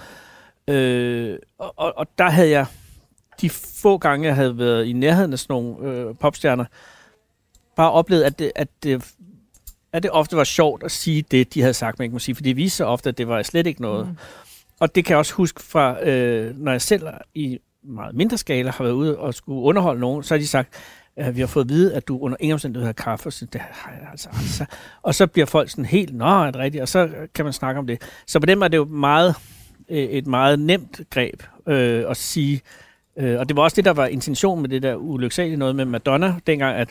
øh, 0.67 1.37
og, 1.57 1.73
og, 1.77 1.93
og 1.97 2.07
der 2.17 2.29
havde 2.29 2.49
jeg... 2.49 2.65
De 3.41 3.49
få 3.49 3.97
gange, 3.97 4.27
jeg 4.27 4.35
havde 4.35 4.57
været 4.57 4.85
i 4.85 4.93
nærheden 4.93 5.33
af 5.33 5.39
sådan 5.39 5.53
nogle 5.53 5.89
øh, 5.91 6.15
popstjerner, 6.19 6.65
bare 7.75 7.91
oplevet, 7.91 8.23
at 8.23 8.39
det, 8.39 8.51
at, 8.55 8.67
det, 8.83 9.13
at 9.93 10.03
det 10.03 10.11
ofte 10.11 10.37
var 10.37 10.43
sjovt 10.43 10.83
at 10.83 10.91
sige 10.91 11.21
det, 11.21 11.53
de 11.53 11.61
havde 11.61 11.73
sagt, 11.73 11.99
man 11.99 12.03
ikke 12.03 12.13
må 12.13 12.19
sige. 12.19 12.35
For 12.35 12.43
det 12.43 12.55
viste 12.55 12.77
sig 12.77 12.85
ofte, 12.85 13.09
at 13.09 13.17
det 13.17 13.27
var 13.27 13.43
slet 13.43 13.67
ikke 13.67 13.81
noget. 13.81 14.07
Mm. 14.07 14.17
Og 14.79 14.95
det 14.95 15.05
kan 15.05 15.11
jeg 15.11 15.17
også 15.17 15.33
huske 15.33 15.63
fra, 15.63 16.07
øh, 16.07 16.57
når 16.57 16.71
jeg 16.71 16.81
selv 16.81 17.07
i 17.33 17.59
meget 17.83 18.15
mindre 18.15 18.37
skala 18.37 18.71
har 18.71 18.83
været 18.83 18.93
ude 18.93 19.17
og 19.17 19.33
skulle 19.33 19.61
underholde 19.61 20.01
nogen, 20.01 20.23
så 20.23 20.33
har 20.33 20.39
de 20.39 20.47
sagt, 20.47 20.73
øh, 21.19 21.35
vi 21.35 21.39
har 21.39 21.47
fået 21.47 21.63
at 21.63 21.69
vide, 21.69 21.95
at 21.95 22.07
du 22.07 22.19
under 22.19 22.37
ingen 22.39 22.53
omstændighed 22.53 22.85
har 22.85 22.93
kaffe, 22.93 23.29
og 23.29 23.33
så, 23.33 23.45
det 23.45 23.61
har 23.61 23.91
jeg 23.91 24.07
altså, 24.11 24.29
altså. 24.33 24.65
Og 25.01 25.15
så 25.15 25.27
bliver 25.27 25.45
folk 25.45 25.69
sådan 25.69 25.85
helt, 25.85 26.15
nå, 26.15 26.25
er 26.25 26.51
det 26.51 26.55
rigtigt? 26.55 26.81
Og 26.81 26.87
så 26.87 27.09
kan 27.35 27.45
man 27.45 27.53
snakke 27.53 27.79
om 27.79 27.87
det. 27.87 28.01
Så 28.27 28.39
på 28.39 28.45
den 28.45 28.59
måde 28.59 28.65
er 28.65 28.69
det 28.69 28.77
jo 28.77 28.85
meget, 28.85 29.35
øh, 29.89 29.97
et 29.97 30.27
meget 30.27 30.59
nemt 30.59 31.01
greb 31.09 31.43
øh, 31.67 32.03
at 32.09 32.17
sige, 32.17 32.61
øh, 33.17 33.39
og 33.39 33.49
det 33.49 33.57
var 33.57 33.63
også 33.63 33.75
det, 33.75 33.85
der 33.85 33.93
var 33.93 34.05
intentionen 34.05 34.61
med 34.61 34.69
det 34.69 34.83
der 34.83 34.95
ulyksalige 34.95 35.57
noget 35.57 35.75
med 35.75 35.85
Madonna, 35.85 36.35
dengang, 36.47 36.77
at 36.77 36.89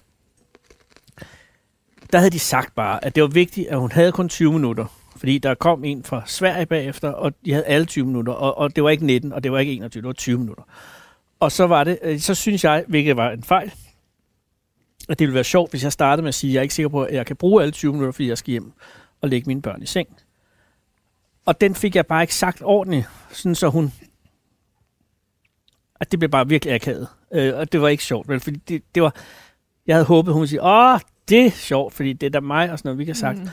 der 2.13 2.19
havde 2.19 2.31
de 2.31 2.39
sagt 2.39 2.75
bare, 2.75 3.05
at 3.05 3.15
det 3.15 3.23
var 3.23 3.29
vigtigt, 3.29 3.69
at 3.69 3.79
hun 3.79 3.93
havde 3.93 4.13
kun 4.13 4.29
20 4.29 4.53
minutter. 4.53 4.87
Fordi 5.17 5.39
der 5.39 5.55
kom 5.55 5.85
en 5.85 6.05
fra 6.05 6.23
Sverige 6.27 6.67
bagefter, 6.67 7.09
og 7.09 7.33
de 7.45 7.53
havde 7.53 7.65
alle 7.65 7.87
20 7.87 8.07
minutter. 8.07 8.33
Og, 8.33 8.59
og 8.59 8.77
det 8.77 8.85
var 8.85 8.91
ikke 8.91 9.07
19, 9.07 9.33
og 9.33 9.43
det 9.43 9.53
var 9.53 9.59
ikke 9.59 9.73
21, 9.73 10.01
det 10.01 10.07
var 10.07 10.13
20 10.13 10.39
minutter. 10.39 10.63
Og 11.41 11.53
så 11.53 11.67
var 11.67 11.85
det, 11.85 11.99
øh, 12.03 12.19
så 12.19 12.35
synes 12.35 12.65
jeg, 12.65 12.85
hvilket 12.89 13.17
var 13.17 13.31
en 13.31 13.43
fejl, 13.43 13.73
at 15.09 15.19
det 15.19 15.27
ville 15.27 15.35
være 15.35 15.45
sjovt, 15.45 15.71
hvis 15.71 15.85
jeg 15.85 15.93
startede 15.93 16.23
med 16.23 16.29
at 16.29 16.35
sige, 16.35 16.51
at 16.51 16.55
jeg 16.55 16.59
er 16.59 16.63
ikke 16.63 16.75
sikker 16.75 16.89
på, 16.89 17.03
at 17.03 17.15
jeg 17.15 17.27
kan 17.27 17.37
bruge 17.37 17.63
alle 17.63 17.73
20 17.73 17.93
minutter, 17.93 18.13
fordi 18.13 18.29
jeg 18.29 18.39
skal 18.39 18.51
hjem 18.51 18.73
og 19.21 19.29
lægge 19.29 19.47
mine 19.47 19.63
børn 19.63 19.83
i 19.83 19.87
seng. 19.87 20.09
Og 21.47 21.61
den 21.61 21.75
fik 21.75 21.97
jeg 21.97 22.07
bare 22.07 22.23
ikke 22.23 22.35
sagt 22.35 22.63
ordentligt, 22.63 23.07
sådan 23.33 23.55
så 23.55 23.69
hun... 23.69 23.93
At 26.01 26.11
det 26.11 26.19
blev 26.19 26.31
bare 26.31 26.49
virkelig 26.49 26.75
akavet. 26.75 27.09
Øh, 27.33 27.57
og 27.57 27.73
det 27.73 27.81
var 27.81 27.89
ikke 27.89 28.05
sjovt, 28.05 28.29
vel? 28.29 28.41
Fordi 28.41 28.57
det, 28.69 28.83
det 28.95 29.03
var... 29.03 29.15
Jeg 29.87 29.97
havde 29.97 30.07
håbet, 30.07 30.33
hun 30.33 30.41
ville 30.41 30.49
sige, 30.49 30.63
åh, 30.63 31.01
det 31.31 31.47
er 31.47 31.51
sjovt, 31.51 31.95
fordi 31.95 32.13
det 32.13 32.27
er 32.27 32.31
da 32.31 32.41
mig 32.41 32.73
og 32.73 32.79
sådan 32.79 32.89
noget, 32.89 32.99
vi 32.99 33.05
kan 33.05 33.15
sagt. 33.15 33.39
Mhm. 33.39 33.49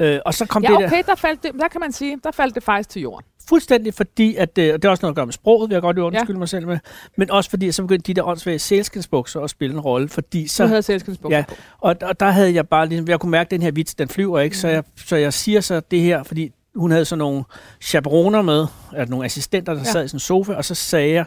Øh, 0.00 0.20
og 0.26 0.34
så 0.34 0.46
kom 0.46 0.62
Ja, 0.62 0.68
det 0.68 0.78
der 0.78 0.86
okay, 0.86 1.02
der, 1.06 1.14
faldt 1.14 1.42
det, 1.42 1.52
der 1.60 1.68
kan 1.68 1.80
man 1.80 1.92
sige, 1.92 2.18
der 2.24 2.30
faldt 2.30 2.54
det 2.54 2.62
faktisk 2.62 2.88
til 2.90 3.02
jorden. 3.02 3.26
fuldstændig 3.48 3.94
fordi, 3.94 4.36
at 4.36 4.58
øh, 4.58 4.74
og 4.74 4.82
det 4.82 4.88
er 4.88 4.90
også 4.90 5.02
noget 5.02 5.12
at 5.12 5.16
gøre 5.16 5.26
med 5.26 5.32
sproget, 5.32 5.70
vil 5.70 5.74
jeg 5.74 5.82
godt 5.82 5.98
undskylde 5.98 6.32
ja. 6.32 6.38
mig 6.38 6.48
selv 6.48 6.66
med, 6.66 6.78
men 7.16 7.30
også 7.30 7.50
fordi, 7.50 7.68
at 7.68 7.74
så 7.74 7.82
begyndte 7.82 8.06
de 8.06 8.14
der 8.14 8.22
åndssvage 8.26 8.58
sælskinsbukser 8.58 9.40
at 9.40 9.50
spille 9.50 9.74
en 9.74 9.80
rolle, 9.80 10.08
fordi 10.08 10.48
Så 10.48 10.56
så, 10.56 10.66
havde 10.66 10.82
selskabsbukser 10.82 11.36
Ja. 11.38 11.44
og, 11.80 11.96
og 12.02 12.20
der 12.20 12.30
havde 12.30 12.54
jeg 12.54 12.68
bare 12.68 12.86
ligesom, 12.88 13.08
jeg 13.08 13.20
kunne 13.20 13.30
mærke, 13.30 13.46
at 13.46 13.50
den 13.50 13.62
her 13.62 13.70
vits, 13.70 13.94
den 13.94 14.08
flyver 14.08 14.40
ikke, 14.40 14.54
mm. 14.54 14.58
så, 14.58 14.68
jeg, 14.68 14.84
så 15.06 15.16
jeg 15.16 15.32
siger 15.32 15.60
så 15.60 15.80
det 15.90 16.00
her, 16.00 16.22
fordi 16.22 16.52
hun 16.74 16.90
havde 16.90 17.04
sådan 17.04 17.18
nogle 17.18 17.44
chaperoner 17.80 18.42
med, 18.42 18.66
altså 18.96 19.10
nogle 19.10 19.24
assistenter, 19.24 19.72
der 19.74 19.80
ja. 19.80 19.86
Ja. 19.86 19.92
sad 19.92 20.04
i 20.04 20.08
sådan 20.08 20.16
en 20.16 20.20
sofa, 20.20 20.52
og 20.52 20.64
så 20.64 20.74
sagde 20.74 21.14
jeg, 21.14 21.24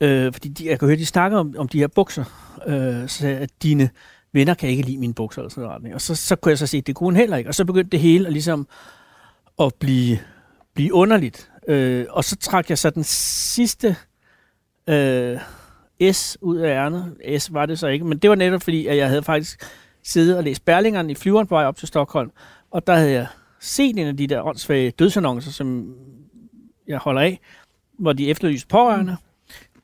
øh, 0.00 0.32
fordi 0.32 0.48
de, 0.48 0.68
jeg 0.68 0.78
kan 0.78 0.88
høre, 0.88 0.98
de 0.98 1.06
snakker 1.06 1.38
om, 1.38 1.54
om 1.58 1.68
de 1.68 1.78
her 1.78 1.86
bukser, 1.86 2.24
øh, 2.66 3.08
så 3.08 3.18
sagde 3.18 3.34
jeg, 3.34 3.42
at 3.42 3.50
dine 3.62 3.90
venner 4.32 4.54
kan 4.54 4.68
ikke 4.68 4.82
lide 4.82 4.98
mine 4.98 5.14
bukser, 5.14 5.42
eller 5.42 5.50
sådan 5.50 5.62
noget. 5.62 5.74
retning. 5.74 5.94
Og 5.94 6.00
så, 6.00 6.14
så 6.14 6.36
kunne 6.36 6.50
jeg 6.50 6.58
så 6.58 6.66
se, 6.66 6.78
at 6.78 6.86
det 6.86 6.94
kunne 6.94 7.06
hun 7.06 7.16
heller 7.16 7.36
ikke. 7.36 7.50
Og 7.50 7.54
så 7.54 7.64
begyndte 7.64 7.90
det 7.90 8.00
hele 8.00 8.26
at, 8.26 8.32
ligesom 8.32 8.68
at 9.60 9.74
blive, 9.74 10.18
blive 10.74 10.94
underligt. 10.94 11.50
Øh, 11.68 12.06
og 12.10 12.24
så 12.24 12.36
trak 12.36 12.70
jeg 12.70 12.78
så 12.78 12.90
den 12.90 13.04
sidste 13.04 13.96
øh, 14.88 15.38
S 16.12 16.38
ud 16.40 16.56
af 16.56 16.70
ærnet. 16.70 17.16
S 17.38 17.52
var 17.52 17.66
det 17.66 17.78
så 17.78 17.86
ikke, 17.86 18.04
men 18.04 18.18
det 18.18 18.30
var 18.30 18.36
netop 18.36 18.62
fordi, 18.62 18.86
at 18.86 18.96
jeg 18.96 19.08
havde 19.08 19.22
faktisk 19.22 19.64
siddet 20.04 20.36
og 20.36 20.44
læst 20.44 20.64
Berlingeren 20.64 21.10
i 21.10 21.14
flyveren 21.14 21.46
på 21.46 21.54
vej 21.54 21.64
op 21.64 21.76
til 21.76 21.88
Stockholm, 21.88 22.30
og 22.70 22.86
der 22.86 22.94
havde 22.94 23.12
jeg 23.12 23.26
set 23.60 23.98
en 23.98 24.06
af 24.06 24.16
de 24.16 24.26
der 24.26 24.42
åndssvage 24.42 24.90
dødsannoncer, 24.90 25.50
som 25.50 25.94
jeg 26.88 26.98
holder 26.98 27.20
af, 27.20 27.40
hvor 27.98 28.12
de 28.12 28.30
efterlyste 28.30 28.68
pårørende. 28.68 29.16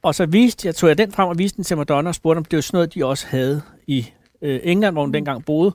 Og 0.03 0.15
så 0.15 0.27
viste 0.27 0.67
jeg, 0.67 0.75
tog 0.75 0.89
jeg 0.89 0.99
den 0.99 1.13
frem 1.13 1.29
og 1.29 1.39
viste 1.39 1.57
den 1.57 1.65
til 1.65 1.77
Madonna 1.77 2.09
og 2.09 2.15
spurgte, 2.15 2.39
om 2.39 2.45
det 2.45 2.57
var 2.57 2.61
sådan 2.61 2.77
noget, 2.77 2.95
de 2.95 3.05
også 3.05 3.27
havde 3.27 3.63
i 3.87 4.07
øh, 4.43 4.61
England, 4.63 4.95
hvor 4.95 5.03
hun 5.03 5.15
dengang 5.15 5.45
boede. 5.45 5.75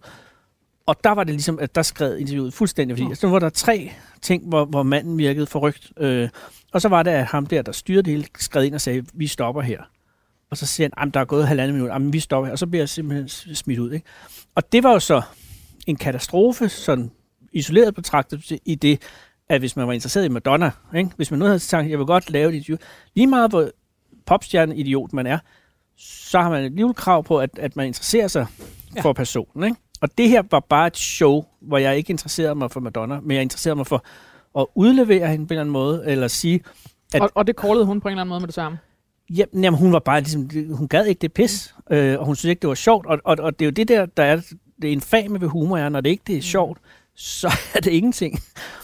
Og 0.85 1.03
der 1.03 1.09
var 1.11 1.23
det 1.23 1.33
ligesom, 1.33 1.59
at 1.59 1.75
der 1.75 1.81
skred 1.81 2.17
interviewet 2.17 2.53
fuldstændig, 2.53 2.97
fordi 2.97 3.09
altså, 3.09 3.27
nu 3.27 3.31
var 3.31 3.39
der 3.39 3.49
tre 3.49 3.91
ting, 4.21 4.47
hvor, 4.47 4.65
hvor 4.65 4.83
manden 4.83 5.17
virkede 5.17 5.45
forrygt. 5.45 5.91
Øh, 5.97 6.29
og 6.73 6.81
så 6.81 6.89
var 6.89 7.03
det, 7.03 7.11
at 7.11 7.25
ham 7.25 7.45
der, 7.45 7.61
der 7.61 7.71
styrede 7.71 8.03
det 8.03 8.13
hele, 8.13 8.25
skred 8.39 8.63
ind 8.63 8.75
og 8.75 8.81
sagde, 8.81 9.05
vi 9.13 9.27
stopper 9.27 9.61
her. 9.61 9.81
Og 10.49 10.57
så 10.57 10.65
siger 10.65 10.85
han, 10.85 10.91
"Jamen, 10.99 11.13
der 11.13 11.19
er 11.19 11.25
gået 11.25 11.47
halvandet 11.47 11.73
minut, 11.75 11.89
Jamen, 11.89 12.13
vi 12.13 12.19
stopper 12.19 12.45
her. 12.45 12.51
Og 12.51 12.59
så 12.59 12.67
bliver 12.67 12.81
jeg 12.81 12.89
simpelthen 12.89 13.55
smidt 13.55 13.79
ud. 13.79 13.91
Ikke? 13.91 14.05
Og 14.55 14.71
det 14.71 14.83
var 14.83 14.91
jo 14.91 14.99
så 14.99 15.21
en 15.87 15.95
katastrofe, 15.95 16.69
sådan 16.69 17.11
isoleret 17.53 17.95
betragtet 17.95 18.51
i 18.65 18.75
det, 18.75 19.01
at 19.49 19.59
hvis 19.59 19.75
man 19.75 19.87
var 19.87 19.93
interesseret 19.93 20.25
i 20.25 20.29
Madonna, 20.29 20.71
ikke? 20.95 21.09
hvis 21.15 21.31
man 21.31 21.39
nu 21.39 21.45
havde 21.45 21.59
sagt, 21.59 21.89
jeg 21.89 21.97
vil 21.97 22.05
godt 22.07 22.29
lave 22.29 22.49
et 22.49 22.55
interview, 22.55 22.77
lige 23.15 23.27
meget 23.27 23.51
hvor 23.51 23.69
popstjerne-idiot 24.25 25.13
man 25.13 25.27
er, 25.27 25.37
så 26.01 26.39
har 26.41 26.49
man 26.49 26.63
et 26.63 26.71
lille 26.71 26.93
krav 26.93 27.23
på, 27.23 27.39
at, 27.39 27.49
at 27.59 27.75
man 27.75 27.87
interesserer 27.87 28.27
sig 28.27 28.45
ja. 28.95 29.01
For 29.01 29.13
personen. 29.13 29.63
Ikke? 29.63 29.75
Og 30.01 30.09
det 30.17 30.29
her 30.29 30.43
var 30.51 30.59
bare 30.59 30.87
et 30.87 30.97
show, 30.97 31.43
hvor 31.61 31.77
jeg 31.77 31.97
ikke 31.97 32.09
interesserede 32.11 32.55
mig 32.55 32.71
for 32.71 32.79
Madonna, 32.79 33.19
men 33.19 33.31
jeg 33.35 33.41
interesserede 33.41 33.75
mig 33.75 33.87
for 33.87 34.03
at 34.59 34.65
udlevere 34.75 35.27
hende 35.27 35.47
på 35.47 35.53
en 35.53 35.55
eller 35.55 35.61
anden 35.61 35.73
måde, 35.73 36.03
eller 36.07 36.27
sige, 36.27 36.61
At- 37.13 37.21
Og, 37.21 37.29
og 37.35 37.47
det 37.47 37.55
callede 37.61 37.85
hun 37.85 38.01
på 38.01 38.07
en 38.07 38.11
eller 38.11 38.21
anden 38.21 38.29
måde 38.29 38.39
med 38.39 38.47
det 38.47 38.55
samme. 38.55 38.77
jamen, 39.29 39.63
jamen 39.63 39.79
hun 39.79 39.93
var 39.93 39.99
bare 39.99 40.19
ligesom, 40.21 40.49
hun 40.73 40.87
gad 40.87 41.05
ikke 41.05 41.19
det 41.19 41.33
pis, 41.33 41.75
mm. 41.89 41.95
øh, 41.95 42.19
og 42.19 42.25
hun 42.25 42.35
synes 42.35 42.49
ikke, 42.49 42.59
det 42.61 42.67
var 42.67 42.75
sjovt, 42.75 43.05
og, 43.05 43.19
og, 43.25 43.37
og 43.39 43.59
det 43.59 43.65
er 43.65 43.67
jo 43.67 43.71
det 43.71 43.87
der, 43.87 44.05
der 44.05 44.23
er 44.23 44.41
det 44.81 44.87
infame 44.87 45.41
ved 45.41 45.47
humor, 45.47 45.77
er, 45.77 45.89
når 45.89 46.01
det 46.01 46.09
ikke 46.09 46.23
det 46.27 46.37
er 46.37 46.41
sjovt, 46.41 46.77
så 47.15 47.47
er 47.75 47.79
det 47.79 47.91
ingenting. 47.91 48.39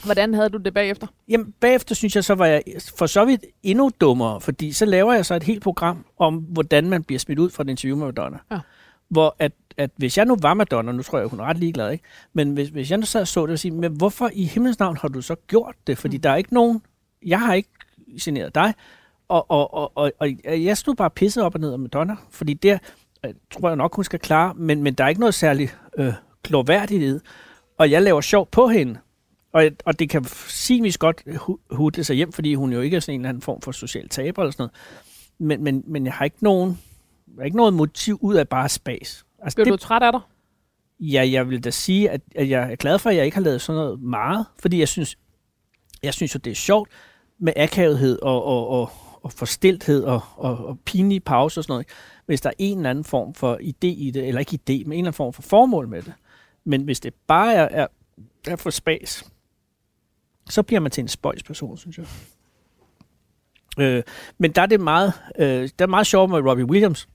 Hvordan 0.06 0.34
havde 0.34 0.50
du 0.50 0.58
det 0.58 0.74
bagefter? 0.74 1.08
Jamen, 1.30 1.54
bagefter 1.60 1.96
synes 1.96 2.16
jeg, 2.16 2.24
så 2.24 2.36
var 2.36 2.46
jeg 2.46 2.64
for 2.98 3.06
så 3.06 3.26
vidt 3.26 3.46
endnu 3.64 3.92
dummere, 4.02 4.42
fordi 4.42 4.72
så 4.72 4.86
laver 4.86 5.14
jeg 5.14 5.26
så 5.26 5.36
et 5.36 5.44
helt 5.44 5.64
program 5.64 6.06
om, 6.18 6.36
hvordan 6.36 6.90
man 6.90 7.04
bliver 7.04 7.20
smidt 7.20 7.40
ud 7.40 7.50
fra 7.50 7.64
et 7.64 7.70
interview 7.70 7.98
med 7.98 8.06
Madonna. 8.06 8.38
Ja. 8.52 8.60
Hvor 9.10 9.36
at, 9.40 9.52
at 9.78 9.92
hvis 9.96 10.18
jeg 10.18 10.26
nu 10.26 10.38
var 10.42 10.54
Madonna, 10.54 10.92
nu 10.92 11.04
tror 11.04 11.20
jeg, 11.20 11.28
hun 11.28 11.40
er 11.40 11.44
ret 11.44 11.58
ligeglad, 11.58 11.92
ikke? 11.92 12.04
Men 12.34 12.54
hvis, 12.54 12.70
hvis 12.70 12.92
jeg 12.92 12.98
nu 12.98 13.06
sad 13.06 13.22
og 13.22 13.28
så 13.28 13.46
det 13.46 13.54
og 13.54 13.60
sige, 13.60 13.72
men 13.72 13.92
hvorfor 13.92 14.30
i 14.34 14.44
himlens 14.44 14.80
navn 14.80 14.98
har 14.98 15.08
du 15.08 15.22
så 15.22 15.36
gjort 15.48 15.76
det? 15.88 15.98
Fordi 15.98 16.18
mm. 16.18 16.22
der 16.22 16.30
er 16.30 16.36
ikke 16.36 16.54
nogen, 16.54 16.82
jeg 17.26 17.40
har 17.40 17.54
ikke 17.54 17.70
generet 18.22 18.56
dig, 18.56 18.74
og, 19.28 19.52
og, 19.52 19.74
og, 19.74 19.92
og, 19.96 20.12
og 20.20 20.64
jeg 20.64 20.78
stod 20.78 20.96
bare 20.96 21.10
pisset 21.10 21.44
op 21.44 21.56
og 21.56 21.62
ned 21.62 21.72
af 21.72 21.80
Madonna, 21.80 22.16
fordi 22.32 22.54
der 22.54 22.78
øh, 23.26 23.34
tror 23.52 23.70
jeg 23.70 23.76
nok, 23.76 23.96
hun 23.96 24.04
skal 24.04 24.20
klare, 24.20 24.54
men, 24.54 24.84
men 24.84 24.94
der 24.94 25.04
er 25.04 25.08
ikke 25.08 25.22
noget 25.22 25.34
særligt 25.34 25.78
øh, 25.98 26.14
kloværdighed, 26.44 27.20
og 27.78 27.92
jeg 27.92 28.02
laver 28.02 28.22
sjov 28.22 28.48
på 28.52 28.68
hende. 28.68 29.00
Og, 29.54 29.64
og 29.86 30.00
det 30.00 30.10
kan 30.10 30.24
sigvis 30.48 30.98
godt 30.98 31.24
hu- 31.38 31.60
hutte 31.72 32.04
sig 32.04 32.16
hjem, 32.16 32.32
fordi 32.32 32.54
hun 32.54 32.74
jo 32.74 32.82
ikke 32.82 32.96
er 32.96 33.00
sådan 33.00 33.14
en 33.16 33.22
eller 33.22 33.30
anden 33.30 33.42
form 33.42 33.62
for 33.62 33.72
social 33.72 34.10
taber 34.10 34.42
eller 34.42 34.52
sådan 34.52 34.62
noget. 34.62 34.74
Men, 35.40 35.64
men, 35.64 35.84
men 35.88 36.06
jeg 36.06 36.14
har 36.14 36.26
ikke 36.26 36.38
nogen, 36.44 36.80
jeg 37.28 37.42
har 37.42 37.46
ikke 37.46 37.58
noget 37.58 37.74
motiv 37.74 38.18
ud 38.22 38.36
af 38.36 38.48
bare 38.48 38.70
spas. 38.70 39.26
Altså, 39.44 39.56
Blev 39.56 39.66
det, 39.66 39.72
du 39.72 39.78
træt 39.78 40.04
af 40.04 40.12
dig? 40.12 40.22
Ja, 41.00 41.30
jeg 41.32 41.50
vil 41.50 41.64
da 41.64 41.72
sige, 41.72 42.10
at, 42.10 42.22
at 42.36 42.50
jeg 42.50 42.72
er 42.72 42.76
glad 42.76 43.00
for, 43.00 43.10
at 43.10 43.16
jeg 43.16 43.26
ikke 43.26 43.38
har 43.38 43.42
lavet 43.44 43.62
sådan 43.62 43.82
noget 43.82 44.02
meget, 44.02 44.46
fordi 44.60 44.80
jeg 44.80 44.88
synes, 44.88 45.18
jeg 46.04 46.14
synes 46.14 46.36
jo, 46.36 46.40
det 46.44 46.52
er 46.52 46.56
sjovt 46.56 46.90
med 47.40 47.54
akavethed 47.56 48.20
og, 48.22 48.44
og, 48.44 48.68
og, 48.68 48.92
og 49.22 49.32
forstilthed 49.32 50.04
og, 50.04 50.22
og, 50.36 50.58
og 50.66 50.80
pinlige 50.86 51.20
pauser 51.20 51.62
og 51.62 51.64
sådan 51.64 51.74
noget. 51.74 51.88
Hvis 52.26 52.42
der 52.42 52.50
er 52.50 52.54
en 52.58 52.78
eller 52.78 52.90
anden 52.90 53.04
form 53.04 53.34
for 53.34 53.56
idé 53.56 53.88
i 53.88 54.12
det, 54.14 54.28
eller 54.28 54.40
ikke 54.40 54.60
idé, 54.70 54.74
men 54.74 54.78
en 54.78 54.92
eller 54.92 54.98
anden 54.98 55.14
form 55.14 55.34
for 55.34 55.42
formål 55.42 55.88
med 55.88 56.02
det. 56.02 56.14
Men 56.68 56.82
hvis 56.82 57.00
det 57.00 57.14
bare 57.28 57.54
er, 57.54 57.68
er, 57.72 57.88
er 58.48 58.56
for 58.56 58.70
spas, 58.70 59.32
så 60.50 60.64
bliver 60.64 60.80
man 60.80 60.92
til 60.92 61.02
en 61.02 61.08
spøjsperson, 61.08 61.78
synes 61.78 61.98
jeg. 61.98 62.06
Øh, 63.80 64.04
men 64.38 64.52
der 64.52 64.62
er 64.62 64.66
det 64.66 64.80
meget, 64.80 65.14
øh, 65.40 65.70
der 65.80 65.86
er 65.86 65.90
meget 65.90 66.08
sjovt 66.08 66.30
med 66.30 66.40
Robbie 66.40 66.66
Williams, 66.66 67.10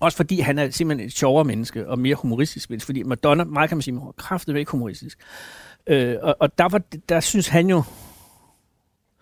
Også 0.00 0.16
fordi 0.16 0.40
han 0.40 0.58
er 0.58 0.70
simpelthen 0.70 1.06
et 1.06 1.12
sjovere 1.12 1.44
menneske, 1.44 1.88
og 1.88 1.98
mere 1.98 2.14
humoristisk 2.14 2.70
menneske. 2.70 2.86
Fordi 2.86 3.02
Madonna, 3.02 3.44
meget 3.44 3.68
kan 3.68 3.76
man 3.76 3.82
sige, 3.82 3.96
er 3.96 4.14
kraftigt 4.16 4.58
ikke 4.58 4.70
humoristisk. 4.70 5.18
Øh, 5.86 6.16
og, 6.22 6.36
og 6.40 6.58
der, 6.58 6.68
var, 6.68 6.82
der 7.08 7.20
synes 7.20 7.48
han 7.48 7.70
jo, 7.70 7.82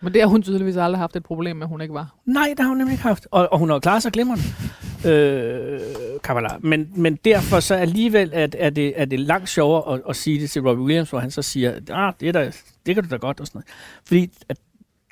Men 0.01 0.13
det 0.13 0.23
har 0.23 0.29
hun 0.29 0.43
tydeligvis 0.43 0.77
aldrig 0.77 0.99
haft 0.99 1.17
et 1.17 1.23
problem 1.23 1.57
med, 1.57 1.63
at 1.63 1.69
hun 1.69 1.81
ikke 1.81 1.95
var. 1.95 2.15
Nej, 2.25 2.49
det 2.49 2.61
har 2.61 2.69
hun 2.69 2.79
nemlig 2.79 2.93
ikke 2.93 3.03
haft. 3.03 3.29
Og, 3.31 3.53
og 3.53 3.59
hun 3.59 3.71
har 3.71 3.79
klaret 3.79 4.03
sig 4.03 4.13
glimrende. 4.13 4.43
Øh, 5.07 5.81
Kamala. 6.25 6.49
Men, 6.61 6.91
men 6.97 7.17
derfor 7.17 7.61
så 7.61 7.75
alligevel 7.75 8.31
er, 8.33 8.49
er, 8.59 8.71
det, 8.71 9.01
er 9.01 9.05
det 9.05 9.21
langt 9.21 9.49
sjovere 9.49 9.95
at, 9.95 10.03
at 10.09 10.17
sige 10.17 10.41
det 10.41 10.51
til 10.51 10.63
Robbie 10.63 10.85
Williams, 10.85 11.11
hvor 11.11 11.19
han 11.19 11.31
så 11.31 11.43
siger, 11.43 11.81
ah, 11.91 12.13
det, 12.21 12.29
er 12.29 12.33
da, 12.33 12.53
det 12.87 12.95
kan 12.95 13.05
du 13.05 13.11
da 13.11 13.17
godt 13.17 13.41
og 13.41 13.47
sådan 13.47 13.59
noget. 13.59 13.69
Fordi 14.05 14.31
at, 14.49 14.59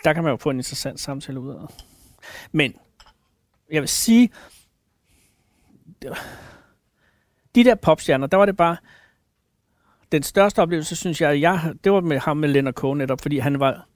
der 0.04 0.12
kan 0.12 0.22
man 0.22 0.30
jo 0.30 0.36
få 0.36 0.50
en 0.50 0.56
interessant 0.56 1.00
samtale 1.00 1.40
ud 1.40 1.54
af. 1.54 1.84
Men 2.52 2.74
jeg 3.72 3.82
vil 3.82 3.88
sige, 3.88 4.30
de 7.54 7.64
der 7.64 7.74
popstjerner, 7.74 8.26
der 8.26 8.36
var 8.36 8.46
det 8.46 8.56
bare, 8.56 8.76
den 10.12 10.22
største 10.22 10.62
oplevelse, 10.62 10.96
synes 10.96 11.20
jeg, 11.20 11.40
jeg 11.40 11.74
det 11.84 11.92
var 11.92 12.00
med 12.00 12.18
ham 12.18 12.36
med 12.36 12.48
Leonard 12.48 12.74
Cohen 12.74 12.98
netop, 12.98 13.20
fordi 13.20 13.38
han 13.38 13.60
var, 13.60 13.86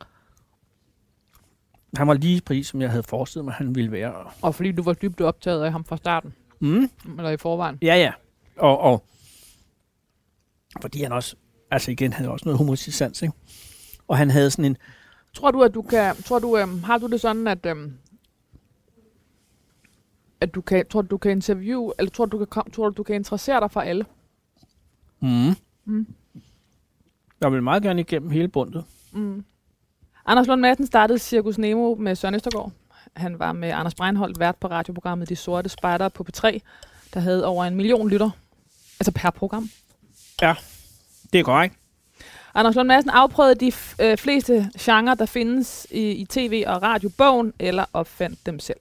han 1.96 2.08
var 2.08 2.14
lige 2.14 2.40
præcis, 2.40 2.66
som 2.66 2.80
jeg 2.80 2.90
havde 2.90 3.02
forestillet 3.02 3.44
mig, 3.44 3.54
han 3.54 3.74
ville 3.74 3.92
være. 3.92 4.14
Og 4.42 4.54
fordi 4.54 4.72
du 4.72 4.82
var 4.82 4.92
dybt 4.92 5.20
optaget 5.20 5.64
af 5.64 5.72
ham 5.72 5.84
fra 5.84 5.96
starten, 5.96 6.34
Mm. 6.60 6.90
eller 7.18 7.30
i 7.30 7.36
forvejen. 7.36 7.78
Ja, 7.82 7.94
ja. 7.96 8.12
Og, 8.56 8.78
og 8.80 9.04
fordi 10.82 11.02
han 11.02 11.12
også, 11.12 11.36
altså 11.70 11.90
igen, 11.90 12.12
havde 12.12 12.30
også 12.30 12.44
noget 12.44 12.58
humoristisk 12.58 12.98
sans, 12.98 13.22
ikke? 13.22 13.34
Og 14.08 14.18
han 14.18 14.30
havde 14.30 14.50
sådan 14.50 14.64
en, 14.64 14.76
Tror 15.34 15.50
du, 15.50 15.62
at 15.62 15.74
du 15.74 15.82
kan, 15.82 16.16
tror 16.16 16.38
du, 16.38 16.56
øhm, 16.58 16.82
har 16.82 16.98
du 16.98 17.06
det 17.06 17.20
sådan, 17.20 17.46
at, 17.48 17.66
øhm, 17.66 17.92
at 20.40 20.54
du 20.54 20.60
kan, 20.60 20.86
tror 20.86 21.02
du, 21.02 21.08
du 21.10 21.18
kan 21.18 21.30
interview, 21.32 21.90
eller 21.98 22.10
tror 22.10 22.24
du, 22.24 22.30
du 22.32 22.38
kan, 22.38 22.46
kom, 22.46 22.70
tror 22.70 22.88
du, 22.88 22.94
du 22.96 23.02
kan 23.02 23.14
interessere 23.14 23.60
dig 23.60 23.70
for 23.70 23.80
alle? 23.80 24.04
mm. 25.20 25.50
Mm. 25.84 26.06
jeg 27.40 27.52
vil 27.52 27.62
meget 27.62 27.82
gerne 27.82 28.00
igennem 28.00 28.30
hele 28.30 28.48
bundet. 28.48 28.84
Mm. 29.12 29.44
Anders 30.30 30.46
Lund 30.46 30.60
Madsen 30.60 30.86
startede 30.86 31.18
Cirkus 31.18 31.58
Nemo 31.58 31.94
med 31.94 32.16
Søren 32.16 32.34
Østergaard. 32.34 32.72
Han 33.16 33.38
var 33.38 33.52
med 33.52 33.70
Anders 33.70 33.94
Breinholt 33.94 34.40
vært 34.40 34.56
på 34.56 34.68
radioprogrammet 34.68 35.28
De 35.28 35.36
Sorte 35.36 35.68
Spejder 35.68 36.08
på 36.08 36.26
P3, 36.28 36.58
der 37.14 37.20
havde 37.20 37.46
over 37.46 37.64
en 37.64 37.76
million 37.76 38.08
lytter, 38.08 38.30
altså 39.00 39.12
per 39.12 39.30
program. 39.30 39.70
Det 41.32 41.38
er 41.38 41.44
korrekt. 41.44 41.74
Anders 42.54 42.74
Lund 42.74 42.88
Madsen 42.88 43.10
afprøvede 43.10 43.54
de 43.54 43.72
øh, 44.00 44.18
fleste 44.18 44.70
genrer, 44.78 45.14
der 45.14 45.26
findes 45.26 45.86
i, 45.90 46.10
i 46.10 46.24
tv- 46.24 46.64
og 46.66 46.82
radiobogen, 46.82 47.52
eller 47.58 47.84
opfandt 47.92 48.46
dem 48.46 48.58
selv. 48.58 48.80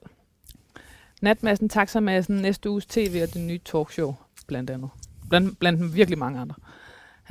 Natmassen, 1.22 1.68
Taxamassen, 1.68 2.36
næste 2.36 2.70
uges 2.70 2.86
tv 2.86 3.20
og 3.22 3.34
det 3.34 3.42
nye 3.42 3.60
talkshow, 3.64 4.14
blandt 4.46 4.70
andet. 4.70 4.90
Blandt, 5.28 5.58
blandt 5.58 5.94
virkelig 5.94 6.18
mange 6.18 6.40
andre. 6.40 6.54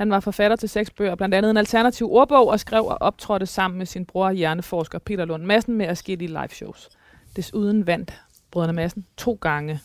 Han 0.00 0.10
var 0.10 0.20
forfatter 0.20 0.56
til 0.56 0.68
seks 0.68 0.90
bøger, 0.90 1.14
blandt 1.14 1.34
andet 1.34 1.50
en 1.50 1.56
alternativ 1.56 2.12
ordbog, 2.12 2.48
og 2.48 2.60
skrev 2.60 2.84
og 2.84 2.98
optrådte 3.00 3.46
sammen 3.46 3.78
med 3.78 3.86
sin 3.86 4.04
bror, 4.04 4.30
hjerneforsker 4.30 4.98
Peter 4.98 5.24
Lund 5.24 5.44
Madsen, 5.44 5.74
med 5.74 5.88
forskellige 5.88 6.28
live 6.28 6.48
shows. 6.48 6.88
Desuden 7.36 7.86
vandt 7.86 8.22
brødrene 8.50 8.72
Madsen 8.72 9.06
to 9.16 9.38
gange 9.40 9.80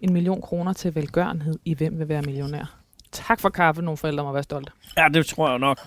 en 0.00 0.12
million 0.12 0.42
kroner 0.42 0.72
til 0.72 0.94
velgørenhed 0.94 1.58
i 1.64 1.74
Hvem 1.74 1.98
vil 1.98 2.08
være 2.08 2.22
millionær. 2.22 2.78
Tak 3.12 3.40
for 3.40 3.48
kaffe, 3.48 3.82
nogle 3.82 3.96
forældre 3.96 4.24
må 4.24 4.32
være 4.32 4.42
stolte. 4.42 4.72
Ja, 4.96 5.08
det 5.14 5.26
tror 5.26 5.50
jeg 5.50 5.58
nok. 5.58 5.78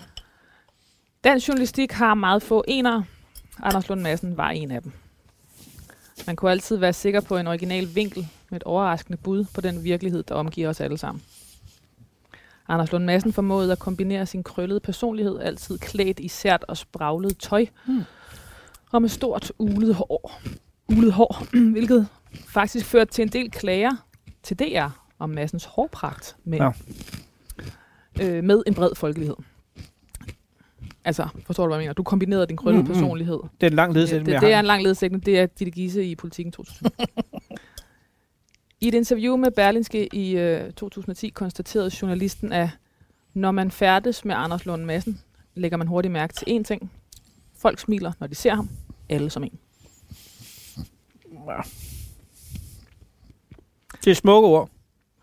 Dansk 1.24 1.48
journalistik 1.48 1.92
har 1.92 2.14
meget 2.14 2.42
få 2.42 2.64
enere. 2.68 3.04
Anders 3.62 3.88
Lund 3.88 4.00
Madsen 4.00 4.36
var 4.36 4.50
en 4.50 4.70
af 4.70 4.82
dem. 4.82 4.92
Man 6.26 6.36
kunne 6.36 6.50
altid 6.50 6.76
være 6.76 6.92
sikker 6.92 7.20
på 7.20 7.36
en 7.36 7.46
original 7.46 7.94
vinkel 7.94 8.28
med 8.50 8.56
et 8.56 8.64
overraskende 8.64 9.16
bud 9.16 9.44
på 9.54 9.60
den 9.60 9.84
virkelighed, 9.84 10.22
der 10.22 10.34
omgiver 10.34 10.68
os 10.68 10.80
alle 10.80 10.98
sammen. 10.98 11.22
Anders 12.68 12.92
Lund 12.92 13.04
Madsen 13.04 13.32
formåede 13.32 13.72
at 13.72 13.78
kombinere 13.78 14.26
sin 14.26 14.42
krøllede 14.42 14.80
personlighed, 14.80 15.38
altid 15.40 15.78
klædt 15.78 16.20
i 16.20 16.28
sært 16.28 16.64
og 16.68 16.76
spraglet 16.76 17.38
tøj, 17.38 17.66
Hmm. 17.84 18.02
og 18.92 19.02
med 19.02 19.08
stort 19.08 19.52
ulet 19.58 19.94
hår, 19.94 20.40
ulet 20.88 21.12
hår 21.12 21.46
hvilket 21.72 22.08
faktisk 22.48 22.86
førte 22.86 23.12
til 23.12 23.22
en 23.22 23.28
del 23.28 23.50
klager 23.50 23.90
til 24.42 24.58
DR 24.58 24.88
om 25.18 25.30
Madsens 25.30 25.64
hårpragt 25.64 26.36
med, 26.44 26.58
Ja. 26.58 26.70
øh, 28.22 28.44
med 28.44 28.62
en 28.66 28.74
bred 28.74 28.90
folkelighed. 28.94 29.36
Altså, 31.04 31.28
forstår 31.46 31.64
du, 31.64 31.68
hvad 31.68 31.76
jeg 31.78 31.82
mener? 31.82 31.92
Du 31.94 32.02
kombinerede 32.02 32.46
din 32.46 32.56
krøllede 32.56 32.82
Mm, 32.82 32.88
mm. 32.88 32.94
personlighed. 32.94 33.38
Det 33.60 33.66
er 33.66 33.70
en 33.70 33.76
lang 33.76 33.94
Det, 33.94 34.00
ledsætning, 34.00 34.26
det, 34.26 34.32
jeg 34.32 34.40
det 34.40 34.52
er 34.52 34.58
en 34.58 34.64
lang 34.64 34.82
ledsætning. 34.82 35.26
Det 35.26 35.38
er 35.38 35.46
Ditte 35.46 35.70
Giese 35.70 36.04
i 36.04 36.14
Politiken 36.14 36.52
2000. 36.56 36.90
I 38.80 38.88
et 38.88 38.94
interview 38.94 39.36
med 39.36 39.50
Berlinske 39.50 40.14
i 40.14 40.36
øh, 40.36 40.72
2010 40.72 41.28
konstaterede 41.28 41.90
journalisten, 42.02 42.52
at 42.52 42.68
når 43.34 43.50
man 43.50 43.70
færdes 43.70 44.24
med 44.24 44.34
Anders 44.34 44.66
Lund 44.66 44.84
Madsen, 44.84 45.20
lægger 45.54 45.78
man 45.78 45.86
hurtigt 45.86 46.12
mærke 46.12 46.34
til 46.34 46.58
én 46.58 46.62
ting. 46.62 46.92
Folk 47.58 47.78
smiler, 47.80 48.12
når 48.20 48.26
de 48.26 48.34
ser 48.34 48.54
ham. 48.54 48.68
Alle 49.08 49.30
som 49.30 49.44
en. 49.44 49.58
Ja. 51.48 51.56
Det 54.04 54.10
er 54.10 54.14
smukke 54.14 54.48
ord. 54.48 54.70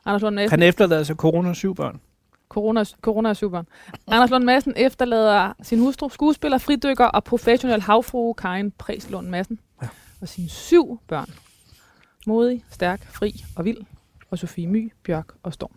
Anders 0.06 0.22
Lund 0.22 0.36
Madsen, 0.36 0.49
Han 0.60 0.62
efterlader 0.68 1.04
sig 1.04 1.16
corona 1.16 1.49
og 1.49 1.56
syv 1.56 1.76
børn. 1.76 2.01
corona, 2.49 2.84
corona 3.01 3.30
er 3.30 3.34
super. 3.34 3.64
Anders 4.08 4.30
Lund 4.30 4.43
Madsen 4.43 4.74
efterlader 4.78 5.54
sin 5.62 5.80
hustru, 5.80 6.10
skuespiller, 6.10 6.58
fridykker 6.58 7.06
og 7.06 7.24
professionel 7.24 7.82
havfrue 7.82 8.34
Karin 8.34 8.72
Præs 8.72 9.10
Lund 9.10 9.28
Madsen. 9.28 9.60
Ja. 9.82 9.88
Og 10.22 10.28
sine 10.28 10.49
syv 10.49 10.99
børn. 11.08 11.30
Modig, 12.28 12.65
stærk, 12.69 13.05
fri 13.05 13.43
og 13.55 13.65
vild. 13.65 13.78
Og 14.30 14.39
Sofie 14.39 14.67
My, 14.67 14.93
Bjørk 15.03 15.28
og 15.43 15.53
Storm. 15.53 15.71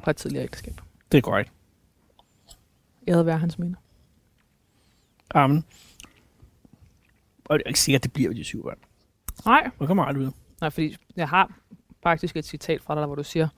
Fra 0.00 0.10
et 0.10 0.16
tidligere 0.16 0.44
ægteskab. 0.44 0.80
Det 1.12 1.18
er 1.18 1.22
korrekt. 1.22 1.52
Jeg 3.06 3.14
havde 3.14 3.26
været 3.26 3.40
hans 3.40 3.58
minde. 3.58 3.76
Amen. 5.34 5.64
Og 7.44 7.58
det 7.58 7.64
er 7.64 7.68
ikke 7.68 7.80
sikkert, 7.80 8.00
at 8.00 8.04
det 8.04 8.12
bliver 8.12 8.32
de 8.32 8.44
syv 8.44 8.62
børn. 8.62 8.78
Nej. 9.46 9.70
Det 9.80 9.86
kommer 9.86 10.04
aldrig 10.04 10.26
ud. 10.26 10.32
Nej, 10.60 10.70
fordi 10.70 10.96
jeg 11.16 11.28
har 11.28 11.52
faktisk 12.02 12.36
et 12.36 12.44
citat 12.44 12.82
fra 12.82 12.94
dig, 12.94 13.06
hvor 13.06 13.14
du 13.14 13.24
siger, 13.24 13.48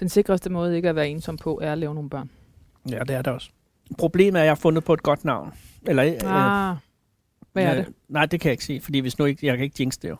den 0.00 0.08
sikreste 0.08 0.50
måde 0.50 0.76
ikke 0.76 0.88
at 0.88 0.96
være 0.96 1.08
ensom 1.08 1.36
på, 1.36 1.60
er 1.62 1.72
at 1.72 1.78
lave 1.78 1.94
nogle 1.94 2.10
børn. 2.10 2.30
Ja, 2.90 2.98
det 2.98 3.10
er 3.10 3.22
det 3.22 3.32
også. 3.32 3.50
Problemet 3.98 4.38
er, 4.38 4.42
at 4.42 4.46
jeg 4.46 4.50
har 4.50 4.60
fundet 4.60 4.84
på 4.84 4.92
et 4.94 5.02
godt 5.02 5.24
navn. 5.24 5.52
Eller, 5.86 6.04
øh, 6.04 6.12
Ah. 6.24 6.76
Hvad 7.52 7.64
er 7.64 7.70
øh, 7.70 7.76
det? 7.86 7.94
Nej, 8.08 8.26
det 8.26 8.40
kan 8.40 8.48
jeg 8.48 8.52
ikke 8.52 8.64
sige, 8.64 8.80
fordi 8.80 8.98
hvis 8.98 9.18
nu 9.18 9.24
ikke, 9.24 9.46
jeg 9.46 9.56
kan 9.56 9.64
ikke 9.64 9.76
jinx 9.80 9.98
det 10.02 10.08
jo. 10.08 10.16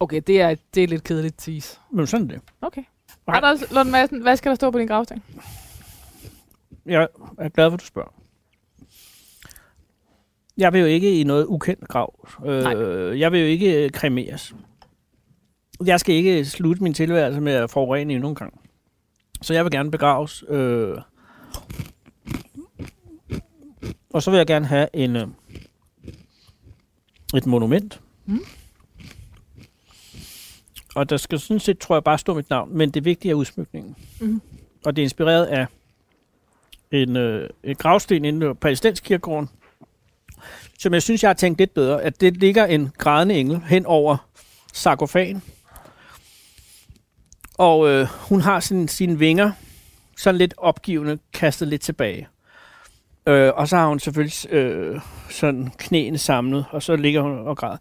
Okay, 0.00 0.20
det 0.26 0.40
er, 0.40 0.54
det 0.74 0.84
er 0.84 0.88
lidt 0.88 1.04
kedeligt 1.04 1.38
tease. 1.38 1.78
Men 1.90 2.06
sådan 2.06 2.26
er 2.26 2.34
det. 2.34 2.42
Okay. 2.60 2.82
Nej. 3.26 3.36
Anders 3.36 3.72
Lund 3.72 3.90
Madsen, 3.90 4.22
hvad 4.22 4.36
skal 4.36 4.48
der 4.50 4.56
stå 4.56 4.70
på 4.70 4.78
din 4.78 4.86
gravsten? 4.86 5.22
Jeg 6.86 7.08
er 7.38 7.48
glad 7.48 7.70
for, 7.70 7.74
at 7.74 7.80
du 7.80 7.86
spørger. 7.86 8.14
Jeg 10.56 10.72
vil 10.72 10.80
jo 10.80 10.86
ikke 10.86 11.20
i 11.20 11.24
noget 11.24 11.46
ukendt 11.46 11.88
grav. 11.88 12.28
Øh, 12.44 13.20
jeg 13.20 13.32
vil 13.32 13.40
jo 13.40 13.46
ikke 13.46 13.84
øh, 13.84 13.90
kremeres. 13.90 14.54
Jeg 15.86 16.00
skal 16.00 16.14
ikke 16.14 16.44
slutte 16.44 16.82
min 16.82 16.94
tilværelse 16.94 17.40
med 17.40 17.52
at 17.52 17.70
forurene 17.70 18.14
endnu 18.14 18.28
en 18.28 18.34
gang. 18.34 18.60
Så 19.42 19.54
jeg 19.54 19.64
vil 19.64 19.72
gerne 19.72 19.90
begraves. 19.90 20.44
Øh, 20.48 20.98
og 24.12 24.22
så 24.22 24.30
vil 24.30 24.36
jeg 24.36 24.46
gerne 24.46 24.66
have 24.66 24.88
en, 24.92 25.16
øh, 25.16 25.26
et 27.34 27.46
monument. 27.46 28.00
Mm. 28.26 28.40
Og 30.94 31.10
der 31.10 31.16
skal 31.16 31.40
sådan 31.40 31.60
set, 31.60 31.78
tror 31.78 31.94
jeg, 31.94 32.04
bare 32.04 32.18
stå 32.18 32.34
mit 32.34 32.50
navn. 32.50 32.76
Men 32.76 32.90
det 32.90 33.04
vigtige 33.04 33.32
er 33.32 33.34
udsmykningen. 33.34 33.96
Mhm. 34.20 34.40
Og 34.84 34.96
det 34.96 35.02
er 35.02 35.04
inspireret 35.04 35.46
af 35.46 35.66
en, 36.90 37.16
øh, 37.16 37.50
en 37.64 37.76
gravsten 37.76 38.24
inde 38.24 38.46
på 38.46 38.54
Palæstinskirkegården, 38.54 39.48
som 40.78 40.94
jeg 40.94 41.02
synes, 41.02 41.22
jeg 41.22 41.28
har 41.28 41.34
tænkt 41.34 41.58
lidt 41.58 41.74
bedre, 41.74 42.02
at 42.02 42.20
det 42.20 42.36
ligger 42.36 42.64
en 42.64 42.90
grædende 42.98 43.34
engel 43.34 43.60
hen 43.60 43.86
over 43.86 44.16
sarkofagen. 44.72 45.42
Og 47.58 47.88
øh, 47.88 48.06
hun 48.06 48.40
har 48.40 48.60
sin, 48.60 48.88
sine 48.88 49.18
vinger 49.18 49.52
sådan 50.16 50.38
lidt 50.38 50.54
opgivende 50.56 51.18
kastet 51.32 51.68
lidt 51.68 51.82
tilbage. 51.82 52.28
Øh, 53.26 53.52
og 53.54 53.68
så 53.68 53.76
har 53.76 53.88
hun 53.88 54.00
selvfølgelig 54.00 54.52
øh, 54.52 55.00
sådan 55.30 55.72
knæene 55.78 56.18
samlet, 56.18 56.64
og 56.70 56.82
så 56.82 56.96
ligger 56.96 57.22
hun 57.22 57.38
og 57.38 57.56
græder. 57.56 57.76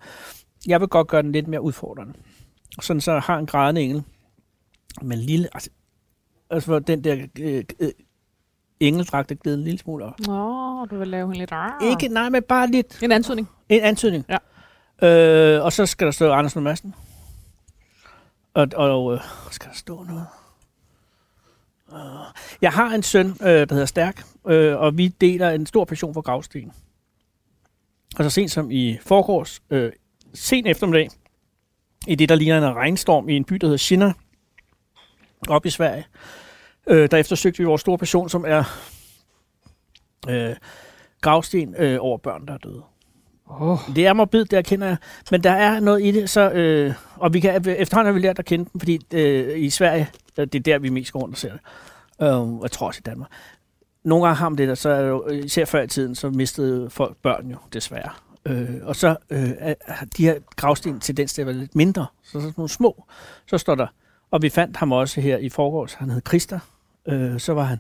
Jeg 0.67 0.79
vil 0.79 0.87
godt 0.87 1.07
gøre 1.07 1.21
den 1.21 1.31
lidt 1.31 1.47
mere 1.47 1.61
udfordrende. 1.61 2.13
Sådan 2.81 3.01
så 3.01 3.19
har 3.19 3.37
en 3.37 3.45
grædende 3.45 3.81
engel. 3.81 4.03
Men 5.01 5.19
lille, 5.19 5.47
altså, 5.53 5.69
altså 6.49 6.79
den 6.79 7.03
der 7.03 7.27
øh, 7.39 7.63
øh, 7.79 7.91
engeldragt 8.79 9.31
er 9.31 9.35
glædet 9.35 9.57
en 9.57 9.63
lille 9.63 9.79
smule 9.79 10.05
op. 10.05 10.19
Nå, 10.19 10.85
du 10.85 10.97
vil 10.97 11.07
lave 11.07 11.27
hende 11.27 11.37
lidt... 11.39 11.51
Ah. 11.51 11.71
Ikke, 11.83 12.07
nej, 12.07 12.29
men 12.29 12.43
bare 12.43 12.67
lidt 12.67 13.03
En 13.03 13.11
antydning. 13.11 13.49
en 13.69 13.81
antydning. 13.81 14.25
Ja. 14.29 14.37
Øh, 15.57 15.63
og 15.65 15.73
så 15.73 15.85
skal 15.85 16.05
der 16.05 16.11
stå 16.11 16.31
Anders 16.31 16.55
Lund 16.55 16.63
Madsen. 16.63 16.95
Og, 18.53 18.67
og 18.75 19.13
øh, 19.13 19.19
skal 19.51 19.69
der 19.69 19.75
stå 19.75 20.03
noget? 20.03 20.25
Øh, 21.93 21.99
Jeg 22.61 22.71
har 22.71 22.89
en 22.95 23.03
søn, 23.03 23.27
øh, 23.41 23.47
der 23.47 23.73
hedder 23.73 23.85
Stærk, 23.85 24.23
øh, 24.47 24.77
og 24.79 24.97
vi 24.97 25.07
deler 25.07 25.49
en 25.49 25.65
stor 25.65 25.85
passion 25.85 26.13
for 26.13 26.21
gravsten. 26.21 26.71
Og 28.17 28.23
så 28.23 28.29
sent 28.29 28.51
som 28.51 28.71
i 28.71 28.97
forgårs, 29.01 29.61
øh, 29.69 29.91
sen 30.33 30.67
eftermiddag, 30.67 31.09
i 32.07 32.15
det, 32.15 32.29
der 32.29 32.35
ligner 32.35 32.57
en 32.57 32.75
regnstorm 32.75 33.29
i 33.29 33.35
en 33.35 33.43
by, 33.43 33.55
der 33.55 33.67
hedder 33.67 33.77
Shinna, 33.77 34.13
op 35.47 35.65
i 35.65 35.69
Sverige. 35.69 36.05
Øh, 36.87 37.11
der 37.11 37.17
eftersøgte 37.17 37.57
vi 37.57 37.63
vores 37.63 37.81
store 37.81 37.97
passion, 37.97 38.29
som 38.29 38.45
er 38.47 38.63
øh, 40.29 40.55
gravsten 41.21 41.75
øh, 41.77 41.97
over 42.01 42.17
børn, 42.17 42.45
der 42.47 42.53
er 42.53 42.57
døde. 42.57 42.83
Oh. 43.47 43.77
Det 43.95 44.07
er 44.07 44.13
morbid, 44.13 44.45
det 44.45 44.57
erkender 44.57 44.87
jeg. 44.87 44.97
Men 45.31 45.43
der 45.43 45.51
er 45.51 45.79
noget 45.79 46.05
i 46.05 46.11
det, 46.11 46.29
så, 46.29 46.51
øh, 46.51 46.93
og 47.15 47.33
vi 47.33 47.39
kan, 47.39 47.55
efterhånden 47.55 48.05
har 48.05 48.19
vi 48.19 48.19
lært 48.19 48.39
at 48.39 48.45
kende 48.45 48.69
dem, 48.73 48.79
fordi 48.79 48.99
øh, 49.13 49.59
i 49.59 49.69
Sverige, 49.69 50.09
øh, 50.37 50.47
det 50.47 50.55
er 50.55 50.59
der, 50.59 50.79
vi 50.79 50.89
mest 50.89 51.11
går 51.11 51.19
rundt 51.19 51.33
og 51.33 51.37
ser 51.37 51.51
det. 51.51 51.61
Øh, 52.21 52.61
jeg 52.61 52.71
tror 52.71 52.87
også 52.87 53.01
i 53.05 53.07
Danmark. 53.09 53.29
Nogle 54.03 54.25
gange 54.25 54.37
har 54.37 54.49
man 54.49 54.57
det 54.57 54.67
der, 54.67 54.75
så 54.75 54.89
er 54.89 55.01
det 55.01 55.09
jo, 55.09 55.27
især 55.27 55.65
før 55.65 55.81
i 55.81 55.87
tiden, 55.87 56.15
så 56.15 56.29
mistede 56.29 56.89
folk 56.89 57.17
børn 57.17 57.51
jo, 57.51 57.57
desværre. 57.73 58.09
Øh, 58.45 58.69
og 58.81 58.95
så 58.95 59.15
øh, 59.29 59.51
de 60.17 60.23
her 60.23 60.39
gravsten 60.55 60.99
tendens 60.99 61.33
til 61.33 61.41
at 61.41 61.47
være 61.47 61.55
lidt 61.55 61.75
mindre, 61.75 62.05
så 62.23 62.31
sådan 62.31 62.53
nogle 62.57 62.69
små. 62.69 63.05
Så 63.45 63.57
står 63.57 63.75
der, 63.75 63.87
og 64.31 64.41
vi 64.41 64.49
fandt 64.49 64.77
ham 64.77 64.91
også 64.91 65.21
her 65.21 65.37
i 65.37 65.49
forgårs, 65.49 65.93
han 65.93 66.09
hed 66.09 66.21
Christa. 66.27 66.59
Øh, 67.05 67.39
så 67.39 67.53
var 67.53 67.63
han, 67.63 67.77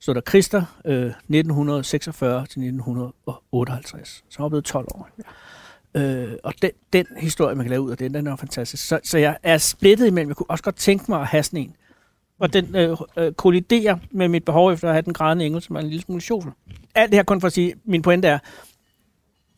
så 0.00 0.12
der 0.12 0.20
Christa 0.20 0.64
øh, 0.84 1.06
1946 1.06 2.38
til 2.38 2.44
1958. 2.44 4.24
Så 4.28 4.38
han 4.38 4.42
var 4.42 4.48
blevet 4.48 4.64
12 4.64 4.86
år. 4.94 5.08
Øh, 5.94 6.32
og 6.42 6.54
den, 6.62 6.70
den 6.92 7.06
historie, 7.16 7.54
man 7.54 7.64
kan 7.64 7.70
lave 7.70 7.82
ud 7.82 7.90
af 7.90 7.96
den, 7.96 8.14
den 8.14 8.26
er 8.26 8.36
fantastisk. 8.36 8.86
Så, 8.86 9.00
så 9.04 9.18
jeg 9.18 9.36
er 9.42 9.58
splittet 9.58 10.06
imellem. 10.06 10.28
Jeg 10.28 10.36
kunne 10.36 10.50
også 10.50 10.64
godt 10.64 10.76
tænke 10.76 11.04
mig 11.08 11.20
at 11.20 11.26
have 11.26 11.42
sådan 11.42 11.60
en. 11.60 11.76
Og 12.38 12.52
den 12.52 12.76
øh, 12.76 12.96
øh, 13.16 13.32
kolliderer 13.32 13.96
med 14.10 14.28
mit 14.28 14.44
behov 14.44 14.72
efter 14.72 14.88
at 14.88 14.94
have 14.94 15.02
den 15.02 15.12
grædende 15.12 15.46
engel, 15.46 15.62
som 15.62 15.76
er 15.76 15.80
en 15.80 15.86
lille 15.86 16.02
smule 16.02 16.20
sjov. 16.20 16.44
Alt 16.94 17.10
det 17.10 17.18
her 17.18 17.22
kun 17.22 17.40
for 17.40 17.46
at 17.46 17.52
sige, 17.52 17.74
min 17.84 18.02
pointe 18.02 18.28
er, 18.28 18.38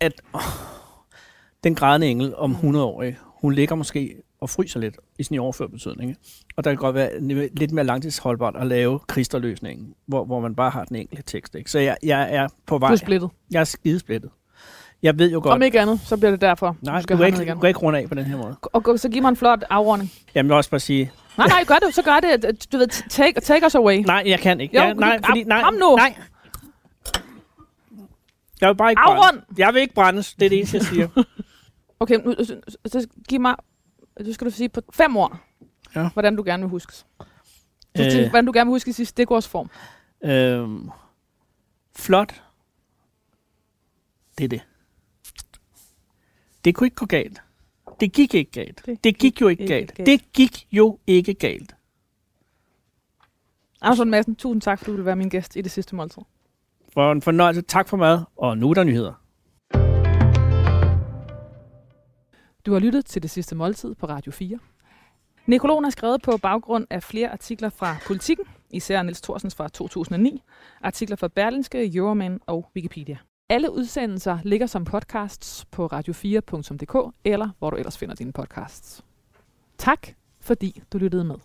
at 0.01 0.13
åh, 0.35 0.41
den 1.65 1.75
grædende 1.75 2.07
engel 2.07 2.37
om 2.37 2.51
100 2.51 2.85
år, 2.85 3.05
hun 3.41 3.53
ligger 3.53 3.75
måske 3.75 4.15
og 4.41 4.51
fryser 4.51 4.81
lidt 4.81 4.97
i 5.19 5.23
sin 5.23 5.39
overført 5.39 5.71
betydning. 5.71 6.11
Ikke? 6.11 6.21
Og 6.57 6.65
der 6.65 6.71
kan 6.71 6.77
godt 6.79 6.95
være 6.95 7.11
lidt 7.57 7.73
mere 7.73 7.85
langtidsholdbart 7.85 8.57
at 8.57 8.67
lave 8.67 8.99
kristerløsningen, 9.09 9.95
hvor, 10.07 10.25
hvor 10.25 10.41
man 10.41 10.55
bare 10.55 10.71
har 10.71 10.85
den 10.85 10.97
enkelte 10.97 11.23
tekst. 11.23 11.55
Ikke? 11.55 11.71
Så 11.71 11.79
jeg, 11.79 11.97
jeg 12.03 12.35
er 12.35 12.49
på 12.67 12.79
vej. 12.79 12.89
Du 12.89 12.93
er 12.93 12.97
splittet. 12.97 13.31
Jeg 13.51 13.61
er 13.61 13.65
skidesplittet. 13.65 14.31
Jeg 15.03 15.19
ved 15.19 15.31
jo 15.33 15.41
godt... 15.43 15.55
Om 15.55 15.63
ikke 15.63 15.81
andet, 15.81 16.01
så 16.05 16.17
bliver 16.17 16.31
det 16.31 16.41
derfor. 16.41 16.77
Nej, 16.83 17.03
skal 17.03 17.17
du 17.17 17.17
kan 17.17 17.23
have 17.23 17.27
ikke, 17.29 17.39
noget 17.39 17.57
du 17.57 17.61
kan 17.61 17.69
ikke 17.69 17.81
runde 17.81 17.99
af 17.99 18.09
på 18.09 18.15
den 18.15 18.25
her 18.25 18.37
måde. 18.37 18.57
Og, 18.63 18.83
og 18.87 18.99
så 19.01 19.09
giv 19.09 19.23
mig 19.23 19.29
en 19.29 19.37
flot 19.37 19.65
afrunding. 19.71 20.13
Jamen, 20.35 20.35
jeg 20.35 20.45
vil 20.45 20.57
også 20.57 20.71
bare 20.71 20.81
sige... 20.81 21.11
Nej, 21.39 21.47
nej, 21.49 21.65
gør 21.67 21.75
det. 21.87 21.95
Så 21.95 22.03
gør 22.03 22.21
det. 22.21 22.73
Du 22.73 22.79
ved, 22.79 23.09
take, 23.11 23.41
take 23.41 23.67
us 23.67 23.75
away. 23.75 23.97
Nej, 24.07 24.23
jeg 24.27 24.39
kan 24.39 24.61
ikke. 24.61 24.77
Jo, 24.77 24.83
jeg, 24.83 24.95
nej, 24.95 25.17
du- 25.17 25.23
fordi, 25.27 25.43
nej, 25.45 25.63
kom 25.63 25.75
nu. 25.75 25.97
Nej. 25.97 26.15
Jeg 28.61 28.69
vil 28.69 28.75
bare 28.77 28.91
ikke 28.93 29.01
Afrund! 29.01 29.39
brændes. 29.41 29.59
Jeg 29.59 29.75
vil 29.75 29.83
ikke 29.83 29.95
brændes. 29.95 30.35
Det 30.35 30.45
er 30.47 30.49
det 30.49 30.59
eneste, 30.59 30.77
jeg 30.77 30.85
siger. 30.87 31.09
Okay, 32.01 32.15
nu, 32.25 32.35
så, 32.45 32.61
så 32.87 33.09
giv 33.29 33.41
mig... 33.41 33.57
Du 34.27 34.33
skal 34.33 34.45
du 34.47 34.51
sige 34.51 34.69
på 34.69 34.81
fem 34.93 35.17
ord, 35.17 35.39
Ja. 35.97 36.09
hvordan 36.13 36.37
du 36.37 36.43
gerne 36.47 36.63
vil 36.63 36.71
huskes. 36.71 37.07
Du, 37.21 37.25
Øh. 38.03 38.07
øh. 38.19 38.31
Hvordan 38.31 38.47
du 38.47 38.53
gerne 38.55 38.69
vil 38.69 38.75
huskes 38.75 38.99
i 38.99 39.05
stikårsform. 39.05 39.71
øhm, 40.25 40.91
flot. 41.97 42.43
Det 44.39 44.45
er 44.45 44.49
det. 44.49 44.61
Det 46.65 46.75
kunne 46.75 46.87
ikke 46.87 46.97
gå 46.97 47.07
galt. 47.07 47.43
Det 48.01 48.13
gik 48.13 48.35
ikke 48.35 48.51
galt. 48.51 48.83
Det, 48.87 49.05
Det 49.05 49.19
gik 49.19 49.41
jo 49.41 49.49
ikke 49.49 49.63
ikke 49.63 49.75
galt. 49.75 49.95
galt. 49.95 50.07
Det 50.07 50.33
gik 50.33 50.67
jo 50.73 50.99
ikke 51.07 51.35
galt. 51.35 51.75
Anders 53.81 53.99
Lund 53.99 54.11
Madsen, 54.11 54.37
tusind 54.37 54.61
tak, 54.63 54.79
fordi 54.79 54.91
du 54.91 54.97
vil 54.97 55.05
være 55.05 55.17
min 55.17 55.29
gæst 55.29 55.57
i 55.57 55.61
det 55.61 55.71
sidste 55.71 55.95
måltid. 55.97 56.23
For 56.95 57.13
en 57.13 57.23
fornøjelse. 57.23 57.63
Tak 57.63 57.89
for 57.89 57.97
mad. 57.97 58.21
Og 58.37 58.59
nu 58.59 58.71
er 58.71 58.75
der 58.75 58.85
nyheder. 58.85 59.13
Du 62.67 62.73
har 62.73 62.79
lyttet 62.79 63.07
til 63.07 63.23
det 63.23 63.31
sidste 63.31 63.55
måltid 63.55 63.95
på 63.95 64.07
Radio 64.07 64.33
4. 64.33 64.59
Nekrologen 65.47 65.85
er 65.85 65.91
skrevet 65.91 66.23
på 66.23 66.37
baggrund 66.43 66.87
af 66.91 67.03
flere 67.03 67.29
artikler 67.29 67.69
fra 67.69 67.97
Politiken, 68.07 68.45
især 68.71 69.03
Niels 69.03 69.21
Thorsens 69.21 69.55
fra 69.55 69.69
2009, 69.69 70.43
artikler 70.83 71.17
fra 71.17 71.29
Berlinske, 71.29 71.97
Euroman 71.97 72.41
og 72.47 72.71
Wikipedia. 72.77 73.17
Alle 73.49 73.73
udsendelser 73.73 74.39
ligger 74.45 74.67
som 74.67 74.85
podcasts 74.85 75.65
på 75.65 75.87
radio4.dk 75.93 77.15
eller 77.25 77.49
hvor 77.59 77.71
du 77.71 77.77
ellers 77.77 77.99
finder 77.99 78.15
dine 78.15 78.33
podcasts. 78.33 79.05
Tak, 79.79 80.09
fordi 80.41 80.83
du 80.93 80.99
lyttede 80.99 81.25
med. 81.25 81.37